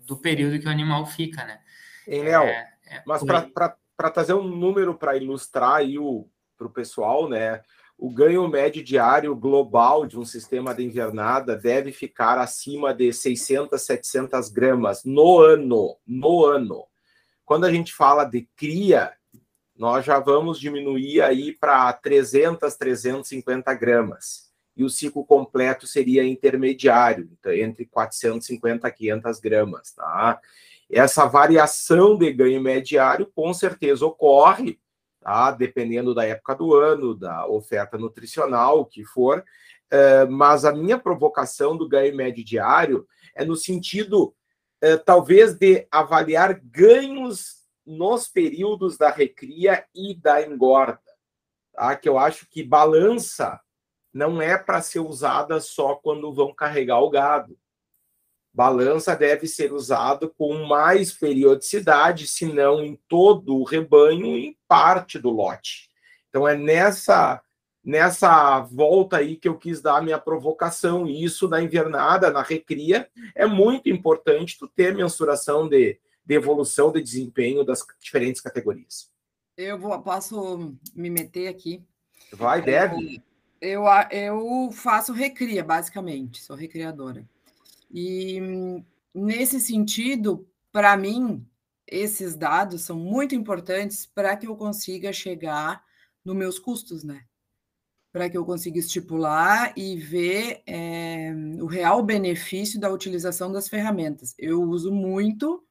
do 0.06 0.16
período 0.16 0.60
que 0.60 0.66
o 0.66 0.70
animal 0.70 1.06
fica, 1.06 1.44
né? 1.44 1.60
Léo, 2.06 2.44
é, 2.44 2.68
é, 2.86 3.02
mas 3.06 3.22
para 3.24 4.10
trazer 4.10 4.34
um 4.34 4.46
número 4.46 4.94
para 4.94 5.16
ilustrar 5.16 5.76
aí 5.76 5.96
para 6.56 6.66
o 6.66 6.70
pessoal, 6.70 7.28
né? 7.28 7.62
O 7.98 8.10
ganho 8.10 8.46
médio 8.46 8.84
diário 8.84 9.34
global 9.34 10.06
de 10.06 10.18
um 10.18 10.24
sistema 10.24 10.74
de 10.74 10.84
invernada 10.84 11.56
deve 11.56 11.90
ficar 11.90 12.38
acima 12.38 12.92
de 12.92 13.10
600, 13.10 13.80
700 13.80 14.50
gramas 14.50 15.02
no 15.02 15.40
ano, 15.40 15.96
no 16.06 16.44
ano. 16.44 16.84
Quando 17.46 17.64
a 17.64 17.72
gente 17.72 17.94
fala 17.94 18.24
de 18.24 18.46
cria, 18.54 19.14
nós 19.78 20.04
já 20.04 20.18
vamos 20.18 20.58
diminuir 20.58 21.20
aí 21.20 21.52
para 21.52 21.92
300, 21.92 22.74
350 22.76 23.74
gramas 23.74 24.46
e 24.76 24.84
o 24.84 24.90
ciclo 24.90 25.24
completo 25.24 25.86
seria 25.86 26.24
intermediário, 26.24 27.30
então, 27.32 27.52
entre 27.52 27.86
450 27.86 28.86
a 28.86 28.90
500 28.90 29.40
gramas, 29.40 29.92
tá? 29.92 30.38
Essa 30.90 31.24
variação 31.24 32.16
de 32.16 32.30
ganho 32.32 32.60
mediário 32.60 33.26
com 33.34 33.52
certeza 33.54 34.04
ocorre, 34.04 34.78
tá? 35.20 35.50
Dependendo 35.50 36.14
da 36.14 36.24
época 36.24 36.54
do 36.54 36.74
ano, 36.74 37.14
da 37.14 37.46
oferta 37.48 37.96
nutricional, 37.96 38.80
o 38.80 38.84
que 38.84 39.02
for, 39.02 39.38
uh, 39.40 40.30
mas 40.30 40.64
a 40.64 40.72
minha 40.72 40.98
provocação 40.98 41.76
do 41.76 41.88
ganho 41.88 42.14
médio 42.14 42.44
diário 42.44 43.06
é 43.34 43.44
no 43.44 43.56
sentido, 43.56 44.34
uh, 44.84 44.98
talvez, 45.04 45.54
de 45.54 45.86
avaliar 45.90 46.60
ganhos 46.62 47.55
nos 47.86 48.26
períodos 48.26 48.98
da 48.98 49.10
recria 49.10 49.86
e 49.94 50.14
da 50.14 50.42
engorda, 50.42 51.00
tá? 51.72 51.94
Que 51.96 52.08
eu 52.08 52.18
acho 52.18 52.48
que 52.48 52.62
balança 52.62 53.60
não 54.12 54.40
é 54.40 54.56
para 54.56 54.82
ser 54.82 55.00
usada 55.00 55.60
só 55.60 55.94
quando 55.94 56.32
vão 56.32 56.52
carregar 56.52 57.00
o 57.00 57.10
gado. 57.10 57.56
Balança 58.52 59.14
deve 59.14 59.46
ser 59.46 59.72
usado 59.72 60.32
com 60.36 60.66
mais 60.66 61.12
periodicidade, 61.12 62.26
se 62.26 62.46
não 62.46 62.82
em 62.82 62.98
todo 63.06 63.56
o 63.56 63.64
rebanho, 63.64 64.36
em 64.36 64.56
parte 64.66 65.18
do 65.18 65.28
lote. 65.28 65.90
Então 66.28 66.48
é 66.48 66.56
nessa 66.56 67.42
nessa 67.84 68.58
volta 68.62 69.18
aí 69.18 69.36
que 69.36 69.46
eu 69.46 69.56
quis 69.56 69.80
dar 69.80 69.98
a 69.98 70.02
minha 70.02 70.18
provocação. 70.18 71.06
E 71.06 71.22
isso 71.22 71.46
na 71.48 71.62
invernada, 71.62 72.32
na 72.32 72.42
recria, 72.42 73.08
é 73.32 73.46
muito 73.46 73.88
importante 73.88 74.58
tu 74.58 74.66
ter 74.66 74.92
mensuração 74.92 75.68
de, 75.68 76.00
de 76.26 76.34
evolução 76.34 76.90
de 76.90 77.00
desempenho 77.00 77.64
das 77.64 77.86
diferentes 78.00 78.40
categorias. 78.40 79.08
Eu 79.56 79.78
vou, 79.78 79.98
posso 80.02 80.76
me 80.94 81.08
meter 81.08 81.48
aqui? 81.48 81.82
Vai, 82.32 82.60
deve. 82.60 83.22
Eu, 83.60 83.84
eu 84.10 84.70
faço 84.72 85.12
recria, 85.12 85.64
basicamente, 85.64 86.42
sou 86.42 86.56
recriadora. 86.56 87.26
E 87.90 88.38
nesse 89.14 89.60
sentido, 89.60 90.46
para 90.72 90.96
mim, 90.96 91.46
esses 91.86 92.34
dados 92.34 92.82
são 92.82 92.98
muito 92.98 93.34
importantes 93.34 94.04
para 94.04 94.36
que 94.36 94.46
eu 94.46 94.56
consiga 94.56 95.12
chegar 95.12 95.82
nos 96.24 96.36
meus 96.36 96.58
custos, 96.58 97.04
né? 97.04 97.24
Para 98.12 98.28
que 98.28 98.36
eu 98.36 98.44
consiga 98.44 98.78
estipular 98.78 99.72
e 99.76 99.96
ver 99.96 100.62
é, 100.66 101.32
o 101.60 101.66
real 101.66 102.02
benefício 102.02 102.80
da 102.80 102.90
utilização 102.90 103.52
das 103.52 103.68
ferramentas. 103.68 104.34
Eu 104.38 104.62
uso 104.62 104.92
muito 104.92 105.65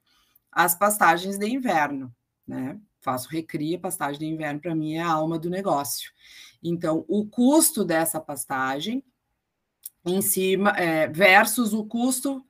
as 0.56 0.74
pastagens 0.74 1.38
de 1.38 1.48
inverno, 1.48 2.16
né? 2.48 2.80
Faço 3.02 3.30
recria, 3.30 3.78
pastagem 3.78 4.20
de 4.20 4.26
inverno 4.26 4.62
para 4.62 4.74
mim 4.74 4.96
é 4.96 5.02
a 5.02 5.12
alma 5.12 5.38
do 5.38 5.50
negócio. 5.50 6.12
Então, 6.64 7.06
o 7.08 7.28
custo 7.28 7.84
dessa 7.84 8.20
pastagem 8.20 9.04
em 10.06 10.22
cima 10.22 10.72
é, 10.72 11.08
versus 11.08 11.74
o 11.74 11.84
custo 11.86 12.44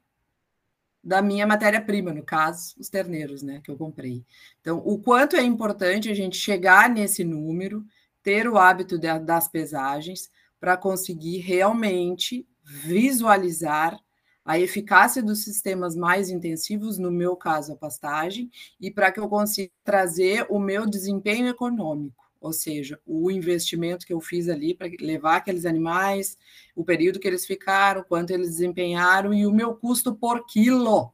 da 1.03 1.21
minha 1.21 1.45
matéria-prima, 1.45 2.13
no 2.13 2.23
caso, 2.23 2.73
os 2.79 2.89
terneiros, 2.89 3.41
né, 3.41 3.59
que 3.63 3.69
eu 3.69 3.77
comprei. 3.77 4.25
Então, 4.61 4.81
o 4.85 4.97
quanto 4.99 5.35
é 5.35 5.41
importante 5.41 6.09
a 6.09 6.13
gente 6.13 6.37
chegar 6.37 6.89
nesse 6.89 7.23
número, 7.23 7.85
ter 8.23 8.47
o 8.47 8.57
hábito 8.57 8.97
de, 8.97 9.19
das 9.19 9.47
pesagens, 9.47 10.31
para 10.59 10.77
conseguir 10.77 11.39
realmente 11.39 12.47
visualizar 12.63 13.99
a 14.45 14.59
eficácia 14.59 15.23
dos 15.23 15.43
sistemas 15.43 15.95
mais 15.95 16.29
intensivos, 16.29 16.97
no 16.99 17.11
meu 17.11 17.35
caso, 17.35 17.73
a 17.73 17.75
pastagem, 17.75 18.49
e 18.79 18.91
para 18.91 19.11
que 19.11 19.19
eu 19.19 19.27
consiga 19.27 19.71
trazer 19.83 20.45
o 20.49 20.59
meu 20.59 20.85
desempenho 20.85 21.47
econômico 21.47 22.25
ou 22.45 22.53
seja, 22.53 22.99
o 23.07 23.31
investimento 23.31 24.05
que 24.05 24.13
eu 24.13 24.21
fiz 24.21 24.47
ali 24.47 24.75
para 24.75 24.87
levar 25.01 25.37
aqueles 25.37 25.65
animais, 25.65 26.37
o 26.75 26.85
período 26.85 27.19
que 27.19 27.27
eles 27.27 27.43
ficaram, 27.43 28.03
quanto 28.03 28.29
eles 28.29 28.49
desempenharam 28.49 29.33
e 29.33 29.47
o 29.47 29.51
meu 29.51 29.73
custo 29.73 30.13
por 30.15 30.45
quilo. 30.45 31.11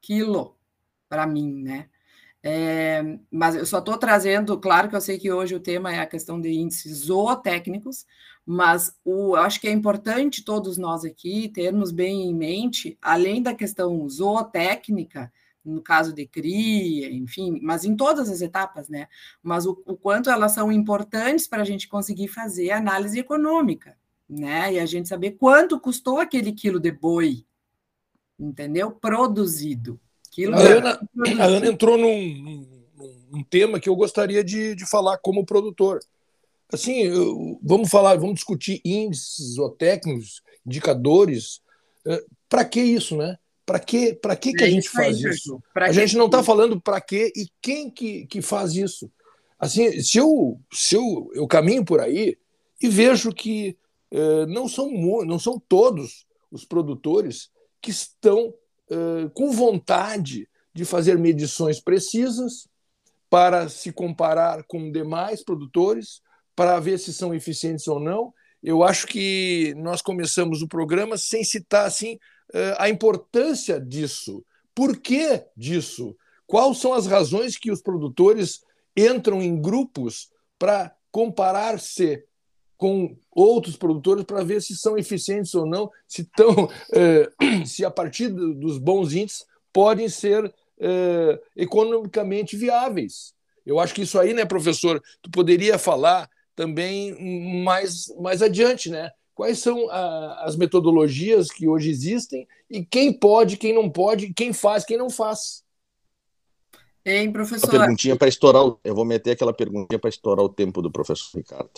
Quilo. 0.00 0.56
para 1.08 1.26
mim, 1.28 1.62
né? 1.62 1.88
É, 2.42 3.18
mas 3.30 3.54
eu 3.54 3.66
só 3.66 3.78
estou 3.78 3.96
trazendo, 3.98 4.58
claro 4.58 4.88
que 4.88 4.96
eu 4.96 5.00
sei 5.00 5.18
que 5.18 5.30
hoje 5.30 5.54
o 5.54 5.60
tema 5.60 5.92
é 5.94 6.00
a 6.00 6.06
questão 6.06 6.40
de 6.40 6.50
índices 6.50 7.06
zootécnicos, 7.06 8.04
mas 8.50 8.96
o, 9.04 9.36
eu 9.36 9.42
acho 9.42 9.60
que 9.60 9.68
é 9.68 9.70
importante 9.70 10.42
todos 10.42 10.78
nós 10.78 11.04
aqui 11.04 11.50
termos 11.50 11.92
bem 11.92 12.22
em 12.22 12.34
mente, 12.34 12.96
além 13.02 13.42
da 13.42 13.52
questão 13.52 14.08
zootécnica, 14.08 15.30
no 15.62 15.82
caso 15.82 16.14
de 16.14 16.26
cria, 16.26 17.12
enfim, 17.12 17.60
mas 17.62 17.84
em 17.84 17.94
todas 17.94 18.30
as 18.30 18.40
etapas, 18.40 18.88
né? 18.88 19.06
Mas 19.42 19.66
o, 19.66 19.82
o 19.84 19.94
quanto 19.98 20.30
elas 20.30 20.52
são 20.52 20.72
importantes 20.72 21.46
para 21.46 21.60
a 21.60 21.64
gente 21.64 21.86
conseguir 21.86 22.28
fazer 22.28 22.70
análise 22.70 23.18
econômica, 23.18 23.98
né? 24.26 24.72
E 24.72 24.78
a 24.78 24.86
gente 24.86 25.10
saber 25.10 25.32
quanto 25.32 25.78
custou 25.78 26.18
aquele 26.18 26.52
quilo 26.52 26.80
de 26.80 26.90
boi, 26.90 27.44
entendeu? 28.40 28.90
Produzido. 28.90 30.00
Quilo 30.30 30.54
a, 30.54 30.60
Ana, 30.60 31.08
a 31.38 31.44
Ana 31.44 31.66
entrou 31.66 31.98
num, 31.98 32.34
num, 32.34 33.26
num, 33.30 33.44
tema 33.44 33.78
que 33.78 33.90
eu 33.90 33.94
gostaria 33.94 34.42
de, 34.42 34.74
de 34.74 34.88
falar 34.88 35.18
como 35.18 35.44
produtor. 35.44 36.00
Assim, 36.72 37.10
vamos 37.62 37.88
falar, 37.88 38.16
vamos 38.16 38.34
discutir 38.34 38.80
índices 38.84 39.56
ou 39.58 39.70
técnicos, 39.70 40.42
indicadores. 40.66 41.60
Eh, 42.06 42.24
para 42.48 42.64
que 42.64 42.80
isso, 42.80 43.16
né? 43.16 43.38
Para 43.64 43.78
que, 43.78 44.14
pra 44.14 44.36
que, 44.36 44.52
que 44.52 44.64
a 44.64 44.70
gente 44.70 44.88
faz 44.88 45.18
isso? 45.20 45.62
A 45.74 45.92
gente 45.92 46.16
não 46.16 46.26
está 46.26 46.42
falando 46.42 46.80
para 46.80 47.00
que 47.00 47.32
e 47.34 47.48
quem 47.60 47.90
que, 47.90 48.26
que 48.26 48.42
faz 48.42 48.74
isso. 48.74 49.10
Assim, 49.58 50.00
se 50.02 50.18
eu, 50.18 50.60
se 50.72 50.94
eu, 50.94 51.30
eu 51.34 51.46
caminho 51.46 51.84
por 51.84 52.00
aí 52.00 52.38
e 52.80 52.88
vejo 52.88 53.32
que 53.32 53.76
eh, 54.10 54.46
não, 54.46 54.68
são, 54.68 54.90
não 55.24 55.38
são 55.38 55.58
todos 55.58 56.26
os 56.50 56.64
produtores 56.64 57.50
que 57.80 57.90
estão 57.90 58.54
eh, 58.90 59.30
com 59.34 59.50
vontade 59.50 60.48
de 60.72 60.84
fazer 60.84 61.18
medições 61.18 61.80
precisas 61.80 62.68
para 63.28 63.68
se 63.68 63.92
comparar 63.92 64.64
com 64.64 64.90
demais 64.90 65.44
produtores, 65.44 66.22
para 66.58 66.80
ver 66.80 66.98
se 66.98 67.12
são 67.12 67.32
eficientes 67.32 67.86
ou 67.86 68.00
não. 68.00 68.34
Eu 68.60 68.82
acho 68.82 69.06
que 69.06 69.72
nós 69.76 70.02
começamos 70.02 70.60
o 70.60 70.66
programa 70.66 71.16
sem 71.16 71.44
citar 71.44 71.86
assim 71.86 72.18
eh, 72.52 72.74
a 72.76 72.88
importância 72.88 73.80
disso. 73.80 74.44
Por 74.74 74.96
que 74.96 75.44
disso? 75.56 76.16
Quais 76.48 76.78
são 76.78 76.92
as 76.92 77.06
razões 77.06 77.56
que 77.56 77.70
os 77.70 77.80
produtores 77.80 78.60
entram 78.96 79.40
em 79.40 79.62
grupos 79.62 80.30
para 80.58 80.92
comparar-se 81.12 82.24
com 82.76 83.16
outros 83.30 83.76
produtores 83.76 84.24
para 84.24 84.42
ver 84.42 84.60
se 84.60 84.76
são 84.76 84.98
eficientes 84.98 85.54
ou 85.54 85.64
não, 85.64 85.88
se, 86.08 86.24
tão, 86.24 86.68
eh, 86.92 87.30
se 87.64 87.84
a 87.84 87.90
partir 87.90 88.30
dos 88.30 88.78
bons 88.78 89.12
índices 89.12 89.46
podem 89.72 90.08
ser 90.08 90.52
eh, 90.80 91.40
economicamente 91.54 92.56
viáveis. 92.56 93.32
Eu 93.64 93.78
acho 93.78 93.94
que 93.94 94.02
isso 94.02 94.18
aí, 94.18 94.34
né, 94.34 94.44
professor, 94.44 95.00
tu 95.22 95.30
poderia 95.30 95.78
falar 95.78 96.28
também 96.58 97.62
mais, 97.62 98.12
mais 98.18 98.42
adiante, 98.42 98.90
né? 98.90 99.12
quais 99.38 99.60
são 99.60 99.88
a, 99.88 100.46
as 100.46 100.56
metodologias 100.56 101.48
que 101.48 101.68
hoje 101.68 101.88
existem 101.88 102.48
e 102.68 102.84
quem 102.84 103.12
pode, 103.12 103.56
quem 103.56 103.72
não 103.72 103.88
pode, 103.88 104.34
quem 104.34 104.52
faz, 104.52 104.84
quem 104.84 104.98
não 104.98 105.08
faz. 105.08 105.62
Hein, 107.04 107.30
professor? 107.30 107.72
Uma 107.72 107.78
perguntinha 107.78 108.16
para 108.16 108.26
estourar, 108.26 108.64
eu 108.82 108.94
vou 108.96 109.04
meter 109.04 109.30
aquela 109.30 109.52
perguntinha 109.52 109.96
para 109.96 110.10
estourar 110.10 110.44
o 110.44 110.48
tempo 110.48 110.82
do 110.82 110.90
professor 110.90 111.38
Ricardo. 111.38 111.70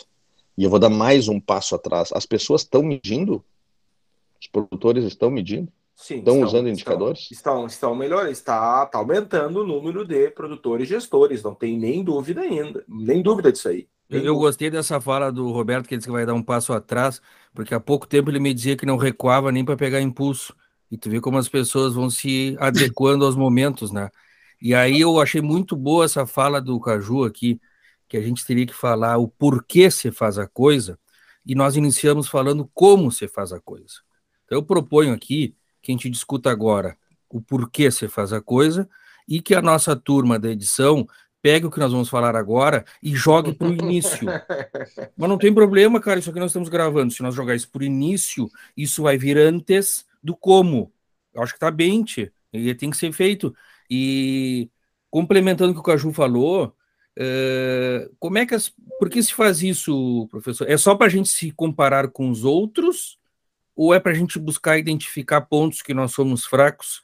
E 0.57 0.65
eu 0.65 0.71
vou 0.71 0.79
dar 0.79 0.89
mais 0.89 1.29
um 1.29 1.39
passo 1.39 1.75
atrás. 1.75 2.11
As 2.15 2.25
pessoas 2.25 2.63
estão 2.63 2.83
medindo? 2.83 3.45
Os 4.41 4.47
produtores 4.47 5.05
estão 5.05 5.31
medindo? 5.31 5.71
Sim, 5.95 6.21
estão, 6.21 6.37
estão 6.37 6.49
usando 6.49 6.69
indicadores? 6.71 7.31
Estão, 7.31 7.67
estão 7.67 7.95
melhorando, 7.95 8.31
está, 8.31 8.85
está 8.87 8.97
aumentando 8.97 9.61
o 9.61 9.67
número 9.67 10.03
de 10.07 10.31
produtores 10.31 10.89
gestores, 10.89 11.43
não 11.43 11.55
tem 11.55 11.79
nem 11.79 12.03
dúvida 12.03 12.41
ainda, 12.41 12.83
nem 12.89 13.21
dúvida 13.21 13.53
disso 13.53 13.69
aí. 13.69 13.87
Eu, 14.11 14.25
eu 14.25 14.37
gostei 14.37 14.69
dessa 14.69 15.01
fala 15.01 15.31
do 15.31 15.51
Roberto, 15.53 15.87
que 15.87 15.95
ele 15.95 15.99
disse 16.01 16.09
que 16.09 16.13
vai 16.13 16.27
dar 16.27 16.35
um 16.35 16.43
passo 16.43 16.73
atrás, 16.73 17.23
porque 17.55 17.75
há 17.75 17.81
pouco 17.81 18.07
tempo 18.07 18.29
ele 18.29 18.41
me 18.41 18.53
dizia 18.53 18.77
que 18.77 18.85
não 18.85 18.97
recuava 18.97 19.53
nem 19.53 19.65
para 19.65 19.77
pegar 19.77 20.01
impulso. 20.01 20.55
E 20.91 20.99
tu 20.99 21.09
vê 21.09 21.21
como 21.21 21.39
as 21.39 21.49
pessoas 21.49 21.95
vão 21.95 22.11
se 22.11 22.57
adequando 22.59 23.25
aos 23.25 23.37
momentos, 23.37 23.93
né? 23.93 24.11
E 24.61 24.75
aí 24.75 25.01
eu 25.01 25.21
achei 25.21 25.41
muito 25.41 25.77
boa 25.77 26.05
essa 26.05 26.27
fala 26.27 26.61
do 26.61 26.79
Caju 26.81 27.25
aqui, 27.25 27.61
que 28.09 28.17
a 28.17 28.21
gente 28.21 28.45
teria 28.45 28.67
que 28.67 28.75
falar 28.75 29.17
o 29.19 29.29
porquê 29.29 29.91
se 29.91 30.11
faz 30.11 30.37
a 30.39 30.47
coisa, 30.49 30.99
e 31.47 31.55
nós 31.55 31.77
iniciamos 31.77 32.29
falando 32.29 32.69
como 32.75 33.13
se 33.13 33.29
faz 33.29 33.53
a 33.53 33.61
coisa. 33.61 33.95
Então 34.45 34.59
eu 34.59 34.63
proponho 34.65 35.15
aqui 35.15 35.55
que 35.81 35.93
a 35.93 35.95
gente 35.95 36.11
discuta 36.11 36.51
agora 36.51 36.99
o 37.31 37.41
porquê 37.41 37.91
se 37.91 38.09
faz 38.09 38.33
a 38.33 38.41
coisa 38.41 38.89
e 39.27 39.41
que 39.41 39.55
a 39.55 39.63
nossa 39.63 39.95
turma 39.95 40.39
da 40.39 40.51
edição 40.51 41.07
pegue 41.43 41.67
o 41.67 41.71
que 41.71 41.79
nós 41.79 41.93
vamos 41.93 42.09
falar 42.09 42.37
agora 42.37 42.85
e 43.03 43.15
jogue 43.15 43.53
para 43.53 43.69
o 43.69 43.73
início. 43.73 44.27
Mas 45.17 45.29
não 45.29 45.39
tem 45.39 45.53
problema, 45.53 46.01
cara, 46.01 46.19
isso 46.19 46.31
aqui 46.31 46.39
nós 46.39 46.51
estamos 46.51 46.69
gravando. 46.69 47.13
Se 47.13 47.23
nós 47.23 47.35
jogar 47.35 47.55
isso 47.55 47.71
por 47.71 47.83
início, 47.83 48.51
isso 48.77 49.03
vai 49.03 49.17
vir 49.17 49.39
antes 49.39 50.05
do 50.23 50.37
como. 50.37 50.93
Eu 51.33 51.43
acho 51.43 51.55
que 51.55 51.61
tá 51.61 51.71
bem, 51.71 52.05
tchê. 52.05 52.33
e 52.53 52.75
tem 52.75 52.91
que 52.91 52.97
ser 52.97 53.13
feito. 53.13 53.55
E 53.91 54.71
complementando 55.11 55.73
o 55.73 55.75
que 55.75 55.81
o 55.81 55.85
Caju 55.85 56.13
falou, 56.13 56.75
uh, 57.19 58.15
como 58.19 58.39
é 58.39 58.47
que 58.47 58.55
as, 58.55 58.73
por 58.99 59.09
que 59.09 59.23
se 59.23 59.35
faz 59.35 59.63
isso, 59.63 60.29
professor? 60.31 60.69
É 60.69 60.77
só 60.77 60.95
para 60.95 61.07
a 61.07 61.11
gente 61.11 61.29
se 61.29 61.51
comparar 61.51 62.09
com 62.09 62.31
os 62.31 62.45
outros 62.45 63.19
ou 63.75 63.95
é 63.95 64.01
para 64.01 64.13
a 64.13 64.15
gente 64.15 64.39
buscar 64.39 64.79
identificar 64.79 65.41
pontos 65.41 65.81
que 65.81 65.95
nós 65.95 66.13
somos 66.13 66.45
fracos 66.45 67.03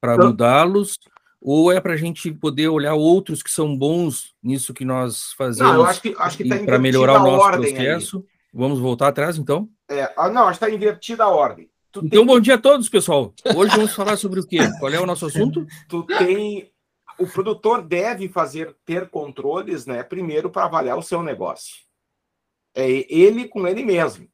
para 0.00 0.16
mudá-los? 0.16 0.98
Ou 1.46 1.70
é 1.70 1.78
para 1.78 1.92
a 1.92 1.96
gente 1.96 2.32
poder 2.32 2.68
olhar 2.68 2.94
outros 2.94 3.42
que 3.42 3.50
são 3.50 3.76
bons 3.76 4.34
nisso 4.42 4.72
que 4.72 4.82
nós 4.82 5.34
fazemos 5.34 5.74
não, 5.74 5.84
acho 5.84 6.00
que, 6.00 6.14
acho 6.18 6.38
que 6.38 6.48
tá 6.48 6.58
para 6.60 6.78
melhorar 6.78 7.20
o 7.20 7.30
nosso 7.30 7.50
processo? 7.50 8.16
Aí. 8.16 8.34
Vamos 8.54 8.78
voltar 8.78 9.08
atrás, 9.08 9.36
então? 9.36 9.68
É, 9.86 10.10
ah, 10.16 10.30
não, 10.30 10.48
acho 10.48 10.58
que 10.58 10.64
está 10.64 10.74
invertida 10.74 11.24
a 11.24 11.28
ordem. 11.28 11.68
Tu 11.92 11.98
então, 11.98 12.20
tem... 12.20 12.26
bom 12.26 12.40
dia 12.40 12.54
a 12.54 12.58
todos, 12.58 12.88
pessoal. 12.88 13.34
Hoje 13.54 13.76
vamos 13.76 13.94
falar 13.94 14.16
sobre 14.16 14.40
o 14.40 14.46
quê? 14.46 14.58
Qual 14.78 14.90
é 14.90 14.98
o 14.98 15.04
nosso 15.04 15.26
assunto? 15.26 15.66
Tu 15.86 16.02
tem... 16.04 16.72
O 17.18 17.26
produtor 17.26 17.82
deve 17.82 18.28
fazer, 18.28 18.74
ter 18.84 19.10
controles, 19.10 19.84
né, 19.84 20.02
primeiro 20.02 20.48
para 20.48 20.64
avaliar 20.64 20.96
o 20.96 21.02
seu 21.02 21.22
negócio. 21.22 21.76
É 22.74 22.88
ele 23.12 23.48
com 23.48 23.68
ele 23.68 23.84
mesmo. 23.84 24.26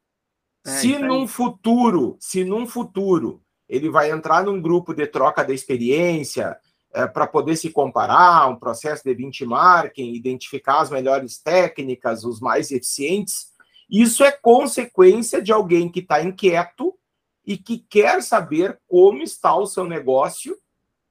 É, 0.65 0.69
se 0.69 0.97
num 0.97 1.27
futuro, 1.27 2.15
se 2.19 2.45
num 2.45 2.65
futuro 2.65 3.43
ele 3.67 3.89
vai 3.89 4.11
entrar 4.11 4.43
num 4.43 4.61
grupo 4.61 4.93
de 4.93 5.05
troca 5.07 5.43
de 5.43 5.53
experiência, 5.53 6.57
é, 6.93 7.07
para 7.07 7.25
poder 7.25 7.55
se 7.55 7.69
comparar, 7.69 8.49
um 8.49 8.55
processo 8.55 9.03
de 9.03 9.15
benchmarking, 9.15 10.13
identificar 10.13 10.81
as 10.81 10.89
melhores 10.89 11.37
técnicas, 11.37 12.23
os 12.25 12.39
mais 12.39 12.69
eficientes. 12.71 13.51
Isso 13.89 14.23
é 14.23 14.31
consequência 14.31 15.41
de 15.41 15.51
alguém 15.51 15.89
que 15.89 15.99
está 15.99 16.21
inquieto 16.21 16.93
e 17.45 17.57
que 17.57 17.77
quer 17.77 18.21
saber 18.21 18.79
como 18.87 19.21
está 19.21 19.55
o 19.55 19.65
seu 19.65 19.85
negócio 19.85 20.57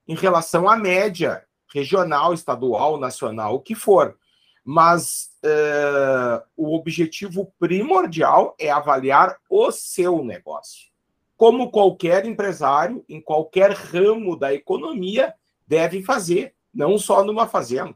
em 0.06 0.14
relação 0.14 0.68
à 0.68 0.76
média 0.76 1.44
regional, 1.72 2.34
estadual, 2.34 2.98
nacional, 2.98 3.54
o 3.54 3.60
que 3.60 3.74
for. 3.74 4.16
Mas 4.64 5.30
uh, 5.44 6.44
o 6.56 6.76
objetivo 6.76 7.52
primordial 7.58 8.54
é 8.58 8.70
avaliar 8.70 9.36
o 9.48 9.70
seu 9.70 10.22
negócio. 10.22 10.90
Como 11.36 11.70
qualquer 11.70 12.26
empresário, 12.26 13.02
em 13.08 13.20
qualquer 13.20 13.70
ramo 13.72 14.36
da 14.36 14.52
economia, 14.52 15.34
devem 15.70 16.02
fazer, 16.02 16.52
não 16.74 16.98
só 16.98 17.22
numa 17.22 17.46
fazenda. 17.46 17.94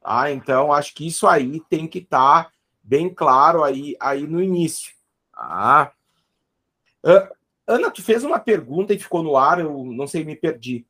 Ah, 0.00 0.30
então, 0.30 0.72
acho 0.72 0.94
que 0.94 1.04
isso 1.04 1.26
aí 1.26 1.60
tem 1.68 1.88
que 1.88 1.98
estar 1.98 2.44
tá 2.44 2.52
bem 2.80 3.12
claro 3.12 3.64
aí, 3.64 3.96
aí 3.98 4.24
no 4.24 4.40
início. 4.40 4.92
Ah. 5.34 5.90
Uh, 7.04 7.28
Ana, 7.66 7.90
tu 7.90 8.02
fez 8.04 8.22
uma 8.22 8.38
pergunta 8.38 8.94
e 8.94 8.98
ficou 9.00 9.20
no 9.20 9.36
ar, 9.36 9.58
eu 9.58 9.84
não 9.84 10.06
sei, 10.06 10.24
me 10.24 10.36
perdi. 10.36 10.86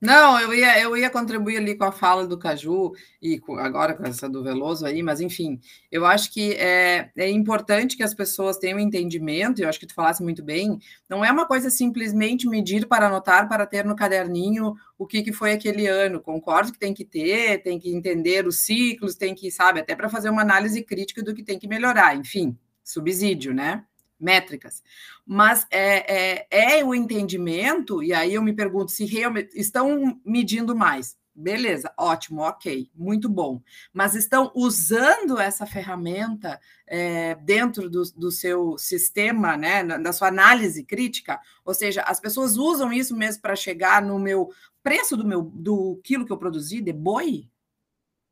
Não, 0.00 0.40
eu 0.40 0.54
ia, 0.54 0.80
eu 0.80 0.96
ia 0.96 1.10
contribuir 1.10 1.58
ali 1.58 1.76
com 1.76 1.84
a 1.84 1.92
fala 1.92 2.26
do 2.26 2.38
Caju 2.38 2.92
e 3.20 3.38
com, 3.38 3.56
agora 3.56 3.94
com 3.94 4.02
essa 4.04 4.26
do 4.30 4.42
Veloso 4.42 4.86
aí, 4.86 5.02
mas 5.02 5.20
enfim, 5.20 5.60
eu 5.92 6.06
acho 6.06 6.32
que 6.32 6.54
é, 6.54 7.10
é 7.14 7.28
importante 7.28 7.98
que 7.98 8.02
as 8.02 8.14
pessoas 8.14 8.56
tenham 8.56 8.78
entendimento, 8.78 9.60
e 9.60 9.64
eu 9.64 9.68
acho 9.68 9.78
que 9.78 9.86
tu 9.86 9.92
falasse 9.92 10.22
muito 10.22 10.42
bem, 10.42 10.78
não 11.06 11.22
é 11.22 11.30
uma 11.30 11.46
coisa 11.46 11.68
simplesmente 11.68 12.48
medir 12.48 12.86
para 12.88 13.08
anotar, 13.08 13.46
para 13.46 13.66
ter 13.66 13.84
no 13.84 13.94
caderninho 13.94 14.74
o 14.98 15.06
que, 15.06 15.22
que 15.22 15.34
foi 15.34 15.52
aquele 15.52 15.86
ano. 15.86 16.20
Concordo 16.20 16.72
que 16.72 16.78
tem 16.78 16.94
que 16.94 17.04
ter, 17.04 17.62
tem 17.62 17.78
que 17.78 17.94
entender 17.94 18.46
os 18.46 18.60
ciclos, 18.60 19.16
tem 19.16 19.34
que, 19.34 19.50
sabe, 19.50 19.80
até 19.80 19.94
para 19.94 20.08
fazer 20.08 20.30
uma 20.30 20.40
análise 20.40 20.82
crítica 20.82 21.22
do 21.22 21.34
que 21.34 21.42
tem 21.42 21.58
que 21.58 21.68
melhorar, 21.68 22.16
enfim, 22.16 22.56
subsídio, 22.82 23.52
né? 23.52 23.84
Métricas, 24.20 24.82
mas 25.26 25.66
é, 25.70 26.42
é, 26.42 26.78
é, 26.78 26.84
o 26.84 26.94
entendimento, 26.94 28.02
e 28.02 28.12
aí 28.12 28.34
eu 28.34 28.42
me 28.42 28.52
pergunto 28.52 28.90
se 28.90 29.04
realmente 29.04 29.58
estão 29.58 30.20
medindo 30.24 30.76
mais. 30.76 31.18
Beleza, 31.34 31.90
ótimo, 31.96 32.42
ok, 32.42 32.90
muito 32.94 33.28
bom. 33.28 33.62
Mas 33.94 34.14
estão 34.14 34.52
usando 34.54 35.38
essa 35.38 35.64
ferramenta 35.64 36.60
é, 36.86 37.34
dentro 37.36 37.88
do, 37.88 38.02
do, 38.14 38.30
seu 38.30 38.76
sistema, 38.76 39.56
né, 39.56 39.82
da 39.82 40.12
sua 40.12 40.28
análise 40.28 40.84
crítica? 40.84 41.40
Ou 41.64 41.72
seja, 41.72 42.02
as 42.02 42.20
pessoas 42.20 42.56
usam 42.58 42.92
isso 42.92 43.16
mesmo 43.16 43.40
para 43.40 43.56
chegar 43.56 44.02
no 44.02 44.18
meu 44.18 44.50
preço 44.82 45.16
do 45.16 45.24
meu 45.24 45.42
do 45.42 45.98
quilo 46.04 46.26
que 46.26 46.32
eu 46.32 46.38
produzi 46.38 46.80
de 46.82 46.92
boi? 46.92 47.48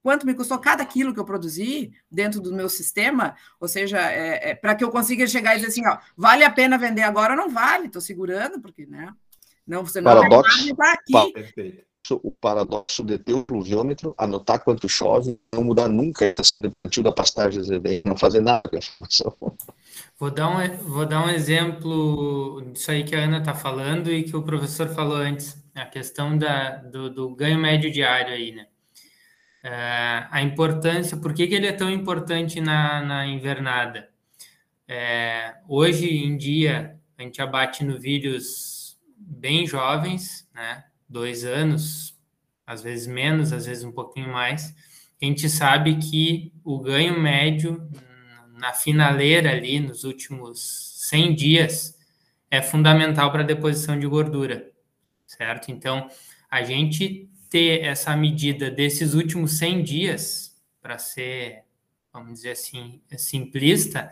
Quanto 0.08 0.24
me 0.24 0.32
custou 0.32 0.58
cada 0.58 0.86
quilo 0.86 1.12
que 1.12 1.20
eu 1.20 1.24
produzi 1.26 1.92
dentro 2.10 2.40
do 2.40 2.50
meu 2.50 2.66
sistema? 2.70 3.36
Ou 3.60 3.68
seja, 3.68 3.98
é, 3.98 4.52
é 4.52 4.54
para 4.54 4.74
que 4.74 4.82
eu 4.82 4.90
consiga 4.90 5.26
chegar 5.26 5.52
e 5.52 5.56
dizer 5.56 5.68
assim, 5.68 5.86
ó, 5.86 5.98
vale 6.16 6.44
a 6.44 6.50
pena 6.50 6.78
vender 6.78 7.02
agora? 7.02 7.36
Não 7.36 7.50
vale, 7.50 7.88
estou 7.88 8.00
segurando, 8.00 8.58
porque, 8.58 8.86
né? 8.86 9.12
Não, 9.66 9.84
você 9.84 10.00
não 10.00 10.10
paradoxo, 10.10 10.74
tá 10.74 10.92
aqui. 10.94 11.32
Perfeito. 11.34 11.84
O 12.10 12.30
paradoxo 12.30 13.04
de 13.04 13.18
ter 13.18 13.34
o 13.34 13.44
pluviômetro, 13.44 14.14
anotar 14.16 14.64
quanto 14.64 14.88
chove, 14.88 15.38
não 15.52 15.62
mudar 15.62 15.88
nunca 15.88 16.34
esse 16.40 17.02
da 17.02 17.12
pastagem, 17.12 17.60
não 18.02 18.16
fazer 18.16 18.40
nada 18.40 18.62
com 18.66 18.76
a 18.76 18.78
informação. 18.78 19.36
Vou 20.18 20.30
dar, 20.30 20.48
um, 20.48 20.76
vou 20.88 21.04
dar 21.04 21.26
um 21.26 21.28
exemplo 21.28 22.62
disso 22.72 22.90
aí 22.90 23.04
que 23.04 23.14
a 23.14 23.24
Ana 23.24 23.40
está 23.40 23.54
falando 23.54 24.10
e 24.10 24.22
que 24.22 24.34
o 24.34 24.42
professor 24.42 24.88
falou 24.88 25.18
antes, 25.18 25.62
a 25.74 25.84
questão 25.84 26.38
da, 26.38 26.76
do, 26.76 27.10
do 27.10 27.36
ganho 27.36 27.58
médio 27.58 27.92
diário 27.92 28.32
aí, 28.32 28.52
né? 28.52 28.68
É, 29.70 30.26
a 30.30 30.40
importância, 30.40 31.14
por 31.14 31.34
que, 31.34 31.46
que 31.46 31.54
ele 31.54 31.66
é 31.66 31.72
tão 31.72 31.90
importante 31.90 32.58
na, 32.58 33.02
na 33.02 33.26
invernada? 33.26 34.08
É, 34.88 35.56
hoje 35.68 36.08
em 36.08 36.38
dia, 36.38 36.98
a 37.18 37.22
gente 37.22 37.42
abate 37.42 37.84
novilhos 37.84 38.98
bem 39.14 39.66
jovens, 39.66 40.48
né? 40.54 40.84
Dois 41.06 41.44
anos, 41.44 42.18
às 42.66 42.82
vezes 42.82 43.06
menos, 43.06 43.52
às 43.52 43.66
vezes 43.66 43.84
um 43.84 43.92
pouquinho 43.92 44.32
mais. 44.32 44.74
A 45.20 45.24
gente 45.26 45.50
sabe 45.50 45.96
que 45.98 46.50
o 46.64 46.80
ganho 46.80 47.20
médio 47.20 47.90
na 48.54 48.72
finaleira 48.72 49.50
ali, 49.50 49.80
nos 49.80 50.02
últimos 50.02 51.04
100 51.10 51.34
dias, 51.34 51.98
é 52.50 52.62
fundamental 52.62 53.30
para 53.30 53.42
a 53.42 53.46
deposição 53.46 53.98
de 53.98 54.06
gordura, 54.06 54.70
certo? 55.26 55.70
Então, 55.70 56.08
a 56.50 56.62
gente 56.62 57.28
ter 57.48 57.84
essa 57.84 58.16
medida 58.16 58.70
desses 58.70 59.14
últimos 59.14 59.52
100 59.58 59.82
dias, 59.82 60.56
para 60.80 60.98
ser, 60.98 61.64
vamos 62.12 62.34
dizer 62.34 62.52
assim, 62.52 63.00
simplista, 63.16 64.10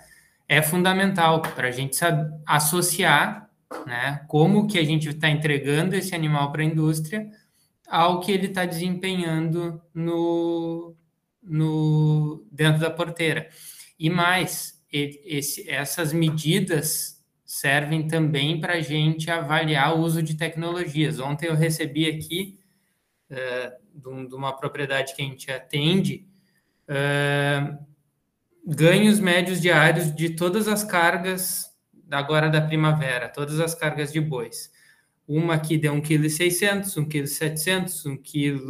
é 0.48 0.62
fundamental 0.62 1.42
para 1.42 1.68
a 1.68 1.70
gente 1.70 1.98
associar 2.46 3.50
né, 3.86 4.24
como 4.28 4.66
que 4.66 4.78
a 4.78 4.84
gente 4.84 5.08
está 5.08 5.28
entregando 5.28 5.96
esse 5.96 6.14
animal 6.14 6.52
para 6.52 6.62
a 6.62 6.66
indústria 6.66 7.28
ao 7.88 8.20
que 8.20 8.32
ele 8.32 8.46
está 8.46 8.64
desempenhando 8.64 9.80
no, 9.94 10.94
no, 11.42 12.44
dentro 12.50 12.80
da 12.80 12.90
porteira. 12.90 13.48
E 13.98 14.10
mais, 14.10 14.82
esse, 14.92 15.68
essas 15.70 16.12
medidas 16.12 17.24
servem 17.44 18.08
também 18.08 18.60
para 18.60 18.74
a 18.74 18.80
gente 18.80 19.30
avaliar 19.30 19.96
o 19.96 20.00
uso 20.00 20.22
de 20.22 20.34
tecnologias. 20.34 21.20
Ontem 21.20 21.46
eu 21.46 21.54
recebi 21.54 22.06
aqui, 22.06 22.58
uh, 23.30 24.28
de 24.28 24.34
uma 24.34 24.56
propriedade 24.56 25.14
que 25.14 25.22
a 25.22 25.24
gente 25.24 25.50
atende, 25.50 26.26
uh, 26.88 27.78
ganhos 28.66 29.20
médios 29.20 29.60
diários 29.60 30.14
de 30.14 30.30
todas 30.30 30.68
as 30.68 30.84
cargas 30.84 31.70
agora 32.10 32.48
da 32.48 32.60
primavera, 32.60 33.28
todas 33.28 33.60
as 33.60 33.74
cargas 33.74 34.12
de 34.12 34.20
bois. 34.20 34.70
Uma 35.26 35.54
aqui 35.54 35.76
deu 35.76 35.92
1,6 35.94 36.60
kg, 36.60 36.82
1,7 36.82 38.22
kg, 38.22 38.60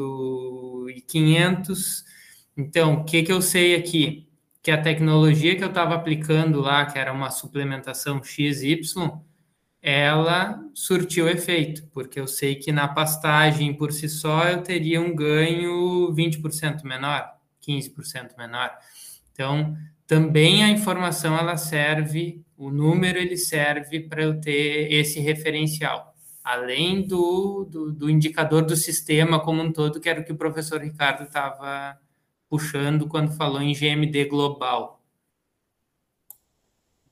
1,5 0.96 1.02
kg. 1.06 1.72
Então, 2.56 2.94
o 2.94 3.04
que, 3.04 3.22
que 3.22 3.32
eu 3.32 3.42
sei 3.42 3.74
aqui? 3.74 4.26
que 4.66 4.72
a 4.72 4.82
tecnologia 4.82 5.54
que 5.54 5.62
eu 5.62 5.68
estava 5.68 5.94
aplicando 5.94 6.60
lá, 6.60 6.84
que 6.86 6.98
era 6.98 7.12
uma 7.12 7.30
suplementação 7.30 8.20
XY, 8.20 8.80
ela 9.88 10.60
surtiu 10.74 11.28
efeito, 11.28 11.86
porque 11.92 12.18
eu 12.18 12.26
sei 12.26 12.56
que 12.56 12.72
na 12.72 12.88
pastagem 12.88 13.72
por 13.72 13.92
si 13.92 14.08
só 14.08 14.48
eu 14.48 14.60
teria 14.60 15.00
um 15.00 15.14
ganho 15.14 16.12
20% 16.12 16.82
menor, 16.82 17.32
15% 17.62 18.36
menor. 18.36 18.76
Então, 19.30 19.76
também 20.04 20.64
a 20.64 20.70
informação 20.70 21.38
ela 21.38 21.56
serve, 21.56 22.44
o 22.56 22.68
número 22.68 23.16
ele 23.16 23.36
serve 23.36 24.00
para 24.00 24.24
eu 24.24 24.40
ter 24.40 24.92
esse 24.92 25.20
referencial, 25.20 26.16
além 26.42 27.06
do, 27.06 27.64
do, 27.70 27.92
do 27.92 28.10
indicador 28.10 28.62
do 28.62 28.74
sistema 28.74 29.38
como 29.38 29.62
um 29.62 29.72
todo, 29.72 30.00
que 30.00 30.08
era 30.08 30.20
o 30.20 30.24
que 30.24 30.32
o 30.32 30.36
professor 30.36 30.80
Ricardo 30.80 31.22
estava 31.22 31.96
puxando 32.48 33.06
quando 33.06 33.36
falou 33.36 33.62
em 33.62 33.72
GMD 33.72 34.24
global. 34.24 35.00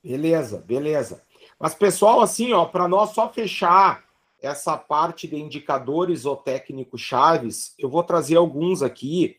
Beleza, 0.02 0.60
beleza. 0.66 1.23
Mas, 1.64 1.74
pessoal, 1.74 2.20
assim, 2.20 2.52
ó, 2.52 2.66
para 2.66 2.86
nós 2.86 3.14
só 3.14 3.32
fechar 3.32 4.04
essa 4.38 4.76
parte 4.76 5.26
de 5.26 5.36
indicadores 5.36 6.26
ou 6.26 6.36
técnicos 6.36 7.00
chaves, 7.00 7.74
eu 7.78 7.88
vou 7.88 8.04
trazer 8.04 8.36
alguns 8.36 8.82
aqui 8.82 9.38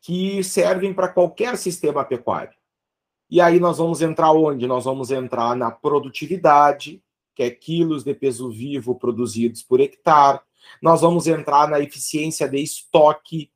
que 0.00 0.42
servem 0.42 0.92
para 0.92 1.06
qualquer 1.06 1.56
sistema 1.56 2.04
pecuário. 2.04 2.52
E 3.30 3.40
aí 3.40 3.60
nós 3.60 3.78
vamos 3.78 4.02
entrar 4.02 4.32
onde? 4.32 4.66
Nós 4.66 4.86
vamos 4.86 5.12
entrar 5.12 5.54
na 5.54 5.70
produtividade, 5.70 7.00
que 7.32 7.44
é 7.44 7.50
quilos 7.52 8.02
de 8.02 8.12
peso 8.12 8.50
vivo 8.50 8.96
produzidos 8.96 9.62
por 9.62 9.78
hectare. 9.78 10.40
Nós 10.82 11.02
vamos 11.02 11.28
entrar 11.28 11.68
na 11.68 11.78
eficiência 11.78 12.48
de 12.48 12.58
estoque, 12.58 13.52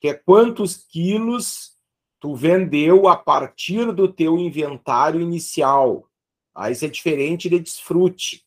que 0.00 0.08
é 0.08 0.14
quantos 0.14 0.76
quilos 0.76 1.78
tu 2.18 2.34
vendeu 2.34 3.06
a 3.06 3.16
partir 3.16 3.92
do 3.92 4.12
teu 4.12 4.36
inventário 4.38 5.20
inicial. 5.20 6.10
Aí 6.54 6.72
isso 6.72 6.84
é 6.84 6.88
diferente 6.88 7.48
de 7.48 7.58
desfrute, 7.58 8.44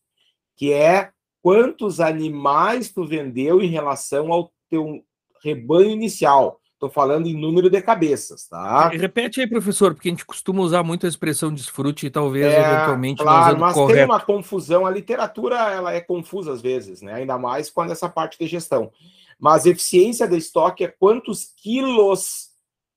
que 0.56 0.72
é 0.72 1.12
quantos 1.42 2.00
animais 2.00 2.92
tu 2.92 3.06
vendeu 3.06 3.62
em 3.62 3.70
relação 3.70 4.32
ao 4.32 4.52
teu 4.70 5.04
rebanho 5.44 5.92
inicial. 5.92 6.60
Estou 6.74 6.90
falando 6.92 7.26
em 7.26 7.34
número 7.34 7.72
de 7.72 7.82
cabeças, 7.82 8.48
tá? 8.48 8.90
Repete 8.90 9.42
aí, 9.42 9.48
professor, 9.48 9.96
porque 9.96 10.10
a 10.10 10.12
gente 10.12 10.26
costuma 10.26 10.62
usar 10.62 10.84
muito 10.84 11.08
a 11.08 11.10
expressão 11.10 11.52
desfrute 11.52 12.06
e 12.06 12.12
talvez 12.12 12.46
é, 12.46 12.60
eventualmente 12.60 13.24
claro, 13.24 13.60
mas 13.60 13.74
correto. 13.74 13.96
tem 13.96 14.06
uma 14.06 14.20
confusão. 14.20 14.86
A 14.86 14.92
literatura 14.92 15.56
ela 15.72 15.92
é 15.92 16.00
confusa 16.00 16.54
às 16.54 16.62
vezes, 16.62 17.02
né? 17.02 17.16
Ainda 17.16 17.36
mais 17.36 17.72
quando 17.72 17.92
essa 17.92 18.08
parte 18.08 18.38
de 18.38 18.46
gestão. 18.46 18.92
Mas 19.40 19.66
eficiência 19.66 20.28
de 20.28 20.38
estoque 20.38 20.84
é 20.84 20.88
quantos 20.88 21.46
quilos 21.56 22.50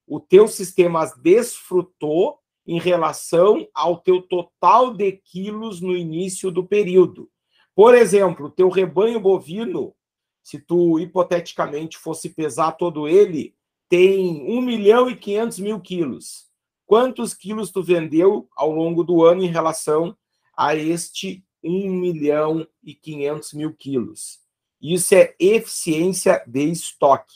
o 0.06 0.18
teu 0.18 0.48
sistema 0.48 1.10
desfrutou 1.22 2.39
em 2.70 2.78
relação 2.78 3.66
ao 3.74 3.96
teu 3.96 4.22
total 4.22 4.94
de 4.94 5.10
quilos 5.10 5.80
no 5.80 5.96
início 5.96 6.52
do 6.52 6.64
período. 6.64 7.28
Por 7.74 7.96
exemplo, 7.96 8.48
teu 8.48 8.68
rebanho 8.68 9.18
bovino, 9.18 9.92
se 10.40 10.60
tu 10.60 10.96
hipoteticamente 11.00 11.98
fosse 11.98 12.28
pesar 12.28 12.70
todo 12.72 13.08
ele, 13.08 13.56
tem 13.88 14.48
1 14.48 14.62
milhão 14.62 15.10
e 15.10 15.16
500 15.16 15.58
mil 15.58 15.80
quilos. 15.80 16.46
Quantos 16.86 17.34
quilos 17.34 17.72
tu 17.72 17.82
vendeu 17.82 18.48
ao 18.54 18.70
longo 18.70 19.02
do 19.02 19.24
ano 19.24 19.42
em 19.42 19.48
relação 19.48 20.16
a 20.56 20.76
este 20.76 21.44
1 21.64 21.90
milhão 21.90 22.64
e 22.84 22.94
500 22.94 23.52
mil 23.54 23.74
quilos? 23.74 24.38
Isso 24.80 25.12
é 25.16 25.34
eficiência 25.40 26.40
de 26.46 26.70
estoque, 26.70 27.34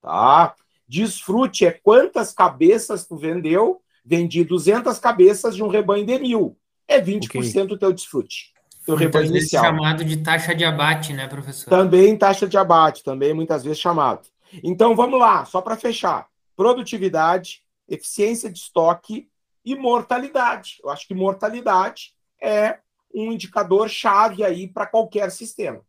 tá? 0.00 0.56
Desfrute 0.88 1.66
é 1.66 1.72
quantas 1.72 2.32
cabeças 2.32 3.06
tu 3.06 3.18
vendeu. 3.18 3.81
Vendi 4.04 4.44
200 4.44 4.98
cabeças 4.98 5.54
de 5.54 5.62
um 5.62 5.68
rebanho 5.68 6.04
de 6.04 6.18
mil. 6.18 6.58
É 6.88 7.00
20% 7.00 7.26
okay. 7.26 7.66
do 7.66 7.78
teu 7.78 7.92
desfrute. 7.92 8.52
Teu 8.84 8.96
rebanho 8.96 9.26
inicial. 9.26 9.64
chamado 9.64 10.04
de 10.04 10.16
taxa 10.16 10.54
de 10.54 10.64
abate, 10.64 11.12
né, 11.12 11.28
professor? 11.28 11.70
Também 11.70 12.16
taxa 12.16 12.48
de 12.48 12.58
abate, 12.58 13.04
também 13.04 13.32
muitas 13.32 13.62
vezes 13.62 13.78
chamado. 13.78 14.26
Então, 14.62 14.96
vamos 14.96 15.18
lá, 15.20 15.44
só 15.44 15.60
para 15.60 15.76
fechar. 15.76 16.26
Produtividade, 16.56 17.62
eficiência 17.88 18.50
de 18.50 18.58
estoque 18.58 19.28
e 19.64 19.76
mortalidade. 19.76 20.80
Eu 20.82 20.90
acho 20.90 21.06
que 21.06 21.14
mortalidade 21.14 22.12
é 22.40 22.78
um 23.14 23.30
indicador 23.30 23.88
chave 23.88 24.42
aí 24.42 24.66
para 24.66 24.86
qualquer 24.86 25.30
sistema. 25.30 25.80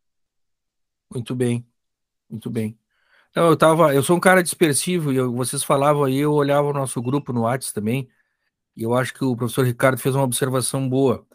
Muito 1.11 1.35
bem, 1.35 1.65
muito 2.29 2.49
bem. 2.49 2.77
Eu 3.35 3.57
tava, 3.57 3.95
eu 3.95 4.03
sou 4.03 4.15
um 4.15 4.19
cara 4.19 4.43
dispersivo 4.43 5.11
e 5.11 5.15
eu, 5.15 5.33
vocês 5.33 5.63
falavam 5.63 6.03
aí, 6.03 6.17
eu 6.19 6.33
olhava 6.33 6.67
o 6.67 6.73
nosso 6.73 7.01
grupo 7.01 7.33
no 7.33 7.41
WhatsApp 7.41 7.73
também, 7.73 8.07
e 8.77 8.83
eu 8.83 8.93
acho 8.93 9.13
que 9.13 9.25
o 9.25 9.35
professor 9.35 9.65
Ricardo 9.65 9.99
fez 9.99 10.13
uma 10.15 10.23
observação 10.23 10.87
boa. 10.87 11.25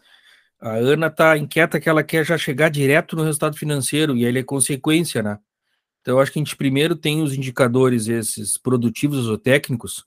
A 0.61 0.75
Ana 0.75 1.09
tá 1.09 1.37
inquieta 1.37 1.79
que 1.79 1.89
ela 1.89 2.03
quer 2.03 2.25
já 2.25 2.37
chegar 2.37 2.69
direto 2.69 3.15
no 3.17 3.23
resultado 3.23 3.57
financeiro 3.57 4.15
e 4.15 4.25
ele 4.25 4.39
é 4.39 4.43
consequência, 4.43 5.21
né? 5.21 5.39
Então 6.01 6.15
eu 6.15 6.21
acho 6.21 6.31
que 6.31 6.39
a 6.39 6.43
gente 6.43 6.55
primeiro 6.55 6.95
tem 6.95 7.21
os 7.21 7.33
indicadores 7.33 8.07
esses 8.07 8.57
produtivos 8.57 9.27
ou 9.27 9.37
técnicos 9.37 10.05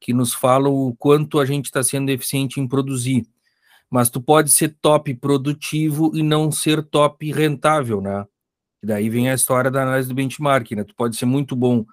que 0.00 0.12
nos 0.12 0.32
falam 0.34 0.72
o 0.72 0.94
quanto 0.96 1.40
a 1.40 1.44
gente 1.46 1.66
está 1.66 1.82
sendo 1.82 2.10
eficiente 2.10 2.60
em 2.60 2.68
produzir. 2.68 3.26
Mas 3.90 4.10
tu 4.10 4.20
pode 4.20 4.52
ser 4.52 4.76
top 4.80 5.14
produtivo 5.14 6.12
e 6.14 6.22
não 6.22 6.52
ser 6.52 6.82
top 6.84 7.32
rentável, 7.32 8.00
né? 8.00 8.26
E 8.82 8.86
daí 8.86 9.08
vem 9.08 9.30
a 9.30 9.34
história 9.34 9.70
da 9.70 9.82
análise 9.82 10.08
do 10.08 10.14
benchmark, 10.14 10.72
né? 10.72 10.84
Tu 10.84 10.94
pode 10.94 11.16
ser 11.16 11.26
muito 11.26 11.56
bom 11.56 11.84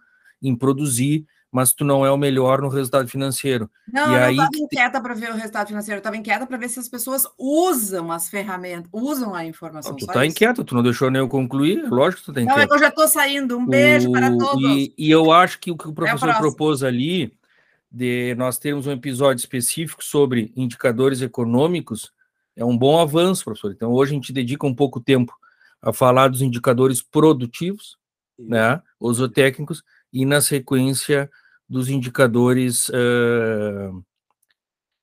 em 0.41 0.55
produzir, 0.55 1.25
mas 1.53 1.71
tu 1.71 1.85
não 1.85 2.03
é 2.03 2.11
o 2.11 2.17
melhor 2.17 2.61
no 2.61 2.67
resultado 2.67 3.07
financeiro. 3.07 3.69
Não, 3.87 4.11
e 4.11 4.15
eu 4.15 4.23
aí... 4.23 4.35
não 4.35 4.45
estava 4.45 4.65
inquieta 4.65 5.01
para 5.01 5.13
ver 5.13 5.29
o 5.29 5.35
resultado 5.35 5.67
financeiro, 5.67 5.97
eu 5.97 5.99
estava 5.99 6.17
inquieta 6.17 6.47
para 6.47 6.57
ver 6.57 6.67
se 6.67 6.79
as 6.79 6.89
pessoas 6.89 7.27
usam 7.37 8.11
as 8.11 8.27
ferramentas, 8.27 8.89
usam 8.91 9.35
a 9.35 9.45
informação. 9.45 9.95
tu 9.95 10.05
está 10.05 10.25
inquieta, 10.25 10.63
tu 10.63 10.73
não 10.73 10.81
deixou 10.81 11.11
nem 11.11 11.21
eu 11.21 11.29
concluir, 11.29 11.87
lógico 11.89 12.21
que 12.21 12.25
tu 12.25 12.31
está 12.31 12.41
inquieta. 12.41 12.65
Não, 12.65 12.73
é 12.73 12.75
eu 12.75 12.79
já 12.79 12.89
estou 12.89 13.07
saindo. 13.07 13.57
Um 13.57 13.67
beijo 13.67 14.09
o... 14.09 14.11
para 14.11 14.35
todos. 14.35 14.63
E, 14.63 14.93
e, 14.97 15.11
eu 15.11 15.31
acho 15.31 15.59
que 15.59 15.69
o 15.69 15.77
que 15.77 15.87
o 15.87 15.93
professor 15.93 16.35
propôs 16.37 16.81
ali, 16.81 17.31
de 17.91 18.33
nós 18.35 18.57
termos 18.57 18.87
um 18.87 18.91
episódio 18.91 19.39
específico 19.39 20.03
sobre 20.03 20.51
indicadores 20.55 21.21
econômicos, 21.21 22.11
é 22.55 22.65
um 22.65 22.75
bom 22.75 22.99
avanço, 22.99 23.45
professor. 23.45 23.71
Então, 23.71 23.91
hoje 23.91 24.11
a 24.11 24.15
gente 24.15 24.33
dedica 24.33 24.65
um 24.65 24.73
pouco 24.73 24.99
tempo 24.99 25.33
a 25.83 25.91
falar 25.91 26.29
dos 26.29 26.41
indicadores 26.41 27.01
produtivos, 27.01 27.97
né, 28.39 28.81
os 28.99 29.19
técnicos, 29.29 29.83
e 30.11 30.25
na 30.25 30.39
sequência 30.39 31.29
dos 31.67 31.89
indicadores 31.89 32.89
uh, 32.89 34.03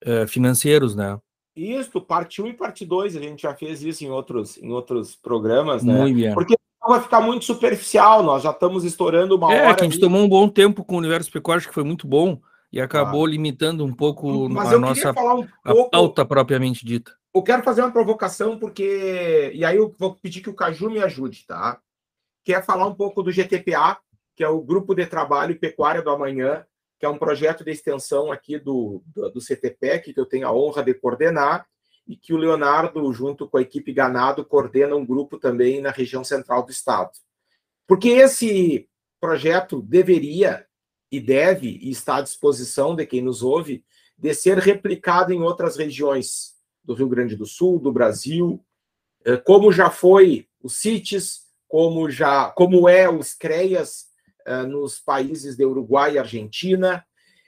uh, 0.06 0.26
financeiros, 0.26 0.96
né? 0.96 1.18
Isso, 1.54 2.00
parte 2.00 2.40
1 2.40 2.46
e 2.46 2.52
parte 2.54 2.86
2, 2.86 3.16
a 3.16 3.20
gente 3.20 3.42
já 3.42 3.54
fez 3.54 3.82
isso 3.82 4.04
em 4.04 4.08
outros, 4.08 4.56
em 4.56 4.70
outros 4.70 5.14
programas, 5.14 5.82
né? 5.82 5.92
Muito 5.92 6.18
bem. 6.18 6.32
Porque 6.32 6.56
vai 6.88 7.00
ficar 7.00 7.20
muito 7.20 7.44
superficial, 7.44 8.22
nós 8.22 8.42
já 8.42 8.50
estamos 8.50 8.84
estourando 8.84 9.36
uma 9.36 9.52
é, 9.52 9.62
hora. 9.62 9.70
É, 9.70 9.74
que 9.74 9.80
a 9.82 9.84
gente 9.84 9.94
ali. 9.94 10.00
tomou 10.00 10.22
um 10.22 10.28
bom 10.28 10.48
tempo 10.48 10.84
com 10.84 10.94
o 10.94 10.98
universo 10.98 11.30
pecuário, 11.30 11.66
que 11.66 11.74
foi 11.74 11.84
muito 11.84 12.06
bom, 12.06 12.40
e 12.72 12.80
acabou 12.80 13.26
limitando 13.26 13.84
um 13.84 13.92
pouco 13.92 14.48
Mas 14.48 14.72
a 14.72 14.78
nossa 14.78 15.10
um 15.10 15.46
pouco... 15.62 15.90
pauta 15.90 16.24
propriamente 16.24 16.84
dita. 16.86 17.12
Eu 17.32 17.42
quero 17.42 17.62
fazer 17.62 17.82
uma 17.82 17.92
provocação, 17.92 18.58
porque. 18.58 19.52
E 19.54 19.64
aí 19.64 19.76
eu 19.76 19.94
vou 19.98 20.16
pedir 20.16 20.40
que 20.40 20.50
o 20.50 20.54
Caju 20.54 20.90
me 20.90 21.00
ajude, 21.00 21.46
tá? 21.46 21.80
Quer 22.44 22.64
falar 22.64 22.86
um 22.86 22.94
pouco 22.94 23.22
do 23.22 23.30
GTPA, 23.30 23.98
que 24.34 24.42
é 24.42 24.48
o 24.48 24.60
Grupo 24.60 24.94
de 24.94 25.06
Trabalho 25.06 25.58
Pecuária 25.58 26.02
do 26.02 26.10
Amanhã, 26.10 26.66
que 26.98 27.06
é 27.06 27.08
um 27.08 27.18
projeto 27.18 27.64
de 27.64 27.70
extensão 27.70 28.32
aqui 28.32 28.58
do, 28.58 29.02
do, 29.06 29.30
do 29.30 29.40
CTPEC, 29.40 30.12
que 30.12 30.20
eu 30.20 30.26
tenho 30.26 30.46
a 30.46 30.52
honra 30.52 30.82
de 30.82 30.92
coordenar, 30.92 31.66
e 32.06 32.16
que 32.16 32.34
o 32.34 32.36
Leonardo, 32.36 33.12
junto 33.12 33.48
com 33.48 33.58
a 33.58 33.62
equipe 33.62 33.92
Ganado, 33.92 34.44
coordena 34.44 34.96
um 34.96 35.06
grupo 35.06 35.38
também 35.38 35.80
na 35.80 35.90
região 35.90 36.24
central 36.24 36.64
do 36.64 36.72
estado. 36.72 37.12
Porque 37.86 38.08
esse 38.08 38.88
projeto 39.20 39.80
deveria 39.80 40.66
e 41.12 41.20
deve, 41.20 41.78
e 41.80 41.90
está 41.90 42.16
à 42.16 42.22
disposição 42.22 42.96
de 42.96 43.06
quem 43.06 43.22
nos 43.22 43.42
ouve, 43.42 43.84
de 44.18 44.34
ser 44.34 44.58
replicado 44.58 45.32
em 45.32 45.40
outras 45.40 45.76
regiões 45.76 46.59
do 46.84 46.94
Rio 46.94 47.08
Grande 47.08 47.36
do 47.36 47.46
Sul, 47.46 47.78
do 47.78 47.92
Brasil, 47.92 48.64
eh, 49.24 49.36
como 49.36 49.72
já 49.72 49.90
foi 49.90 50.48
o 50.62 50.68
CITES, 50.68 51.46
como 51.68 52.10
já 52.10 52.50
como 52.50 52.88
é 52.88 53.08
os 53.08 53.34
CREAS 53.34 54.08
eh, 54.46 54.62
nos 54.62 54.98
países 54.98 55.56
de 55.56 55.64
Uruguai 55.64 56.14
e 56.14 56.18
Argentina. 56.18 57.04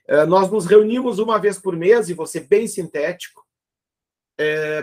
Eh, 0.06 0.26
nós 0.26 0.50
nos 0.50 0.66
reunimos 0.66 1.18
uma 1.18 1.38
vez 1.38 1.58
por 1.58 1.76
mês, 1.76 2.08
e 2.08 2.14
vou 2.14 2.26
ser 2.26 2.40
bem 2.40 2.66
sintético, 2.66 3.42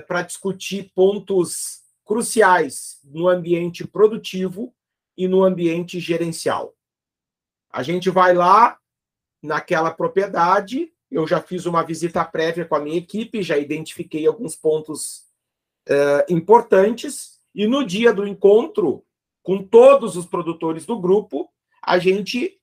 para 0.08 0.22
discutir 0.22 0.90
pontos 0.96 1.82
cruciais 2.06 3.00
no 3.04 3.28
ambiente 3.28 3.86
produtivo 3.86 4.74
e 5.18 5.28
no 5.28 5.44
ambiente 5.44 6.00
gerencial. 6.00 6.74
A 7.70 7.84
gente 7.84 8.10
vai 8.10 8.34
lá 8.34 8.80
naquela 9.44 9.92
propriedade, 9.92 10.94
eu 11.12 11.28
já 11.28 11.42
fiz 11.42 11.66
uma 11.66 11.84
visita 11.84 12.24
prévia 12.24 12.66
com 12.66 12.76
a 12.76 12.80
minha 12.80 12.98
equipe, 12.98 13.42
já 13.42 13.58
identifiquei 13.58 14.28
alguns 14.28 14.56
pontos 14.56 15.26
uh, 15.88 16.32
importantes, 16.34 17.40
e 17.54 17.68
no 17.68 17.86
dia 17.86 18.14
do 18.14 18.28
encontro, 18.28 19.04
com 19.42 19.64
todos 19.64 20.16
os 20.16 20.26
produtores 20.26 20.86
do 20.86 21.00
grupo, 21.00 21.50
a 21.82 21.98
gente 21.98 22.60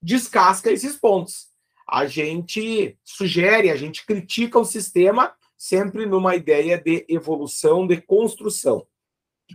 descasca 0.00 0.70
esses 0.70 0.96
pontos. 0.96 1.48
A 1.88 2.06
gente 2.06 2.98
sugere, 3.04 3.70
a 3.70 3.76
gente 3.76 4.06
critica 4.06 4.58
o 4.58 4.64
sistema 4.64 5.34
sempre 5.56 6.06
numa 6.06 6.36
ideia 6.36 6.78
de 6.78 7.04
evolução, 7.08 7.86
de 7.86 8.00
construção. 8.00 8.86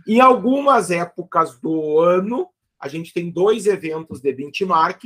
Em 0.06 0.20
algumas 0.20 0.90
épocas 0.90 1.58
do 1.60 2.00
ano, 2.00 2.48
a 2.78 2.88
gente 2.88 3.12
tem 3.12 3.30
dois 3.30 3.66
eventos 3.66 4.20
de 4.20 4.32
benchmark. 4.32 5.04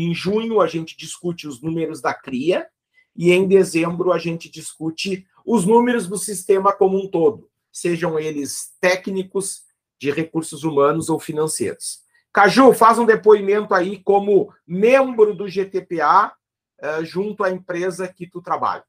Em 0.00 0.14
junho, 0.14 0.60
a 0.60 0.68
gente 0.68 0.96
discute 0.96 1.48
os 1.48 1.60
números 1.60 2.00
da 2.00 2.14
CRIA, 2.14 2.68
e 3.16 3.32
em 3.32 3.48
dezembro, 3.48 4.12
a 4.12 4.18
gente 4.18 4.48
discute 4.48 5.26
os 5.44 5.64
números 5.64 6.06
do 6.06 6.16
sistema 6.16 6.72
como 6.72 6.96
um 6.96 7.10
todo, 7.10 7.50
sejam 7.72 8.16
eles 8.16 8.76
técnicos, 8.80 9.66
de 9.98 10.12
recursos 10.12 10.62
humanos 10.62 11.08
ou 11.08 11.18
financeiros. 11.18 12.04
Caju, 12.32 12.72
faz 12.72 12.96
um 13.00 13.04
depoimento 13.04 13.74
aí 13.74 14.00
como 14.00 14.54
membro 14.64 15.34
do 15.34 15.48
GTPA 15.48 16.28
uh, 16.28 16.32
eh, 16.80 17.04
junto 17.04 17.42
à 17.42 17.50
empresa 17.50 18.06
que 18.06 18.24
tu 18.30 18.40
trabalha. 18.40 18.84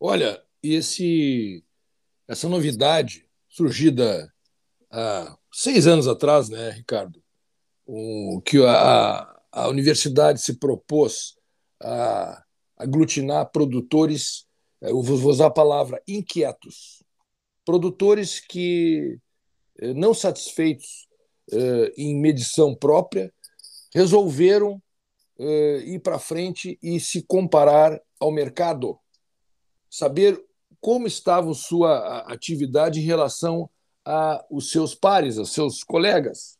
Olha, 0.00 0.42
esse, 0.62 1.62
essa 2.26 2.48
novidade 2.48 3.28
surgida 3.46 4.32
há 4.90 5.36
seis 5.52 5.86
anos 5.86 6.08
atrás, 6.08 6.48
né, 6.48 6.70
Ricardo, 6.70 7.22
um, 7.86 8.40
que 8.42 8.64
a, 8.64 9.39
a 9.52 9.68
universidade 9.68 10.40
se 10.40 10.54
propôs 10.54 11.34
a 11.82 12.44
aglutinar 12.76 13.50
produtores, 13.50 14.46
eh, 14.80 14.90
eu 14.90 15.02
vou 15.02 15.30
usar 15.30 15.46
a 15.46 15.50
palavra 15.50 16.02
inquietos, 16.06 17.02
produtores 17.64 18.40
que, 18.40 19.18
eh, 19.80 19.94
não 19.94 20.14
satisfeitos 20.14 21.08
uh, 21.52 21.92
em 21.96 22.16
medição 22.16 22.74
própria, 22.74 23.32
resolveram 23.92 24.80
ir 25.86 25.98
para 26.00 26.18
frente 26.18 26.78
e 26.82 27.00
se 27.00 27.22
comparar 27.22 27.98
ao 28.20 28.30
mercado, 28.30 29.00
saber 29.88 30.38
como 30.82 31.06
estava 31.06 31.52
sua 31.54 32.20
atividade 32.30 33.00
em 33.00 33.04
relação 33.04 33.68
aos 34.04 34.70
seus 34.70 34.94
pares, 34.94 35.38
aos 35.38 35.52
seus 35.52 35.82
colegas. 35.82 36.59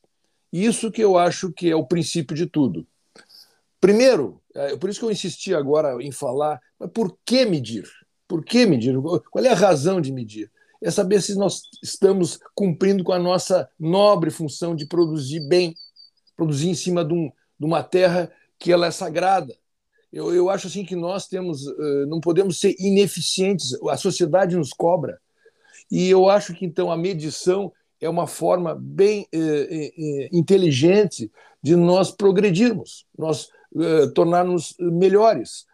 Isso 0.53 0.91
que 0.91 1.03
eu 1.03 1.17
acho 1.17 1.53
que 1.53 1.71
é 1.71 1.77
o 1.77 1.87
princípio 1.87 2.37
de 2.37 2.47
tudo. 2.47 2.87
Primeiro, 3.81 4.41
é 4.55 4.77
por 4.77 4.91
isso 4.91 5.01
que 5.01 5.07
eu 5.07 5.11
insisti 5.11 5.55
agora 5.55 6.03
em 6.03 6.13
falar, 6.13 6.61
mas 6.79 6.91
por 6.91 7.17
que 7.25 7.45
medir? 7.45 7.89
Por 8.29 8.45
que 8.45 8.67
medir? 8.67 8.95
Qual 9.31 9.45
é 9.45 9.49
a 9.49 9.55
razão 9.55 10.01
de 10.01 10.13
medir? 10.13 10.51
é 10.83 10.91
saber 10.91 11.21
se 11.21 11.35
nós 11.35 11.63
estamos 11.83 12.39
cumprindo 12.55 13.05
com 13.05 13.13
a 13.13 13.19
nossa 13.19 13.69
nobre 13.79 14.31
função 14.31 14.75
de 14.75 14.87
produzir 14.87 15.41
bem, 15.41 15.77
produzir 16.37 16.71
em 16.71 16.75
cima 16.75 17.05
de, 17.05 17.13
um, 17.13 17.31
de 17.59 17.67
uma 17.67 17.83
terra 17.83 18.33
que 18.59 18.73
ela 18.73 18.87
é 18.87 18.91
sagrada. 18.91 19.55
Eu, 20.13 20.35
eu 20.35 20.49
acho 20.49 20.67
assim 20.67 20.85
que 20.85 20.97
nós 20.97 21.29
temos, 21.29 21.67
uh, 21.67 22.07
não 22.09 22.21
podemos 22.21 22.59
ser 22.59 22.75
ineficientes. 22.79 23.75
A 23.89 23.97
sociedade 23.97 24.57
nos 24.57 24.73
cobra 24.73 25.21
e 25.91 26.09
eu 26.09 26.29
acho 26.29 26.55
que 26.55 26.65
então 26.65 26.91
a 26.91 26.97
medição 26.97 27.73
é 28.01 28.09
uma 28.09 28.27
forma 28.27 28.75
bem 28.75 29.27
uh, 29.35 29.39
uh, 29.39 30.29
inteligente 30.33 31.31
de 31.63 31.77
nós 31.77 32.11
progredirmos, 32.11 33.07
nós 33.17 33.49
tornarmos 34.17 34.75
melhores. 34.81 35.65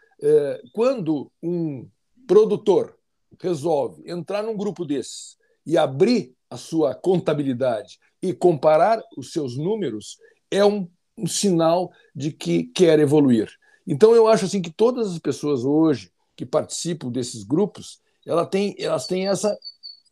quando 0.75 1.31
um 1.43 1.89
produtor 2.27 2.95
resolve 3.41 4.03
entrar 4.05 4.43
num 4.43 4.57
grupo 4.57 4.85
desses 4.85 5.37
e 5.65 5.79
abrir 5.79 6.35
a 6.51 6.57
sua 6.57 6.95
contabilidade 6.95 7.99
e 8.21 8.33
comparar 8.33 9.03
os 9.17 9.33
seus 9.33 9.57
números, 9.57 10.19
é 10.51 10.65
um, 10.65 10.89
um 11.17 11.27
sinal 11.27 11.91
de 12.15 12.31
que 12.31 12.65
quer 12.65 12.99
evoluir. 12.99 13.51
Então 13.87 14.15
eu 14.15 14.27
acho 14.27 14.45
assim 14.45 14.61
que 14.61 14.71
todas 14.71 15.13
as 15.13 15.19
pessoas 15.19 15.65
hoje 15.65 16.11
que 16.37 16.45
participam 16.45 17.11
desses 17.11 17.45
grupos, 17.45 18.01
ela 18.27 18.45
tem, 18.45 18.75
elas 18.79 19.07
têm 19.07 19.29
essa 19.29 19.57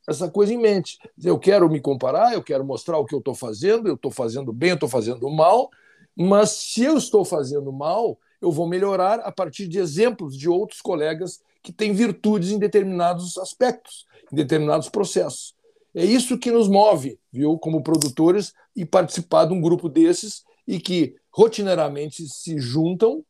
essa 0.07 0.31
coisa 0.31 0.53
em 0.53 0.59
mente. 0.59 0.99
Eu 1.23 1.39
quero 1.39 1.69
me 1.69 1.81
comparar, 1.81 2.33
eu 2.35 2.43
quero 2.43 2.65
mostrar 2.65 2.99
o 2.99 3.05
que 3.05 3.15
eu 3.15 3.19
estou 3.19 3.35
fazendo, 3.35 3.89
eu 3.89 3.95
estou 3.95 4.11
fazendo 4.11 4.53
bem, 4.53 4.71
eu 4.71 4.75
estou 4.75 4.89
fazendo 4.89 5.29
mal, 5.31 5.71
mas 6.17 6.51
se 6.51 6.85
eu 6.85 6.97
estou 6.97 7.25
fazendo 7.25 7.73
mal, 7.73 8.19
eu 8.41 8.51
vou 8.51 8.69
melhorar 8.69 9.21
a 9.21 9.33
partir 9.33 9.67
de 9.67 9.79
exemplos 9.79 10.37
de 10.37 10.49
outros 10.49 10.81
colegas 10.81 11.41
que 11.63 11.73
têm 11.73 11.93
virtudes 11.93 12.51
em 12.51 12.59
determinados 12.59 13.39
aspectos, 13.39 14.07
em 14.31 14.37
determinados 14.37 14.89
processos. 14.89 15.55
É 15.95 16.05
isso 16.05 16.39
que 16.39 16.51
nos 16.51 16.69
move, 16.69 17.19
viu, 17.33 17.57
como 17.59 17.83
produtores, 17.83 18.53
e 18.77 18.85
participar 18.85 19.47
de 19.47 19.55
um 19.55 19.61
grupo 19.61 19.89
desses 19.89 20.45
e 20.67 20.81
que 20.81 21.17
rotineiramente 21.31 22.29
se 22.29 22.59
juntam 22.59 23.25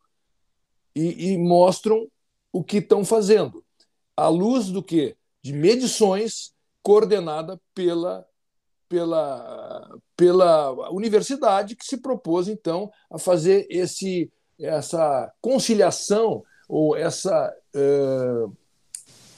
e, 0.95 1.33
e 1.33 1.39
mostram 1.39 2.09
o 2.53 2.63
que 2.63 2.79
estão 2.79 3.05
fazendo, 3.05 3.65
à 4.17 4.29
luz 4.29 4.69
do 4.69 4.83
que? 4.83 5.17
De 5.43 5.53
medições 5.53 6.54
coordenada 6.85 7.61
pela 7.75 8.25
pela, 8.89 9.97
pela 10.17 10.91
universidade 10.93 11.75
que 11.75 11.85
se 11.85 11.97
propôs 11.97 12.47
então 12.47 12.93
a 13.11 13.19
fazer 13.19 13.67
esse 13.69 14.31
essa 14.61 15.33
conciliação 15.41 16.45
ou 16.69 16.97
essa 16.97 17.53
uh, 17.75 18.57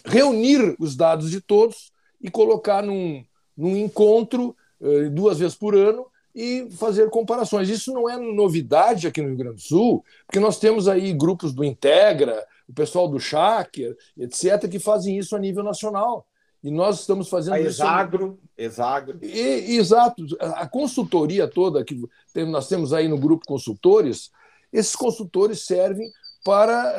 reunir 0.04 0.76
os 0.78 0.94
dados 0.94 1.30
de 1.30 1.40
todos 1.40 1.90
e 2.20 2.30
colocar 2.30 2.82
num, 2.82 3.24
num 3.56 3.76
encontro 3.76 4.54
uh, 4.80 5.10
duas 5.10 5.38
vezes 5.38 5.54
por 5.54 5.74
ano 5.74 6.06
e 6.34 6.68
fazer 6.72 7.08
comparações. 7.08 7.70
Isso 7.70 7.92
não 7.94 8.10
é 8.10 8.18
novidade 8.18 9.06
aqui 9.06 9.22
no 9.22 9.28
Rio 9.28 9.38
Grande 9.38 9.56
do 9.56 9.62
Sul, 9.62 10.04
porque 10.26 10.38
nós 10.38 10.58
temos 10.58 10.86
aí 10.86 11.14
grupos 11.14 11.54
do 11.54 11.64
Integra, 11.64 12.46
o 12.68 12.74
pessoal 12.74 13.08
do 13.08 13.18
Shaker, 13.18 13.96
etc., 14.18 14.68
que 14.68 14.78
fazem 14.78 15.16
isso 15.16 15.34
a 15.34 15.38
nível 15.38 15.64
nacional. 15.64 16.26
E 16.66 16.70
nós 16.70 16.98
estamos 17.00 17.28
fazendo 17.28 17.54
a 17.54 17.60
Exagro, 17.60 18.40
isso. 18.56 18.66
Exagro. 18.66 19.18
E, 19.22 19.76
exato. 19.76 20.26
A 20.40 20.66
consultoria 20.66 21.46
toda 21.46 21.84
que 21.84 22.02
nós 22.44 22.66
temos 22.66 22.92
aí 22.92 23.06
no 23.06 23.16
grupo 23.16 23.46
consultores, 23.46 24.32
esses 24.72 24.96
consultores 24.96 25.64
servem 25.64 26.10
para 26.44 26.94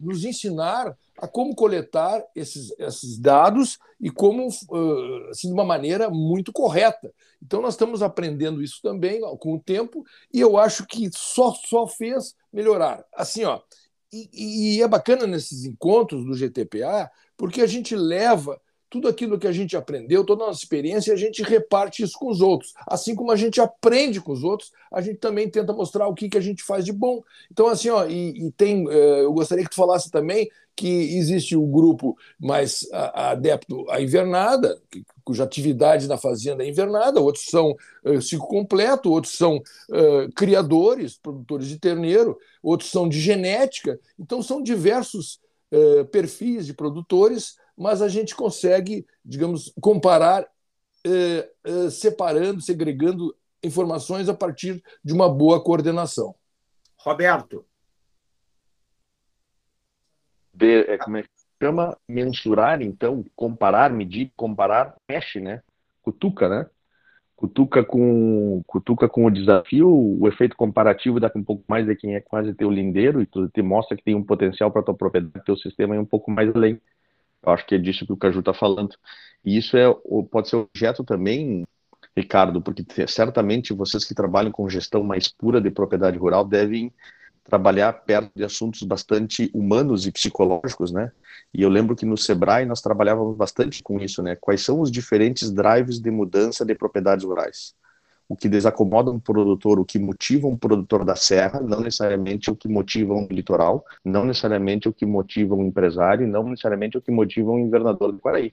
uh, 0.00 0.04
nos 0.04 0.24
ensinar 0.24 0.96
a 1.16 1.28
como 1.28 1.54
coletar 1.54 2.24
esses, 2.34 2.74
esses 2.76 3.16
dados 3.16 3.78
e 4.00 4.10
como, 4.10 4.48
uh, 4.48 5.30
assim, 5.30 5.46
de 5.46 5.54
uma 5.54 5.64
maneira 5.64 6.10
muito 6.10 6.52
correta. 6.52 7.12
Então, 7.40 7.62
nós 7.62 7.74
estamos 7.74 8.02
aprendendo 8.02 8.60
isso 8.60 8.80
também 8.82 9.20
com 9.38 9.54
o 9.54 9.60
tempo 9.60 10.04
e 10.32 10.40
eu 10.40 10.58
acho 10.58 10.84
que 10.86 11.08
só, 11.12 11.52
só 11.52 11.86
fez 11.86 12.34
melhorar. 12.52 13.04
Assim, 13.14 13.44
ó, 13.44 13.60
e, 14.12 14.76
e 14.76 14.82
é 14.82 14.88
bacana 14.88 15.24
nesses 15.24 15.64
encontros 15.64 16.24
do 16.24 16.34
GTPA, 16.34 17.08
porque 17.36 17.60
a 17.60 17.66
gente 17.66 17.94
leva 17.94 18.60
tudo 18.94 19.08
aquilo 19.08 19.40
que 19.40 19.48
a 19.48 19.52
gente 19.52 19.76
aprendeu, 19.76 20.24
toda 20.24 20.44
a 20.44 20.46
nossa 20.46 20.60
experiência, 20.60 21.12
a 21.12 21.16
gente 21.16 21.42
reparte 21.42 22.04
isso 22.04 22.16
com 22.16 22.30
os 22.30 22.40
outros. 22.40 22.72
Assim 22.86 23.12
como 23.12 23.32
a 23.32 23.36
gente 23.36 23.60
aprende 23.60 24.20
com 24.20 24.30
os 24.30 24.44
outros, 24.44 24.70
a 24.92 25.00
gente 25.00 25.16
também 25.16 25.50
tenta 25.50 25.72
mostrar 25.72 26.06
o 26.06 26.14
que, 26.14 26.28
que 26.28 26.38
a 26.38 26.40
gente 26.40 26.62
faz 26.62 26.84
de 26.84 26.92
bom. 26.92 27.20
Então, 27.50 27.66
assim, 27.66 27.90
ó, 27.90 28.06
e, 28.06 28.46
e 28.46 28.52
tem, 28.52 28.88
eh, 28.88 29.22
eu 29.24 29.32
gostaria 29.32 29.64
que 29.64 29.70
tu 29.70 29.74
falasse 29.74 30.12
também 30.12 30.48
que 30.76 30.86
existe 30.86 31.56
o 31.56 31.66
grupo 31.66 32.16
mais 32.38 32.86
adepto 32.92 33.84
à 33.90 34.00
invernada, 34.00 34.80
cuja 35.24 35.42
atividade 35.42 36.06
na 36.06 36.16
fazenda 36.16 36.64
é 36.64 36.68
invernada, 36.68 37.20
outros 37.20 37.46
são 37.46 37.74
uh, 38.04 38.22
ciclo 38.22 38.46
completo, 38.46 39.10
outros 39.10 39.36
são 39.36 39.56
uh, 39.56 40.32
criadores, 40.36 41.18
produtores 41.18 41.66
de 41.66 41.80
terneiro, 41.80 42.38
outros 42.62 42.92
são 42.92 43.08
de 43.08 43.20
genética. 43.20 43.98
Então, 44.16 44.40
são 44.40 44.62
diversos 44.62 45.40
uh, 45.72 46.04
perfis 46.06 46.66
de 46.66 46.74
produtores 46.74 47.56
mas 47.76 48.02
a 48.02 48.08
gente 48.08 48.34
consegue, 48.34 49.06
digamos, 49.24 49.72
comparar 49.80 50.46
eh, 51.06 51.50
eh, 51.64 51.90
separando, 51.90 52.60
segregando 52.60 53.34
informações 53.62 54.28
a 54.28 54.34
partir 54.34 54.82
de 55.02 55.12
uma 55.12 55.28
boa 55.28 55.62
coordenação. 55.62 56.34
Roberto. 56.96 57.64
Ver, 60.52 60.88
é, 60.88 60.98
como 60.98 61.16
é 61.16 61.22
que 61.22 61.28
chama? 61.62 61.96
Mensurar, 62.08 62.80
então, 62.80 63.24
comparar, 63.34 63.90
medir, 63.90 64.32
comparar, 64.36 64.94
mexe, 65.08 65.40
né? 65.40 65.62
Cutuca, 66.02 66.48
né? 66.48 66.66
Cutuca 67.34 67.84
com, 67.84 68.62
cutuca 68.66 69.08
com 69.08 69.26
o 69.26 69.30
desafio, 69.30 69.90
o 69.90 70.28
efeito 70.28 70.56
comparativo 70.56 71.18
dá 71.18 71.30
um 71.34 71.42
pouco 71.42 71.64
mais 71.68 71.84
de 71.84 71.96
quem 71.96 72.14
é 72.14 72.20
quase 72.20 72.54
teu 72.54 72.70
lindeiro 72.70 73.20
e 73.20 73.26
tu 73.26 73.48
te 73.48 73.60
mostra 73.60 73.96
que 73.96 74.04
tem 74.04 74.14
um 74.14 74.22
potencial 74.22 74.70
para 74.70 74.84
tua 74.84 74.94
propriedade, 74.94 75.44
teu 75.44 75.56
sistema 75.56 75.96
é 75.96 76.00
um 76.00 76.06
pouco 76.06 76.30
mais 76.30 76.54
além. 76.54 76.80
Eu 77.46 77.52
acho 77.52 77.66
que 77.66 77.74
é 77.74 77.78
disso 77.78 78.06
que 78.06 78.12
o 78.12 78.16
Caju 78.16 78.40
está 78.40 78.54
falando. 78.54 78.94
E 79.44 79.56
isso 79.56 79.76
é, 79.76 79.84
pode 80.30 80.48
ser 80.48 80.56
objeto 80.56 81.04
também, 81.04 81.64
Ricardo, 82.16 82.62
porque 82.62 82.84
certamente 83.06 83.72
vocês 83.72 84.04
que 84.04 84.14
trabalham 84.14 84.50
com 84.50 84.68
gestão 84.68 85.02
mais 85.02 85.28
pura 85.28 85.60
de 85.60 85.70
propriedade 85.70 86.18
rural 86.18 86.44
devem 86.44 86.92
trabalhar 87.44 87.92
perto 87.92 88.32
de 88.34 88.42
assuntos 88.42 88.82
bastante 88.82 89.50
humanos 89.52 90.06
e 90.06 90.12
psicológicos, 90.12 90.90
né? 90.90 91.12
E 91.52 91.60
eu 91.60 91.68
lembro 91.68 91.94
que 91.94 92.06
no 92.06 92.16
Sebrae 92.16 92.64
nós 92.64 92.80
trabalhávamos 92.80 93.36
bastante 93.36 93.82
com 93.82 94.00
isso, 94.00 94.22
né? 94.22 94.34
Quais 94.34 94.62
são 94.62 94.80
os 94.80 94.90
diferentes 94.90 95.52
drives 95.52 96.00
de 96.00 96.10
mudança 96.10 96.64
de 96.64 96.74
propriedades 96.74 97.24
rurais? 97.24 97.74
O 98.28 98.36
que 98.36 98.48
desacomoda 98.48 99.10
um 99.10 99.20
produtor, 99.20 99.78
o 99.78 99.84
que 99.84 99.98
motiva 99.98 100.46
um 100.46 100.56
produtor 100.56 101.04
da 101.04 101.14
serra, 101.14 101.60
não 101.60 101.80
necessariamente 101.80 102.50
o 102.50 102.56
que 102.56 102.68
motiva 102.68 103.14
um 103.14 103.26
litoral, 103.30 103.84
não 104.04 104.24
necessariamente 104.24 104.88
o 104.88 104.92
que 104.92 105.04
motiva 105.04 105.54
um 105.54 105.66
empresário, 105.66 106.26
não 106.26 106.42
necessariamente 106.48 106.96
o 106.96 107.02
que 107.02 107.10
motiva 107.10 107.50
um 107.50 107.58
invernador 107.58 108.12
do 108.12 108.18
Quaraí. 108.18 108.52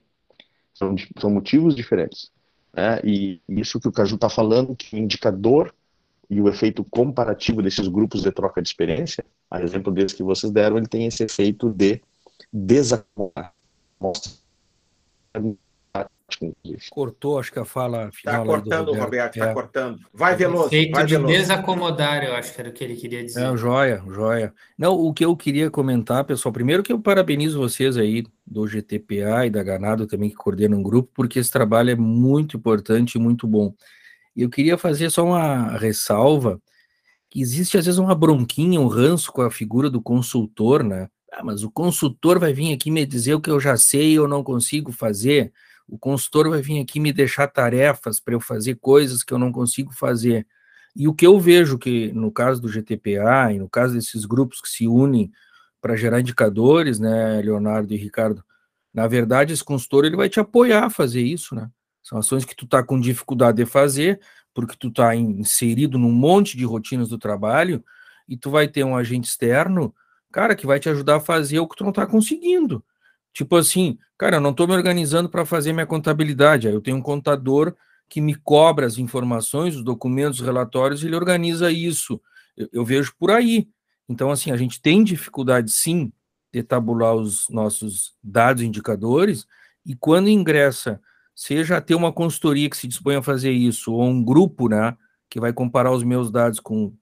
São, 0.74 0.94
são 1.18 1.30
motivos 1.30 1.74
diferentes. 1.74 2.30
Né? 2.72 3.00
E 3.04 3.40
isso 3.48 3.80
que 3.80 3.88
o 3.88 3.92
Caju 3.92 4.16
está 4.16 4.28
falando, 4.28 4.76
que 4.76 4.94
o 4.94 4.98
indicador 4.98 5.74
e 6.28 6.40
o 6.40 6.48
efeito 6.48 6.84
comparativo 6.84 7.62
desses 7.62 7.88
grupos 7.88 8.22
de 8.22 8.30
troca 8.30 8.62
de 8.62 8.68
experiência, 8.68 9.24
a 9.50 9.62
exemplo 9.62 9.92
desse 9.92 10.14
que 10.14 10.22
vocês 10.22 10.50
deram, 10.50 10.78
ele 10.78 10.86
tem 10.86 11.06
esse 11.06 11.22
efeito 11.22 11.70
de 11.70 12.00
desacomodar. 12.52 13.54
Mostra 14.00 14.32
Cortou, 16.90 17.38
acho 17.38 17.52
que 17.52 17.58
a 17.58 17.64
fala 17.64 18.10
final. 18.12 18.42
Está 18.42 18.44
cortando, 18.44 18.86
Roberto, 18.88 19.04
Roberto 19.04 19.36
está 19.36 19.50
é. 19.50 19.54
cortando. 19.54 20.00
Vai 20.12 20.36
veloso. 20.36 20.68
Feito 20.68 20.92
vai 20.92 21.06
de 21.06 21.16
veloso. 21.16 21.32
desacomodar, 21.32 22.24
eu 22.24 22.34
acho 22.34 22.54
que 22.54 22.60
era 22.60 22.70
o 22.70 22.72
que 22.72 22.84
ele 22.84 22.96
queria 22.96 23.24
dizer. 23.24 23.42
É, 23.44 23.56
joia, 23.56 24.02
joia. 24.08 24.54
Não, 24.76 24.94
o 24.94 25.12
que 25.12 25.24
eu 25.24 25.36
queria 25.36 25.70
comentar, 25.70 26.24
pessoal, 26.24 26.52
primeiro 26.52 26.82
que 26.82 26.92
eu 26.92 27.00
parabenizo 27.00 27.58
vocês 27.58 27.96
aí 27.96 28.24
do 28.46 28.66
GTPA 28.66 29.46
e 29.46 29.50
da 29.50 29.62
Ganado 29.62 30.06
também, 30.06 30.30
que 30.30 30.36
coordenam 30.36 30.78
um 30.78 30.82
grupo, 30.82 31.10
porque 31.14 31.38
esse 31.38 31.50
trabalho 31.50 31.90
é 31.90 31.96
muito 31.96 32.56
importante 32.56 33.14
e 33.14 33.18
muito 33.18 33.46
bom. 33.46 33.74
E 34.34 34.42
eu 34.42 34.50
queria 34.50 34.78
fazer 34.78 35.10
só 35.10 35.24
uma 35.24 35.76
ressalva, 35.76 36.60
que 37.30 37.40
existe 37.40 37.78
às 37.78 37.86
vezes 37.86 37.98
uma 37.98 38.14
bronquinha, 38.14 38.80
um 38.80 38.86
ranço 38.86 39.32
com 39.32 39.42
a 39.42 39.50
figura 39.50 39.88
do 39.88 40.02
consultor, 40.02 40.82
né? 40.82 41.08
Ah, 41.32 41.42
mas 41.42 41.62
o 41.62 41.70
consultor 41.70 42.38
vai 42.38 42.52
vir 42.52 42.74
aqui 42.74 42.90
me 42.90 43.06
dizer 43.06 43.34
o 43.34 43.40
que 43.40 43.50
eu 43.50 43.58
já 43.58 43.74
sei 43.76 44.12
e 44.12 44.14
eu 44.16 44.28
não 44.28 44.44
consigo 44.44 44.92
fazer 44.92 45.50
o 45.92 45.98
consultor 45.98 46.48
vai 46.48 46.62
vir 46.62 46.80
aqui 46.80 46.98
me 46.98 47.12
deixar 47.12 47.46
tarefas 47.48 48.18
para 48.18 48.32
eu 48.32 48.40
fazer 48.40 48.76
coisas 48.76 49.22
que 49.22 49.30
eu 49.30 49.38
não 49.38 49.52
consigo 49.52 49.92
fazer. 49.92 50.46
E 50.96 51.06
o 51.06 51.12
que 51.12 51.26
eu 51.26 51.38
vejo 51.38 51.78
que 51.78 52.10
no 52.14 52.32
caso 52.32 52.62
do 52.62 52.68
GTPA 52.68 53.52
e 53.52 53.58
no 53.58 53.68
caso 53.68 53.92
desses 53.92 54.24
grupos 54.24 54.62
que 54.62 54.70
se 54.70 54.88
unem 54.88 55.30
para 55.82 55.94
gerar 55.94 56.18
indicadores, 56.20 56.98
né, 56.98 57.42
Leonardo 57.42 57.92
e 57.92 57.98
Ricardo, 57.98 58.42
na 58.92 59.06
verdade 59.06 59.52
esse 59.52 59.62
consultor 59.62 60.06
ele 60.06 60.16
vai 60.16 60.30
te 60.30 60.40
apoiar 60.40 60.86
a 60.86 60.90
fazer 60.90 61.20
isso, 61.20 61.54
né? 61.54 61.70
São 62.02 62.16
ações 62.16 62.46
que 62.46 62.56
tu 62.56 62.64
está 62.64 62.82
com 62.82 62.98
dificuldade 62.98 63.58
de 63.58 63.66
fazer, 63.66 64.18
porque 64.54 64.74
tu 64.74 64.88
está 64.88 65.14
inserido 65.14 65.98
num 65.98 66.10
monte 66.10 66.56
de 66.56 66.64
rotinas 66.64 67.10
do 67.10 67.18
trabalho 67.18 67.84
e 68.26 68.34
tu 68.34 68.50
vai 68.50 68.66
ter 68.66 68.82
um 68.82 68.96
agente 68.96 69.28
externo, 69.28 69.94
cara, 70.32 70.56
que 70.56 70.66
vai 70.66 70.80
te 70.80 70.88
ajudar 70.88 71.16
a 71.16 71.20
fazer 71.20 71.58
o 71.58 71.68
que 71.68 71.76
tu 71.76 71.84
não 71.84 71.90
está 71.90 72.06
conseguindo. 72.06 72.82
Tipo 73.32 73.56
assim, 73.56 73.98
cara, 74.18 74.36
eu 74.36 74.40
não 74.40 74.50
estou 74.50 74.66
me 74.66 74.74
organizando 74.74 75.28
para 75.28 75.46
fazer 75.46 75.72
minha 75.72 75.86
contabilidade. 75.86 76.68
Aí 76.68 76.74
eu 76.74 76.80
tenho 76.80 76.96
um 76.96 77.02
contador 77.02 77.74
que 78.08 78.20
me 78.20 78.34
cobra 78.34 78.86
as 78.86 78.98
informações, 78.98 79.74
os 79.74 79.82
documentos, 79.82 80.40
os 80.40 80.46
relatórios, 80.46 81.02
ele 81.02 81.16
organiza 81.16 81.70
isso. 81.70 82.20
Eu, 82.56 82.68
eu 82.72 82.84
vejo 82.84 83.14
por 83.18 83.30
aí. 83.30 83.68
Então, 84.08 84.30
assim, 84.30 84.50
a 84.50 84.56
gente 84.56 84.82
tem 84.82 85.02
dificuldade, 85.02 85.70
sim, 85.72 86.12
de 86.52 86.62
tabular 86.62 87.14
os 87.14 87.48
nossos 87.48 88.14
dados 88.22 88.62
indicadores, 88.62 89.46
e 89.86 89.96
quando 89.96 90.28
ingressa, 90.28 91.00
seja 91.34 91.80
ter 91.80 91.94
uma 91.94 92.12
consultoria 92.12 92.68
que 92.68 92.76
se 92.76 92.86
dispõe 92.86 93.16
a 93.16 93.22
fazer 93.22 93.50
isso, 93.50 93.92
ou 93.92 94.04
um 94.04 94.22
grupo, 94.22 94.68
né, 94.68 94.94
que 95.30 95.40
vai 95.40 95.52
comparar 95.52 95.90
os 95.90 96.04
meus 96.04 96.30
dados 96.30 96.60
com, 96.60 96.94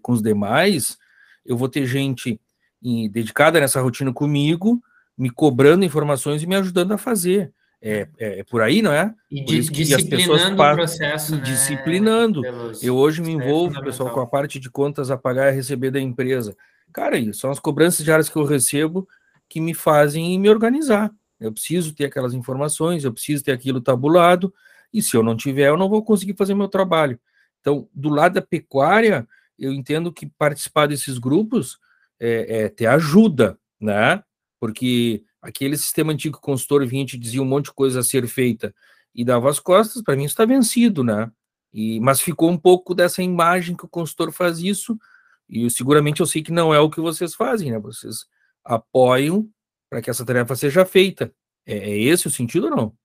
com 0.00 0.12
os 0.12 0.22
demais, 0.22 0.96
eu 1.44 1.56
vou 1.56 1.68
ter 1.68 1.86
gente 1.86 2.40
em, 2.82 3.10
dedicada 3.10 3.60
nessa 3.60 3.82
rotina 3.82 4.12
comigo, 4.12 4.82
me 5.16 5.30
cobrando 5.30 5.84
informações 5.84 6.42
e 6.42 6.46
me 6.46 6.56
ajudando 6.56 6.92
a 6.92 6.98
fazer. 6.98 7.52
É, 7.80 8.08
é, 8.18 8.38
é 8.40 8.44
por 8.44 8.62
aí, 8.62 8.80
não 8.80 8.92
é? 8.92 9.14
E 9.30 9.44
de, 9.44 9.60
disciplinando 9.60 10.54
o 10.54 10.74
processo. 10.74 11.36
Né? 11.36 11.42
Disciplinando. 11.42 12.42
Eu 12.82 12.96
hoje 12.96 13.20
me 13.20 13.30
envolvo, 13.30 13.82
pessoal, 13.82 14.10
com 14.10 14.20
a 14.20 14.26
parte 14.26 14.58
de 14.58 14.70
contas 14.70 15.10
a 15.10 15.18
pagar 15.18 15.46
e 15.46 15.48
a 15.48 15.52
receber 15.52 15.90
da 15.90 16.00
empresa. 16.00 16.56
Cara, 16.92 17.18
isso 17.18 17.40
são 17.40 17.50
as 17.50 17.60
cobranças 17.60 18.04
diárias 18.04 18.28
que 18.28 18.36
eu 18.36 18.44
recebo 18.44 19.06
que 19.48 19.60
me 19.60 19.74
fazem 19.74 20.38
me 20.38 20.48
organizar. 20.48 21.12
Eu 21.38 21.52
preciso 21.52 21.94
ter 21.94 22.06
aquelas 22.06 22.32
informações, 22.32 23.04
eu 23.04 23.12
preciso 23.12 23.44
ter 23.44 23.52
aquilo 23.52 23.80
tabulado, 23.80 24.52
e 24.92 25.02
se 25.02 25.16
eu 25.16 25.22
não 25.22 25.36
tiver, 25.36 25.68
eu 25.68 25.76
não 25.76 25.88
vou 25.88 26.02
conseguir 26.02 26.34
fazer 26.34 26.54
meu 26.54 26.68
trabalho. 26.68 27.18
Então, 27.60 27.88
do 27.92 28.08
lado 28.08 28.34
da 28.34 28.42
pecuária, 28.42 29.26
eu 29.58 29.72
entendo 29.72 30.12
que 30.12 30.26
participar 30.26 30.86
desses 30.86 31.18
grupos 31.18 31.78
é, 32.18 32.64
é 32.64 32.68
ter 32.68 32.86
ajuda, 32.86 33.58
né? 33.80 34.22
Porque 34.64 35.22
aquele 35.42 35.76
sistema 35.76 36.10
antigo 36.10 36.40
consultor 36.40 36.86
vinha 36.86 37.04
te 37.04 37.18
dizia 37.18 37.42
um 37.42 37.44
monte 37.44 37.66
de 37.66 37.74
coisa 37.74 38.00
a 38.00 38.02
ser 38.02 38.26
feita 38.26 38.74
e 39.14 39.22
dava 39.22 39.50
as 39.50 39.60
costas, 39.60 40.00
para 40.00 40.16
mim 40.16 40.24
está 40.24 40.46
vencido, 40.46 41.04
né? 41.04 41.30
E, 41.70 42.00
mas 42.00 42.22
ficou 42.22 42.48
um 42.48 42.56
pouco 42.56 42.94
dessa 42.94 43.22
imagem 43.22 43.76
que 43.76 43.84
o 43.84 43.88
consultor 43.88 44.32
faz 44.32 44.60
isso, 44.60 44.98
e 45.46 45.68
seguramente 45.68 46.22
eu 46.22 46.26
sei 46.26 46.42
que 46.42 46.50
não 46.50 46.72
é 46.72 46.80
o 46.80 46.88
que 46.88 46.98
vocês 46.98 47.34
fazem, 47.34 47.72
né? 47.72 47.78
Vocês 47.78 48.24
apoiam 48.64 49.46
para 49.90 50.00
que 50.00 50.08
essa 50.08 50.24
tarefa 50.24 50.56
seja 50.56 50.86
feita. 50.86 51.30
É, 51.66 51.76
é 51.76 51.98
esse 51.98 52.26
o 52.26 52.30
sentido 52.30 52.68
ou 52.68 52.70
não? 52.74 52.96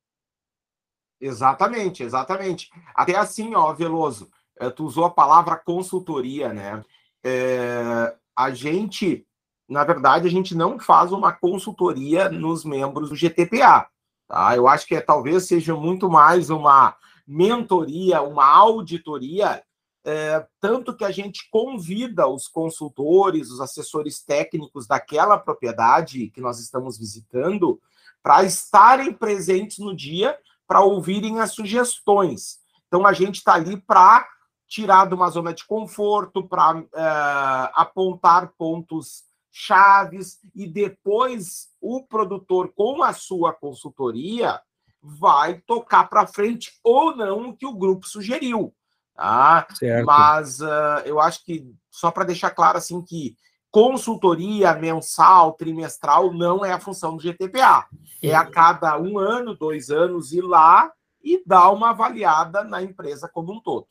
Exatamente, 1.20 2.04
exatamente. 2.04 2.70
Até 2.96 3.18
assim, 3.18 3.54
ó, 3.54 3.74
Veloso, 3.74 4.32
eh, 4.58 4.70
tu 4.70 4.86
usou 4.86 5.04
a 5.04 5.12
palavra 5.12 5.58
consultoria, 5.58 6.54
né? 6.54 6.82
É, 7.22 8.16
a 8.34 8.50
gente 8.52 9.28
na 9.70 9.84
verdade, 9.84 10.28
a 10.28 10.32
gente 10.32 10.56
não 10.56 10.80
faz 10.80 11.12
uma 11.12 11.32
consultoria 11.32 12.30
nos 12.30 12.66
membros 12.66 13.10
do 13.10 13.16
GTPA. 13.16 13.88
Tá? 14.28 14.56
Eu 14.56 14.68
acho 14.68 14.88
que 14.88 14.96
é, 14.96 15.02
talvez 15.02 15.46
seja 15.46 15.76
muito 15.76 16.10
mais 16.10 16.50
uma 16.50 16.96
mentoria, 17.28 18.22
uma 18.22 18.46
auditoria 18.46 19.64
é, 20.06 20.46
tanto 20.60 20.96
que 20.96 21.04
a 21.04 21.12
gente 21.12 21.50
convida 21.52 22.28
os 22.28 22.48
consultores, 22.48 23.52
os 23.52 23.60
assessores 23.60 24.24
técnicos 24.24 24.88
daquela 24.88 25.38
propriedade 25.38 26.30
que 26.30 26.42
nós 26.42 26.60
estamos 26.60 26.98
visitando 26.98 27.80
para 28.24 28.44
estarem 28.44 29.14
presentes 29.14 29.78
no 29.80 29.96
dia 29.96 30.38
para 30.68 30.82
ouvirem 30.82 31.40
as 31.40 31.52
sugestões. 31.52 32.60
Então 32.88 33.06
a 33.06 33.14
gente 33.14 33.36
está 33.36 33.54
ali 33.54 33.78
para 33.78 34.28
tirar 34.68 35.08
de 35.08 35.16
uma 35.16 35.30
zona 35.30 35.54
de 35.54 35.66
conforto, 35.66 36.48
para 36.48 36.84
é, 36.94 37.72
apontar 37.74 38.54
pontos 38.58 39.24
chaves 39.52 40.40
e 40.56 40.68
depois 40.68 41.70
o 41.82 42.04
produtor 42.04 42.72
com 42.76 43.04
a 43.04 43.14
sua 43.14 43.54
consultoria 43.54 44.60
vai 45.02 45.62
tocar 45.62 46.10
para 46.10 46.28
frente 46.28 46.74
ou 46.84 47.16
não 47.16 47.50
o 47.50 47.56
que 47.56 47.66
o 47.66 47.76
grupo 47.76 48.08
sugeriu. 48.08 48.74
Tá? 49.16 49.68
Certo. 49.74 50.06
Mas 50.06 50.60
uh, 50.62 51.02
eu 51.06 51.20
acho 51.20 51.44
que, 51.44 51.66
só 51.90 52.12
para 52.12 52.26
deixar 52.26 52.52
claro 52.52 52.78
assim, 52.78 53.02
que 53.02 53.36
consultoria 53.72 54.74
mensal, 54.76 55.54
trimestral, 55.54 56.34
não 56.34 56.66
é 56.66 56.72
a 56.72 56.80
função 56.80 57.16
do 57.16 57.24
GTPA. 57.24 57.86
É 58.22 58.34
a 58.34 58.46
cada 58.46 59.00
um 59.00 59.18
ano, 59.18 59.56
dois 59.56 59.90
anos 59.90 60.32
ir 60.32 60.42
lá 60.42 60.92
e 61.24 61.42
dar 61.46 61.70
uma 61.72 61.92
avaliada 61.92 62.64
na 62.64 62.82
empresa 62.82 63.30
como 63.32 63.54
um 63.54 63.62
todo. 63.62 63.88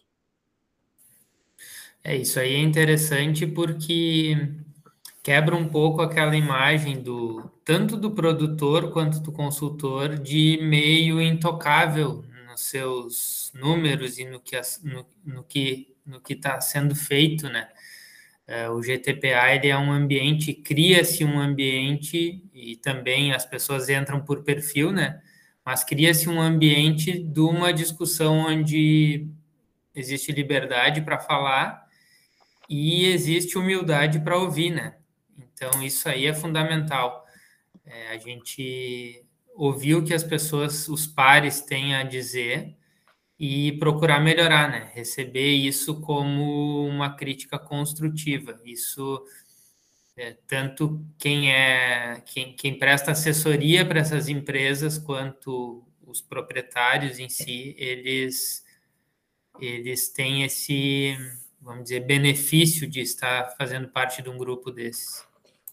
É, 2.02 2.16
isso 2.16 2.38
aí 2.38 2.54
é 2.54 2.60
interessante 2.60 3.46
porque 3.46 4.36
quebra 5.28 5.54
um 5.54 5.68
pouco 5.68 6.00
aquela 6.00 6.34
imagem 6.34 7.02
do 7.02 7.50
tanto 7.62 7.98
do 7.98 8.12
produtor 8.12 8.90
quanto 8.92 9.20
do 9.20 9.30
consultor 9.30 10.18
de 10.18 10.58
meio 10.62 11.20
intocável 11.20 12.24
nos 12.46 12.62
seus 12.62 13.52
números 13.54 14.16
e 14.16 14.24
no 14.24 14.40
que 14.40 14.58
no, 14.82 15.06
no 15.26 15.44
que 15.44 15.94
no 16.06 16.18
que 16.18 16.32
está 16.32 16.58
sendo 16.62 16.96
feito, 16.96 17.46
né? 17.50 17.68
É, 18.46 18.70
o 18.70 18.80
GTPA 18.80 19.54
ele 19.54 19.68
é 19.68 19.76
um 19.76 19.92
ambiente, 19.92 20.54
cria-se 20.54 21.22
um 21.26 21.38
ambiente 21.38 22.42
e 22.54 22.76
também 22.76 23.34
as 23.34 23.44
pessoas 23.44 23.90
entram 23.90 24.24
por 24.24 24.42
perfil, 24.44 24.92
né? 24.92 25.20
Mas 25.62 25.84
cria-se 25.84 26.26
um 26.26 26.40
ambiente 26.40 27.22
de 27.22 27.40
uma 27.40 27.70
discussão 27.70 28.46
onde 28.46 29.28
existe 29.94 30.32
liberdade 30.32 31.02
para 31.02 31.18
falar 31.18 31.86
e 32.66 33.04
existe 33.04 33.58
humildade 33.58 34.20
para 34.20 34.38
ouvir, 34.38 34.70
né? 34.70 34.97
Então 35.58 35.82
isso 35.82 36.08
aí 36.08 36.26
é 36.26 36.34
fundamental. 36.34 37.26
É, 37.84 38.10
a 38.10 38.18
gente 38.18 39.24
ouvir 39.54 39.96
o 39.96 40.04
que 40.04 40.14
as 40.14 40.22
pessoas, 40.22 40.88
os 40.88 41.06
pares 41.06 41.60
têm 41.60 41.96
a 41.96 42.04
dizer 42.04 42.76
e 43.38 43.72
procurar 43.78 44.20
melhorar, 44.20 44.70
né? 44.70 44.90
Receber 44.94 45.52
isso 45.52 46.00
como 46.00 46.86
uma 46.86 47.16
crítica 47.16 47.58
construtiva. 47.58 48.60
Isso 48.64 49.24
é, 50.16 50.36
tanto 50.46 51.04
quem 51.18 51.52
é 51.52 52.22
quem, 52.26 52.54
quem 52.54 52.78
presta 52.78 53.12
assessoria 53.12 53.84
para 53.86 54.00
essas 54.00 54.28
empresas 54.28 54.98
quanto 54.98 55.84
os 56.06 56.20
proprietários 56.20 57.18
em 57.18 57.28
si, 57.28 57.74
eles 57.78 58.64
eles 59.60 60.08
têm 60.10 60.44
esse, 60.44 61.16
vamos 61.60 61.84
dizer, 61.84 62.06
benefício 62.06 62.86
de 62.88 63.00
estar 63.00 63.56
fazendo 63.56 63.88
parte 63.88 64.22
de 64.22 64.30
um 64.30 64.38
grupo 64.38 64.70
desses. 64.70 65.27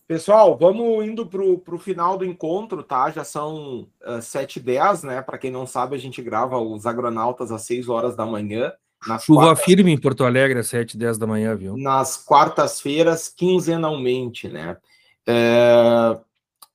Pessoal, 0.08 0.56
vamos 0.56 1.04
indo 1.04 1.26
para 1.26 1.42
o 1.42 1.80
final 1.80 2.16
do 2.16 2.24
encontro, 2.24 2.84
tá? 2.84 3.10
Já 3.10 3.24
são 3.24 3.88
uh, 4.06 4.20
7h10, 4.20 5.04
né? 5.04 5.22
Para 5.24 5.40
quem 5.40 5.50
não 5.50 5.66
sabe, 5.66 5.96
a 5.96 6.00
gente 6.00 6.22
grava 6.22 6.60
os 6.60 6.86
agronautas 6.86 7.52
às 7.52 7.64
6 7.64 7.90
horas 7.90 8.16
da 8.16 8.24
manhã. 8.24 8.72
Chuva 9.20 9.48
quartas... 9.48 9.66
firme 9.66 9.92
em 9.92 10.00
Porto 10.00 10.24
Alegre 10.24 10.60
às 10.60 10.68
7 10.68 10.96
10 10.96 11.18
da 11.18 11.26
manhã, 11.26 11.56
viu? 11.56 11.76
Nas 11.76 12.18
quartas-feiras, 12.18 13.30
quinzenalmente, 13.30 14.48
né? 14.48 14.78
É... 15.26 16.16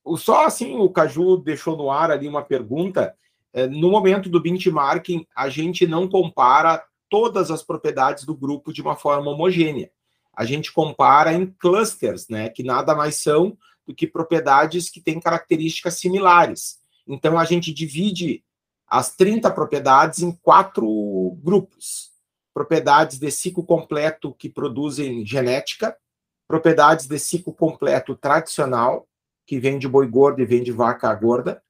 O, 0.03 0.17
só 0.17 0.45
assim, 0.45 0.75
o 0.77 0.89
Caju 0.89 1.37
deixou 1.37 1.77
no 1.77 1.89
ar 1.89 2.11
ali 2.11 2.27
uma 2.27 2.41
pergunta. 2.41 3.15
É, 3.53 3.65
no 3.65 3.91
momento 3.91 4.29
do 4.29 4.41
benchmarking, 4.41 5.25
a 5.33 5.47
gente 5.47 5.87
não 5.87 6.07
compara 6.07 6.83
todas 7.09 7.49
as 7.49 7.63
propriedades 7.63 8.25
do 8.25 8.35
grupo 8.35 8.73
de 8.73 8.81
uma 8.81 8.95
forma 8.95 9.31
homogênea 9.31 9.89
a 10.33 10.45
gente 10.45 10.71
compara 10.71 11.33
em 11.33 11.45
clusters, 11.45 12.27
né, 12.27 12.49
que 12.49 12.63
nada 12.63 12.95
mais 12.95 13.15
são 13.15 13.57
do 13.85 13.93
que 13.93 14.07
propriedades 14.07 14.89
que 14.89 15.01
têm 15.01 15.19
características 15.19 15.95
similares. 15.99 16.79
Então, 17.07 17.37
a 17.37 17.45
gente 17.45 17.73
divide 17.73 18.43
as 18.87 19.15
30 19.15 19.49
propriedades 19.51 20.19
em 20.19 20.31
quatro 20.31 21.37
grupos: 21.41 22.11
propriedades 22.53 23.17
de 23.17 23.31
ciclo 23.31 23.63
completo 23.63 24.33
que 24.33 24.49
produzem 24.49 25.25
genética, 25.25 25.97
propriedades 26.47 27.07
de 27.07 27.17
ciclo 27.17 27.53
completo 27.53 28.15
tradicional, 28.15 29.07
que 29.45 29.59
vem 29.59 29.79
de 29.79 29.87
boi 29.87 30.07
gordo 30.07 30.41
e 30.41 30.45
vem 30.45 30.63
de 30.63 30.71
vaca 30.71 31.13
gorda, 31.13 31.63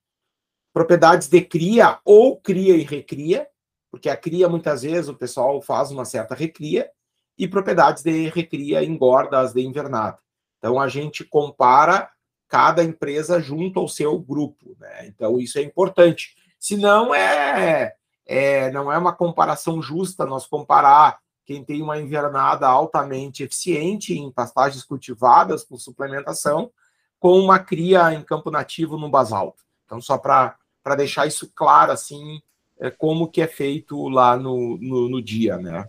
propriedades 0.73 1.27
de 1.27 1.41
cria 1.41 1.99
ou 2.03 2.39
cria 2.39 2.75
e 2.75 2.83
recria, 2.83 3.47
porque 3.89 4.09
a 4.09 4.17
cria 4.17 4.47
muitas 4.47 4.83
vezes 4.83 5.07
o 5.07 5.15
pessoal 5.15 5.61
faz 5.61 5.91
uma 5.91 6.05
certa 6.05 6.33
recria, 6.33 6.89
e 7.37 7.47
propriedades 7.47 8.03
de 8.03 8.29
recria 8.29 8.83
engordas 8.83 9.53
de 9.53 9.61
invernada. 9.61 10.17
Então 10.57 10.79
a 10.79 10.87
gente 10.87 11.23
compara 11.23 12.09
cada 12.47 12.83
empresa 12.83 13.39
junto 13.39 13.79
ao 13.79 13.87
seu 13.87 14.19
grupo, 14.19 14.75
né? 14.79 15.07
Então 15.07 15.39
isso 15.39 15.57
é 15.57 15.61
importante. 15.61 16.35
Se 16.59 16.77
não 16.77 17.15
é, 17.15 17.95
é 18.25 18.71
não 18.71 18.91
é 18.91 18.97
uma 18.97 19.13
comparação 19.13 19.81
justa 19.81 20.25
nós 20.25 20.45
comparar 20.45 21.19
quem 21.45 21.63
tem 21.63 21.81
uma 21.81 21.99
invernada 21.99 22.67
altamente 22.67 23.43
eficiente 23.43 24.13
em 24.13 24.31
pastagens 24.31 24.83
cultivadas 24.83 25.63
com 25.63 25.77
suplementação 25.77 26.71
com 27.19 27.39
uma 27.39 27.59
cria 27.59 28.13
em 28.13 28.23
campo 28.23 28.51
nativo 28.51 28.97
no 28.97 29.09
basalto. 29.09 29.63
Então 29.85 30.01
só 30.01 30.17
para 30.17 30.55
para 30.83 30.95
deixar 30.95 31.27
isso 31.27 31.51
claro 31.55 31.91
assim, 31.91 32.41
é, 32.79 32.89
como 32.89 33.27
que 33.27 33.41
é 33.41 33.47
feito 33.47 34.09
lá 34.09 34.35
no, 34.35 34.77
no, 34.77 35.09
no 35.09 35.21
dia, 35.21 35.57
né? 35.57 35.87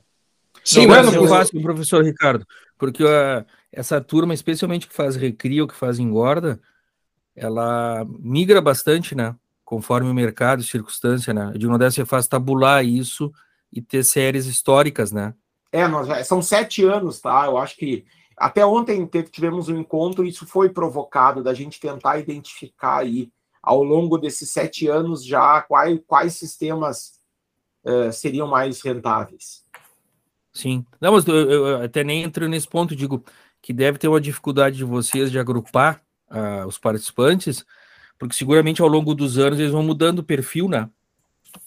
Sim, 0.65 0.87
não, 0.87 0.89
mas 0.89 1.13
eu 1.13 1.27
faço 1.27 1.53
com 1.53 1.59
o 1.59 1.63
professor 1.63 2.05
Ricardo, 2.05 2.47
porque 2.79 3.03
uh, 3.03 3.45
essa 3.71 4.01
turma, 4.01 4.35
especialmente 4.35 4.87
que 4.87 4.95
faz 4.95 5.17
recria 5.17 5.63
ou 5.63 5.69
que 5.69 5.75
faz 5.75 5.99
engorda, 5.99 6.61
ela 7.35 8.07
migra 8.21 8.61
bastante, 8.61 9.15
né? 9.15 9.35
Conforme 9.65 10.11
o 10.11 10.15
mercado 10.15 10.61
e 10.61 10.65
circunstância, 10.65 11.33
né? 11.33 11.53
De 11.57 11.67
uma 11.67 11.79
dessas 11.79 11.95
você 11.95 12.05
faz 12.05 12.29
tabular 12.29 12.85
isso 12.85 13.33
e 13.73 13.81
ter 13.81 14.05
séries 14.05 14.47
históricas, 14.47 15.11
né? 15.13 15.35
É, 15.73 15.89
nós, 15.89 16.27
são 16.27 16.43
sete 16.43 16.85
anos, 16.85 17.21
tá? 17.21 17.47
Eu 17.47 17.57
acho 17.57 17.77
que 17.77 18.05
até 18.37 18.65
ontem 18.65 19.09
tivemos 19.31 19.69
um 19.69 19.79
encontro 19.79 20.25
e 20.25 20.29
isso 20.29 20.47
foi 20.47 20.69
provocado 20.69 21.43
da 21.43 21.55
gente 21.55 21.81
tentar 21.81 22.19
identificar 22.19 22.99
aí 22.99 23.31
ao 23.63 23.83
longo 23.83 24.19
desses 24.19 24.51
sete 24.51 24.89
anos 24.89 25.25
já 25.25 25.63
quais, 25.63 26.01
quais 26.07 26.35
sistemas 26.35 27.13
uh, 27.85 28.13
seriam 28.13 28.49
mais 28.49 28.83
rentáveis. 28.83 29.62
Sim. 30.53 30.85
Não, 31.01 31.13
mas 31.13 31.27
eu, 31.27 31.51
eu, 31.51 31.83
até 31.83 32.05
nem 32.05 32.23
entro 32.23 32.49
nesse 32.49 32.69
ponto, 32.69 32.95
digo 32.95 33.25
que 33.61 33.73
deve 33.73 33.99
ter 33.99 34.09
uma 34.09 34.21
dificuldade 34.21 34.77
de 34.77 34.85
vocês 34.85 35.31
de 35.31 35.39
agrupar 35.39 36.01
uh, 36.31 36.67
os 36.67 36.79
participantes, 36.79 37.65
porque 38.19 38.35
seguramente 38.35 38.83
ao 38.83 38.89
longo 38.89 39.15
dos 39.15 39.39
anos 39.39 39.59
eles 39.59 39.73
vão 39.73 39.83
mudando 39.83 40.19
o 40.19 40.25
perfil, 40.25 40.69
né? 40.69 40.91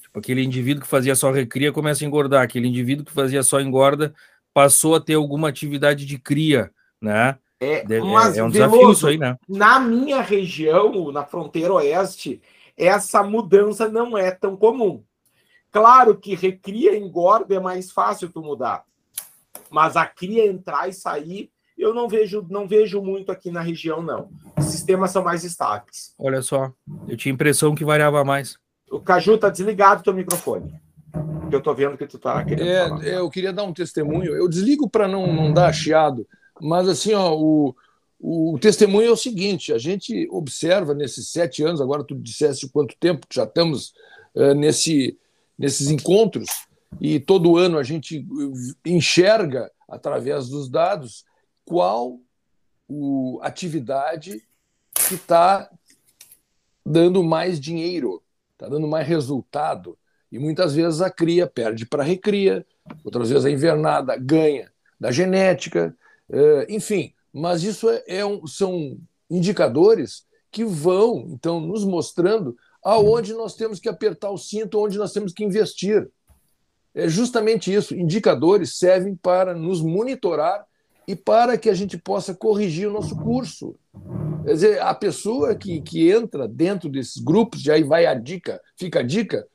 Tipo, 0.02 0.20
aquele 0.20 0.44
indivíduo 0.44 0.84
que 0.84 0.90
fazia 0.90 1.16
só 1.16 1.32
recria 1.32 1.72
começa 1.72 2.04
a 2.04 2.08
engordar, 2.08 2.44
aquele 2.44 2.68
indivíduo 2.68 3.06
que 3.06 3.12
fazia 3.12 3.42
só 3.44 3.60
engorda 3.60 4.14
passou 4.54 4.96
a 4.96 5.02
ter 5.02 5.16
alguma 5.16 5.50
atividade 5.50 6.06
de 6.06 6.18
cria, 6.18 6.72
né? 7.02 7.38
É, 7.60 7.84
Deve, 7.84 8.06
mas, 8.06 8.38
é, 8.38 8.40
é 8.40 8.44
um 8.44 8.50
Veloso, 8.50 8.72
desafio 8.74 8.92
isso 8.92 9.08
aí, 9.08 9.18
né? 9.18 9.38
Na 9.48 9.80
minha 9.80 10.22
região, 10.22 11.12
na 11.12 11.26
fronteira 11.26 11.74
oeste, 11.74 12.42
essa 12.78 13.24
mudança 13.24 13.90
não 13.90 14.18
é 14.18 14.32
tão 14.32 14.56
comum. 14.56 15.04
Claro 15.76 16.16
que 16.16 16.36
recria 16.36 16.98
engorda 16.98 17.54
é 17.54 17.60
mais 17.60 17.92
fácil 17.92 18.30
tu 18.30 18.42
mudar. 18.42 18.86
Mas 19.70 19.98
a 19.98 20.06
cria 20.06 20.48
entrar 20.48 20.88
e 20.88 20.94
sair, 20.94 21.52
eu 21.78 21.94
não 21.94 22.08
vejo, 22.08 22.48
não 22.50 22.66
vejo 22.66 23.02
muito 23.02 23.30
aqui 23.30 23.52
na 23.52 23.60
região, 23.60 24.02
não. 24.02 24.30
Os 24.58 24.68
sistemas 24.68 25.12
são 25.12 25.22
mais 25.22 25.44
estáveis. 25.44 26.16
Olha 26.18 26.42
só, 26.42 26.72
eu 27.10 27.18
tinha 27.18 27.34
impressão 27.34 27.76
que 27.76 27.84
variava 27.84 28.24
mais. 28.24 28.58
O 28.90 29.02
Caju 29.02 29.38
tá 29.38 29.50
desligado 29.50 30.02
teu 30.02 30.14
microfone. 30.14 30.80
Eu 31.52 31.62
tô 31.62 31.74
vendo 31.74 31.98
que 31.98 32.08
tu 32.08 32.18
tá 32.18 32.42
querendo 32.46 32.70
é, 32.70 32.88
falar. 32.88 33.06
É, 33.06 33.18
eu 33.18 33.30
queria 33.30 33.52
dar 33.52 33.64
um 33.64 33.74
testemunho. 33.74 34.34
Eu 34.34 34.48
desligo 34.48 34.90
para 34.90 35.10
não, 35.10 35.28
não 35.28 35.52
dar 35.52 35.74
chiado, 35.74 36.26
mas 36.62 36.88
assim, 36.88 37.14
ó, 37.14 37.36
o, 37.36 37.76
o 38.18 38.58
testemunho 38.62 39.10
é 39.10 39.12
o 39.12 39.18
seguinte: 39.18 39.74
a 39.74 39.78
gente 39.78 40.26
observa 40.32 40.94
nesses 40.94 41.34
sete 41.34 41.64
anos, 41.64 41.82
agora 41.82 42.02
tu 42.02 42.16
disseste 42.16 42.70
quanto 42.70 42.96
tempo 42.98 43.28
que 43.28 43.36
já 43.36 43.44
estamos 43.44 43.94
uh, 44.34 44.54
nesse 44.54 45.20
nesses 45.58 45.90
encontros, 45.90 46.48
e 47.00 47.20
todo 47.20 47.58
ano 47.58 47.78
a 47.78 47.84
gente 47.84 48.26
enxerga, 48.86 49.72
através 49.88 50.50
dos 50.50 50.70
dados, 50.70 51.26
qual 51.64 52.20
o, 52.88 53.40
atividade 53.42 54.42
que 54.94 55.16
está 55.16 55.70
dando 56.86 57.24
mais 57.24 57.60
dinheiro, 57.60 58.22
está 58.54 58.70
dando 58.70 58.88
mais 58.88 59.08
resultado. 59.08 59.98
E 60.32 60.40
muitas 60.40 60.74
vezes 60.74 61.02
a 61.02 61.10
cria 61.10 61.48
perde 61.48 61.86
para 61.86 62.04
a 62.04 62.06
recria, 62.06 62.66
outras 63.04 63.30
vezes 63.30 63.46
a 63.46 63.52
invernada 63.52 64.16
ganha 64.18 64.72
da 65.00 65.12
genética, 65.12 65.96
é, 66.30 66.68
enfim. 66.70 67.14
Mas 67.34 67.64
isso 67.64 67.90
é, 67.90 68.04
é 68.08 68.26
um, 68.26 68.48
são 68.48 68.98
indicadores 69.30 70.26
que 70.52 70.64
vão, 70.64 71.28
então, 71.32 71.60
nos 71.60 71.84
mostrando 71.84 72.56
aonde 72.86 73.34
nós 73.34 73.56
temos 73.56 73.80
que 73.80 73.90
apertar 73.90 74.30
o 74.30 74.38
cinto, 74.38 74.80
onde 74.80 75.00
nós 75.00 75.12
temos 75.12 75.34
que 75.34 75.44
investir. 75.44 76.08
É 76.94 77.10
justamente 77.10 77.74
isso. 77.74 77.96
Indicadores 77.96 78.78
servem 78.78 79.16
para 79.16 79.56
nos 79.56 79.82
monitorar 79.82 80.64
e 81.08 81.16
para 81.16 81.58
que 81.58 81.68
a 81.68 81.74
gente 81.74 81.98
possa 81.98 82.36
corrigir 82.36 82.88
o 82.88 82.94
nosso 82.94 83.16
curso. 83.16 83.76
Quer 84.46 84.54
dizer, 84.54 84.82
a 84.82 84.94
pessoa 84.94 85.56
que, 85.56 85.82
que 85.82 86.12
entra 86.12 86.48
dentro 86.48 86.88
desses 86.88 87.18
grupos, 87.18 87.66
e 87.66 87.72
aí 87.72 87.84
vai 87.84 88.06
a 88.06 88.14
dica, 88.14 88.62
fica 88.78 89.00
a 89.00 89.04
dica, 89.04 89.48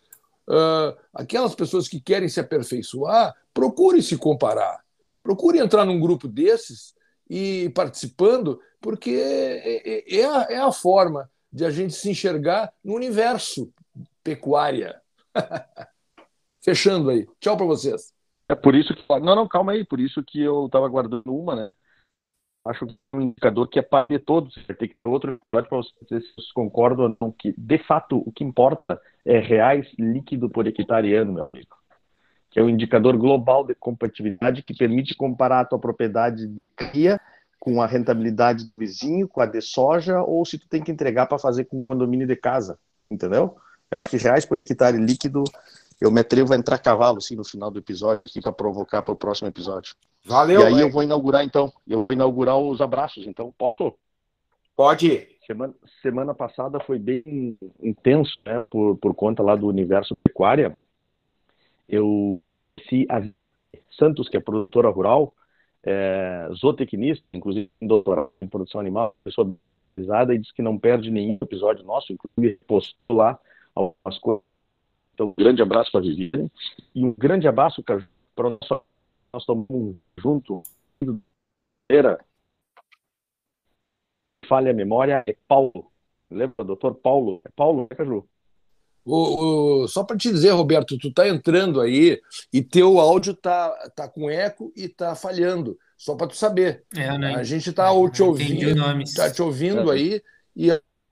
uh, 0.48 0.98
aquelas 1.14 1.54
pessoas 1.54 1.86
que 1.86 2.00
querem 2.00 2.28
se 2.28 2.40
aperfeiçoar, 2.40 3.32
procure 3.54 4.02
se 4.02 4.16
comparar. 4.16 4.80
Procure 5.22 5.60
entrar 5.60 5.84
num 5.84 6.00
grupo 6.00 6.26
desses 6.26 6.94
e 7.28 7.70
participando, 7.76 8.60
porque 8.80 9.10
é, 9.10 9.88
é, 9.88 10.20
é, 10.20 10.24
a, 10.24 10.46
é 10.50 10.56
a 10.56 10.72
forma 10.72 11.30
de 11.52 11.64
a 11.64 11.70
gente 11.70 11.94
se 11.94 12.10
enxergar 12.10 12.72
no 12.84 12.94
universo 12.94 13.72
pecuária. 14.22 15.00
Fechando 16.62 17.10
aí. 17.10 17.26
Tchau 17.40 17.56
para 17.56 17.66
vocês. 17.66 18.12
É 18.48 18.54
por 18.54 18.74
isso 18.74 18.94
que. 18.94 19.04
Não, 19.08 19.34
não, 19.34 19.48
calma 19.48 19.72
aí. 19.72 19.84
Por 19.84 20.00
isso 20.00 20.22
que 20.22 20.40
eu 20.40 20.66
estava 20.66 20.88
guardando 20.88 21.34
uma, 21.34 21.56
né? 21.56 21.70
Acho 22.66 22.86
que 22.86 22.92
é 23.12 23.16
um 23.16 23.20
indicador 23.22 23.68
que 23.68 23.78
é 23.78 23.82
para 23.82 24.06
todos. 24.24 24.54
Vai 24.66 24.76
ter 24.76 24.88
que 24.88 24.94
ter 24.94 25.08
outro 25.08 25.40
para 25.50 25.66
vocês 25.70 26.24
se 26.24 26.52
concordam 26.54 27.06
ou 27.06 27.16
não. 27.20 27.32
Que, 27.32 27.54
de 27.56 27.78
fato, 27.78 28.18
o 28.18 28.30
que 28.30 28.44
importa 28.44 29.00
é 29.24 29.38
reais 29.38 29.86
líquido 29.98 30.50
por 30.50 30.66
hectare 30.66 31.14
ano, 31.14 31.32
meu 31.32 31.48
amigo. 31.52 31.76
Que 32.50 32.60
é 32.60 32.62
um 32.62 32.68
indicador 32.68 33.16
global 33.16 33.64
de 33.64 33.74
compatibilidade 33.74 34.62
que 34.62 34.76
permite 34.76 35.14
comparar 35.14 35.60
a 35.60 35.64
tua 35.64 35.78
propriedade 35.78 36.46
de 36.48 36.60
cria 36.76 37.20
com 37.60 37.82
a 37.82 37.86
rentabilidade 37.86 38.64
do 38.64 38.72
vizinho, 38.76 39.28
com 39.28 39.40
a 39.40 39.46
de 39.46 39.60
soja, 39.60 40.22
ou 40.22 40.44
se 40.46 40.58
tu 40.58 40.66
tem 40.66 40.82
que 40.82 40.90
entregar 40.90 41.26
para 41.26 41.38
fazer 41.38 41.66
com 41.66 41.82
o 41.82 41.86
condomínio 41.86 42.26
de 42.26 42.34
casa. 42.34 42.78
Entendeu? 43.10 43.56
Que 44.08 44.16
reais 44.16 44.46
por 44.46 44.58
hectare 44.64 44.96
líquido 44.96 45.44
eu 46.00 46.10
me 46.10 46.20
atrevo 46.20 46.54
a 46.54 46.56
entrar 46.56 46.78
cavalo 46.78 47.18
assim 47.18 47.36
no 47.36 47.44
final 47.44 47.70
do 47.70 47.78
episódio 47.78 48.22
aqui 48.26 48.40
para 48.40 48.52
provocar 48.52 49.02
para 49.02 49.12
o 49.12 49.16
próximo 49.16 49.48
episódio. 49.48 49.94
Valeu. 50.24 50.62
E 50.62 50.64
aí 50.64 50.74
véio. 50.74 50.86
eu 50.86 50.90
vou 50.90 51.02
inaugurar 51.02 51.44
então, 51.44 51.70
eu 51.86 51.98
vou 51.98 52.08
inaugurar 52.10 52.56
os 52.58 52.80
abraços, 52.80 53.26
então 53.26 53.52
posso? 53.56 53.94
Pode. 54.74 55.28
Semana, 55.46 55.74
semana 56.00 56.34
passada 56.34 56.80
foi 56.80 56.98
bem 56.98 57.58
intenso, 57.82 58.38
né, 58.46 58.64
por, 58.70 58.96
por 58.96 59.14
conta 59.14 59.42
lá 59.42 59.54
do 59.54 59.66
universo 59.66 60.16
pecuária. 60.16 60.76
Eu 61.88 62.40
se 62.88 63.06
a 63.10 63.20
Santos, 63.90 64.28
que 64.28 64.36
é 64.36 64.40
produtora 64.40 64.88
rural, 64.88 65.34
é, 65.84 66.48
zootecnista, 66.54 67.24
inclusive 67.32 67.70
doutorado 67.80 68.32
em 68.40 68.48
produção 68.48 68.80
animal, 68.80 69.14
pessoa 69.24 69.56
e 69.96 70.38
disse 70.38 70.54
que 70.54 70.62
não 70.62 70.78
perde 70.78 71.10
nenhum 71.10 71.38
episódio 71.42 71.84
nosso, 71.84 72.12
inclusive 72.12 72.58
postou 72.66 73.16
lá 73.16 73.38
algumas 73.74 74.18
coisas 74.18 74.50
então, 75.20 75.28
um 75.28 75.34
grande 75.34 75.60
abraço 75.60 75.92
para 75.92 76.00
a 76.00 76.02
Viviane 76.02 76.50
e 76.94 77.04
um 77.04 77.12
grande 77.12 77.46
abraço 77.46 77.82
para 77.82 77.98
o 78.38 78.50
nosso. 78.50 78.82
Nós 79.30 79.42
estamos 79.42 79.96
junto. 80.16 80.62
Falha 84.46 84.70
a 84.70 84.74
memória, 84.74 85.22
é 85.26 85.36
Paulo. 85.46 85.92
Lembra, 86.30 86.64
doutor 86.64 86.94
Paulo? 86.94 87.42
É 87.44 87.50
Paulo, 87.50 87.82
né, 87.82 87.96
Caju? 87.96 88.26
O, 89.04 89.82
o, 89.82 89.88
só 89.88 90.04
para 90.04 90.16
te 90.16 90.30
dizer, 90.30 90.50
Roberto, 90.50 90.98
tu 90.98 91.12
tá 91.12 91.28
entrando 91.28 91.80
aí 91.80 92.20
e 92.52 92.62
teu 92.62 93.00
áudio 93.00 93.34
tá, 93.34 93.70
tá 93.94 94.08
com 94.08 94.30
eco 94.30 94.72
e 94.76 94.88
tá 94.88 95.14
falhando. 95.14 95.78
Só 95.96 96.14
para 96.14 96.28
tu 96.28 96.36
saber. 96.36 96.84
É, 96.94 97.16
né? 97.18 97.34
A 97.34 97.42
gente 97.42 97.72
tá 97.72 97.90
te 98.10 98.22
ouvindo, 98.22 98.74
tá 99.14 99.30
te 99.30 99.42
ouvindo 99.42 99.92
é. 99.92 99.94
aí 99.94 100.22
e 100.56 100.70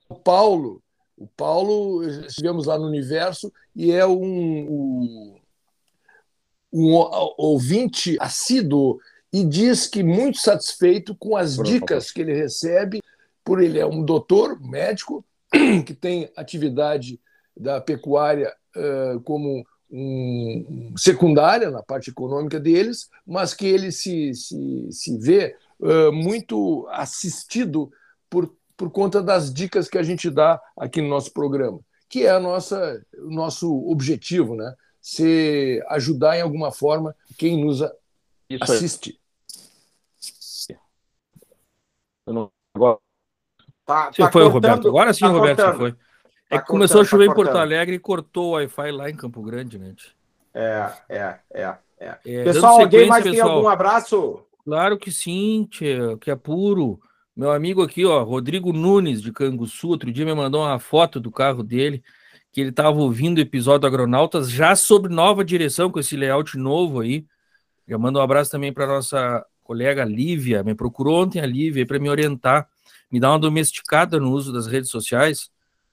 o 0.09 0.15
Paulo 0.15 0.83
o 1.19 1.27
Paulo, 1.27 2.05
estivemos 2.05 2.67
lá 2.67 2.79
no 2.79 2.87
Universo 2.87 3.53
e 3.75 3.91
é 3.91 4.07
um, 4.07 4.23
um, 4.23 5.41
um 6.73 6.93
ouvinte 7.37 8.17
assíduo 8.21 9.01
e 9.33 9.45
diz 9.45 9.87
que 9.87 10.03
muito 10.03 10.39
satisfeito 10.39 11.15
com 11.17 11.37
as 11.37 11.57
dicas 11.57 12.13
que 12.13 12.21
ele 12.21 12.35
recebe, 12.35 13.03
por 13.45 13.61
ele 13.61 13.79
é 13.79 13.87
um 13.87 14.03
doutor, 14.03 14.61
médico, 14.61 15.25
que 15.85 15.93
tem 15.93 16.31
atividade 16.37 17.21
da 17.59 17.81
pecuária 17.81 18.55
uh, 18.77 19.21
como 19.21 19.67
um, 19.91 20.95
secundária 20.97 21.71
na 21.71 21.83
parte 21.83 22.11
econômica 22.11 22.61
deles, 22.61 23.09
mas 23.27 23.55
que 23.55 23.67
ele 23.67 23.91
se, 23.91 24.35
se, 24.35 24.89
se 24.91 25.19
vê 25.19 25.57
uh, 25.81 26.13
muito 26.13 26.87
assistido 26.91 27.91
por 28.31 28.57
por 28.79 28.91
conta 28.91 29.21
das 29.21 29.53
dicas 29.53 29.89
que 29.89 29.99
a 29.99 30.05
gente 30.05 30.31
dá 30.31 30.63
aqui 30.79 31.03
no 31.03 31.09
nosso 31.09 31.33
programa, 31.33 31.81
que 32.09 32.25
é 32.25 32.31
a 32.31 32.39
nossa, 32.39 33.05
o 33.19 33.29
nosso 33.29 33.69
objetivo, 33.91 34.55
né? 34.55 34.73
Se 35.03 35.85
ajudar 35.89 36.39
em 36.39 36.43
alguma 36.43 36.71
forma 36.71 37.15
quem 37.37 37.63
nos 37.63 37.83
assiste. 38.63 39.21
Não... 42.25 42.53
Agora... 42.73 42.99
Tá, 43.85 44.13
você 44.13 44.23
tá 44.23 44.31
foi, 44.31 44.43
cortando, 44.43 44.53
Roberto. 44.53 44.89
Agora 44.89 45.13
sim, 45.13 45.21
tá 45.21 45.29
Roberto, 45.29 45.57
cortando. 45.57 45.73
você 45.73 45.79
foi. 45.79 46.08
É 46.51 46.57
tá 46.57 46.63
que 46.63 46.69
começou 46.69 47.01
a 47.03 47.05
chover 47.05 47.27
tá 47.27 47.33
em 47.33 47.35
Porto 47.35 47.57
Alegre 47.57 47.97
e 47.97 47.99
cortou 47.99 48.49
o 48.49 48.51
Wi-Fi 48.53 48.91
lá 48.91 49.11
em 49.11 49.15
Campo 49.15 49.43
Grande, 49.43 49.79
né? 49.79 49.95
É, 50.55 50.91
é, 51.09 51.35
é. 51.53 51.75
é. 52.01 52.19
é 52.25 52.45
pessoal, 52.45 52.81
alguém 52.81 53.07
mais 53.07 53.23
pessoal, 53.23 53.49
tem 53.49 53.57
algum 53.57 53.69
abraço? 53.69 54.41
Claro 54.65 54.99
que 54.99 55.13
sim, 55.13 55.67
tia, 55.71 56.17
que 56.19 56.31
é 56.31 56.37
puro. 56.37 57.01
Meu 57.37 57.53
amigo 57.53 57.83
aqui, 57.83 58.05
ó, 58.05 58.23
Rodrigo 58.25 58.73
Nunes, 58.73 59.23
de 59.23 59.33
Canguçu, 59.33 59.89
outro 59.89 60.11
dia 60.11 60.25
me 60.25 60.35
mandou 60.35 60.63
uma 60.63 60.79
foto 60.79 61.21
do 61.21 61.31
carro 61.31 61.63
dele, 61.63 62.03
que 62.51 62.61
ele 62.61 62.71
estava 62.71 62.99
ouvindo 62.99 63.39
o 63.39 63.41
episódio 63.41 63.81
do 63.81 63.87
Agronautas, 63.87 64.51
já 64.51 64.75
sob 64.75 65.09
nova 65.09 65.45
direção, 65.45 65.91
com 65.91 66.01
esse 66.01 66.17
layout 66.17 66.57
novo 66.59 67.01
aí. 67.01 67.25
Já 67.87 67.97
mando 67.97 68.19
um 68.19 68.23
abraço 68.23 68.51
também 68.51 68.73
para 68.73 68.87
nossa 68.87 69.45
colega 69.63 70.05
Lívia, 70.05 70.63
me 70.63 70.75
procurou 70.75 71.23
ontem 71.23 71.41
a 71.41 71.47
Lívia 71.47 71.87
para 71.87 71.99
me 71.99 72.09
orientar, 72.09 72.67
me 73.13 73.21
dar 73.21 73.31
uma 73.31 73.39
domesticada 73.39 74.19
no 74.19 74.33
uso 74.33 74.53
das 74.53 74.67
redes 74.67 74.91
sociais, 74.91 75.51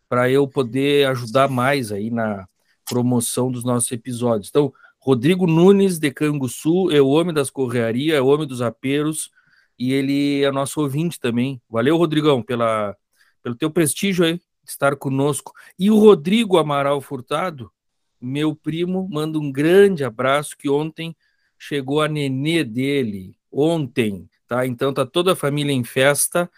para 0.08 0.30
eu 0.30 0.48
poder 0.48 1.08
ajudar 1.08 1.50
mais 1.50 1.92
aí 1.92 2.10
na 2.10 2.48
promoção 2.88 3.52
dos 3.52 3.64
nossos 3.64 3.92
episódios. 3.92 4.50
Então, 4.50 4.74
Rodrigo 5.00 5.46
Nunes, 5.46 6.00
de 6.00 6.12
Canguçu, 6.12 6.90
é 6.92 7.02
o 7.02 7.08
homem 7.08 7.34
das 7.34 7.50
correarias, 7.50 8.18
é 8.18 8.22
o 8.22 8.28
homem 8.28 8.48
dos 8.48 8.62
aperos, 8.62 9.30
e 9.78 9.94
ele 9.94 10.44
é 10.44 10.52
nosso 10.52 10.82
ouvinte 10.82 11.20
também. 11.20 11.62
Valeu, 11.70 11.98
Rodrigão, 11.98 12.42
pela, 12.42 12.96
pelo 13.44 13.56
teu 13.56 13.70
prestígio 13.70 14.26
aí, 14.26 14.34
de 14.34 14.72
estar 14.72 14.96
conosco. 14.96 15.54
E 15.78 15.92
o 15.92 16.00
Rodrigo 16.00 16.58
Amaral 16.58 17.02
Furtado, 17.02 17.72
meu 18.20 18.56
primo, 18.56 19.08
manda 19.12 19.38
um 19.38 19.52
grande 19.52 20.04
abraço, 20.04 20.58
que 20.58 20.70
ontem 20.70 21.16
chegou 21.58 22.02
a 22.02 22.08
nenê 22.08 22.64
dele, 22.64 23.38
ontem, 23.52 24.30
tá? 24.48 24.66
Então 24.66 24.94
tá 24.94 25.06
toda 25.06 25.34
a 25.34 25.36
família 25.36 25.72
em 25.72 25.84
festa, 25.84 26.50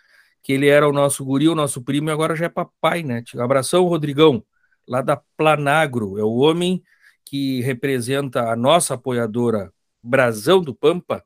que 0.48 0.53
ele 0.53 0.69
era 0.69 0.88
o 0.88 0.94
nosso 0.94 1.26
guri, 1.26 1.49
o 1.49 1.56
nosso 1.56 1.82
primo, 1.82 2.10
e 2.10 2.14
agora 2.14 2.34
já 2.34 2.45
é 2.45 2.49
papai, 2.49 3.03
né? 3.03 3.22
Abração, 3.38 3.84
Rodrigão, 3.84 4.41
lá 4.88 5.02
da 5.02 5.22
Planagro, 5.36 6.18
é 6.18 6.24
o 6.24 6.36
homem 6.36 6.82
que 7.26 7.60
representa 7.64 8.49
a 8.49 8.56
nossa 8.56 8.94
apoiadora 8.94 9.74
Brasão 10.02 10.61
do 10.61 10.74
Pampa, 10.74 11.22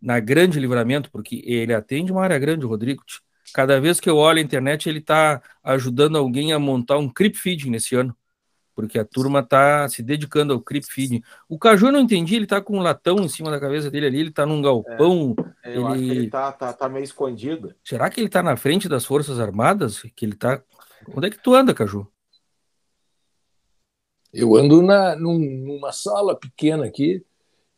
na 0.00 0.18
Grande 0.18 0.58
Livramento, 0.58 1.10
porque 1.10 1.42
ele 1.44 1.74
atende 1.74 2.10
uma 2.10 2.22
área 2.22 2.38
grande, 2.38 2.64
Rodrigo. 2.64 3.02
Cada 3.52 3.78
vez 3.78 4.00
que 4.00 4.08
eu 4.08 4.16
olho 4.16 4.38
a 4.38 4.42
internet, 4.42 4.88
ele 4.88 5.00
está 5.00 5.42
ajudando 5.62 6.16
alguém 6.16 6.54
a 6.54 6.58
montar 6.58 6.96
um 6.96 7.10
creep 7.10 7.36
feeding 7.36 7.68
nesse 7.68 7.94
ano, 7.94 8.16
porque 8.74 8.98
a 8.98 9.04
turma 9.04 9.40
está 9.40 9.88
se 9.88 10.02
dedicando 10.02 10.52
ao 10.52 10.60
creep 10.60 10.84
feeding. 10.84 11.22
O 11.48 11.58
Caju 11.58 11.86
eu 11.86 11.92
não 11.92 12.00
entendi, 12.00 12.34
ele 12.34 12.44
está 12.44 12.60
com 12.60 12.76
um 12.76 12.82
latão 12.82 13.18
em 13.20 13.28
cima 13.28 13.50
da 13.50 13.60
cabeça 13.60 13.90
dele 13.90 14.06
ali, 14.06 14.20
ele 14.20 14.28
está 14.30 14.44
num 14.44 14.60
galpão. 14.60 15.34
É, 15.62 15.76
eu 15.76 15.82
ele... 15.82 15.86
acho 15.86 15.98
que 15.98 16.10
ele 16.10 16.26
está 16.26 16.52
tá, 16.52 16.72
tá 16.72 16.88
meio 16.88 17.04
escondido. 17.04 17.74
Será 17.84 18.10
que 18.10 18.20
ele 18.20 18.26
está 18.26 18.42
na 18.42 18.56
frente 18.56 18.88
das 18.88 19.04
Forças 19.04 19.38
Armadas? 19.38 20.02
Que 20.14 20.26
ele 20.26 20.34
tá. 20.34 20.60
Onde 21.14 21.28
é 21.28 21.30
que 21.30 21.42
tu 21.42 21.54
anda, 21.54 21.72
Caju? 21.72 22.06
Eu 24.32 24.56
ando 24.56 24.82
na, 24.82 25.14
num, 25.14 25.38
numa 25.38 25.92
sala 25.92 26.34
pequena 26.34 26.84
aqui, 26.84 27.24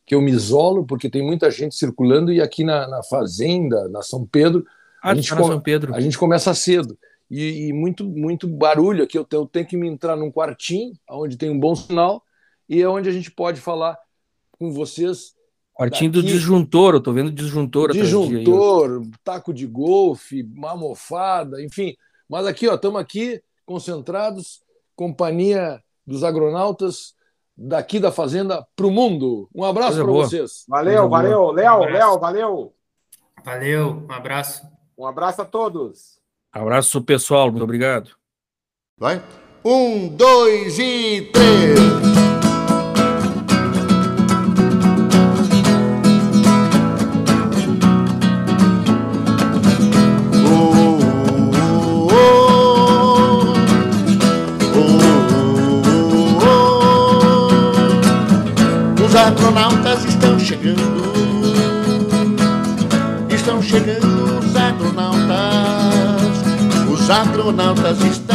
que 0.07 0.15
eu 0.15 0.23
me 0.23 0.31
isolo, 0.31 0.87
porque 0.87 1.11
tem 1.11 1.23
muita 1.23 1.51
gente 1.51 1.75
circulando, 1.75 2.33
e 2.33 2.41
aqui 2.41 2.65
na, 2.65 2.89
na 2.89 3.03
Fazenda, 3.03 3.89
na 3.89 4.01
São 4.01 4.25
Pedro, 4.25 4.65
ah, 5.03 5.11
a, 5.11 5.15
gente 5.15 5.29
tá 5.29 5.37
São 5.37 5.61
Pedro. 5.61 5.95
a 5.95 6.01
gente 6.01 6.17
começa 6.17 6.55
cedo 6.55 6.99
e, 7.31 7.69
e, 7.69 7.73
muito, 7.73 8.05
muito 8.05 8.47
barulho 8.47 9.05
aqui. 9.05 9.19
Eu 9.19 9.25
tenho, 9.25 9.43
eu 9.43 9.47
tenho 9.47 9.67
que 9.67 9.77
me 9.77 9.89
entrar 9.89 10.17
num 10.17 10.31
quartinho 10.31 10.93
onde 11.11 11.37
tem 11.37 11.51
um 11.51 11.59
bom 11.59 11.75
sinal 11.75 12.23
e 12.69 12.81
é 12.81 12.89
onde 12.89 13.09
a 13.09 13.13
gente 13.13 13.31
pode 13.31 13.61
falar 13.61 13.99
com 14.59 14.73
vocês. 14.73 15.35
Quartinho 15.75 16.11
daqui. 16.11 16.27
do 16.27 16.33
disjuntor, 16.33 16.95
eu 16.95 17.03
tô 17.03 17.13
vendo 17.13 17.31
disjuntor. 17.31 17.93
Disjuntor, 17.93 19.03
taco 19.23 19.53
de 19.53 19.67
golfe, 19.67 20.43
mamofada, 20.43 21.63
enfim. 21.63 21.95
Mas 22.29 22.47
aqui, 22.47 22.67
ó, 22.69 22.75
estamos 22.75 23.01
aqui 23.01 23.43
concentrados, 23.65 24.63
companhia 24.95 25.83
dos 26.07 26.25
agronautas 26.25 27.15
daqui 27.57 27.99
da 27.99 28.13
fazenda 28.13 28.67
para 28.75 28.87
o 28.87 28.91
mundo. 28.91 29.49
Um 29.55 29.65
abraço 29.65 29.97
para 29.97 30.13
vocês. 30.13 30.65
Valeu, 30.69 31.09
valeu, 31.09 31.51
Léo, 31.51 31.81
Léo, 31.81 32.19
valeu. 32.19 32.75
Valeu, 33.45 34.05
um 34.09 34.13
abraço. 34.13 34.67
Um 34.97 35.07
abraço 35.07 35.43
a 35.43 35.45
todos. 35.45 36.16
Abraço, 36.57 37.03
pessoal. 37.03 37.51
Muito 37.51 37.65
obrigado. 37.65 38.11
Vai? 38.99 39.23
Um, 39.65 40.09
dois 40.09 40.79
e 40.79 41.29
três. 41.33 42.36
astronautas 67.47 68.01
estão 68.03 68.26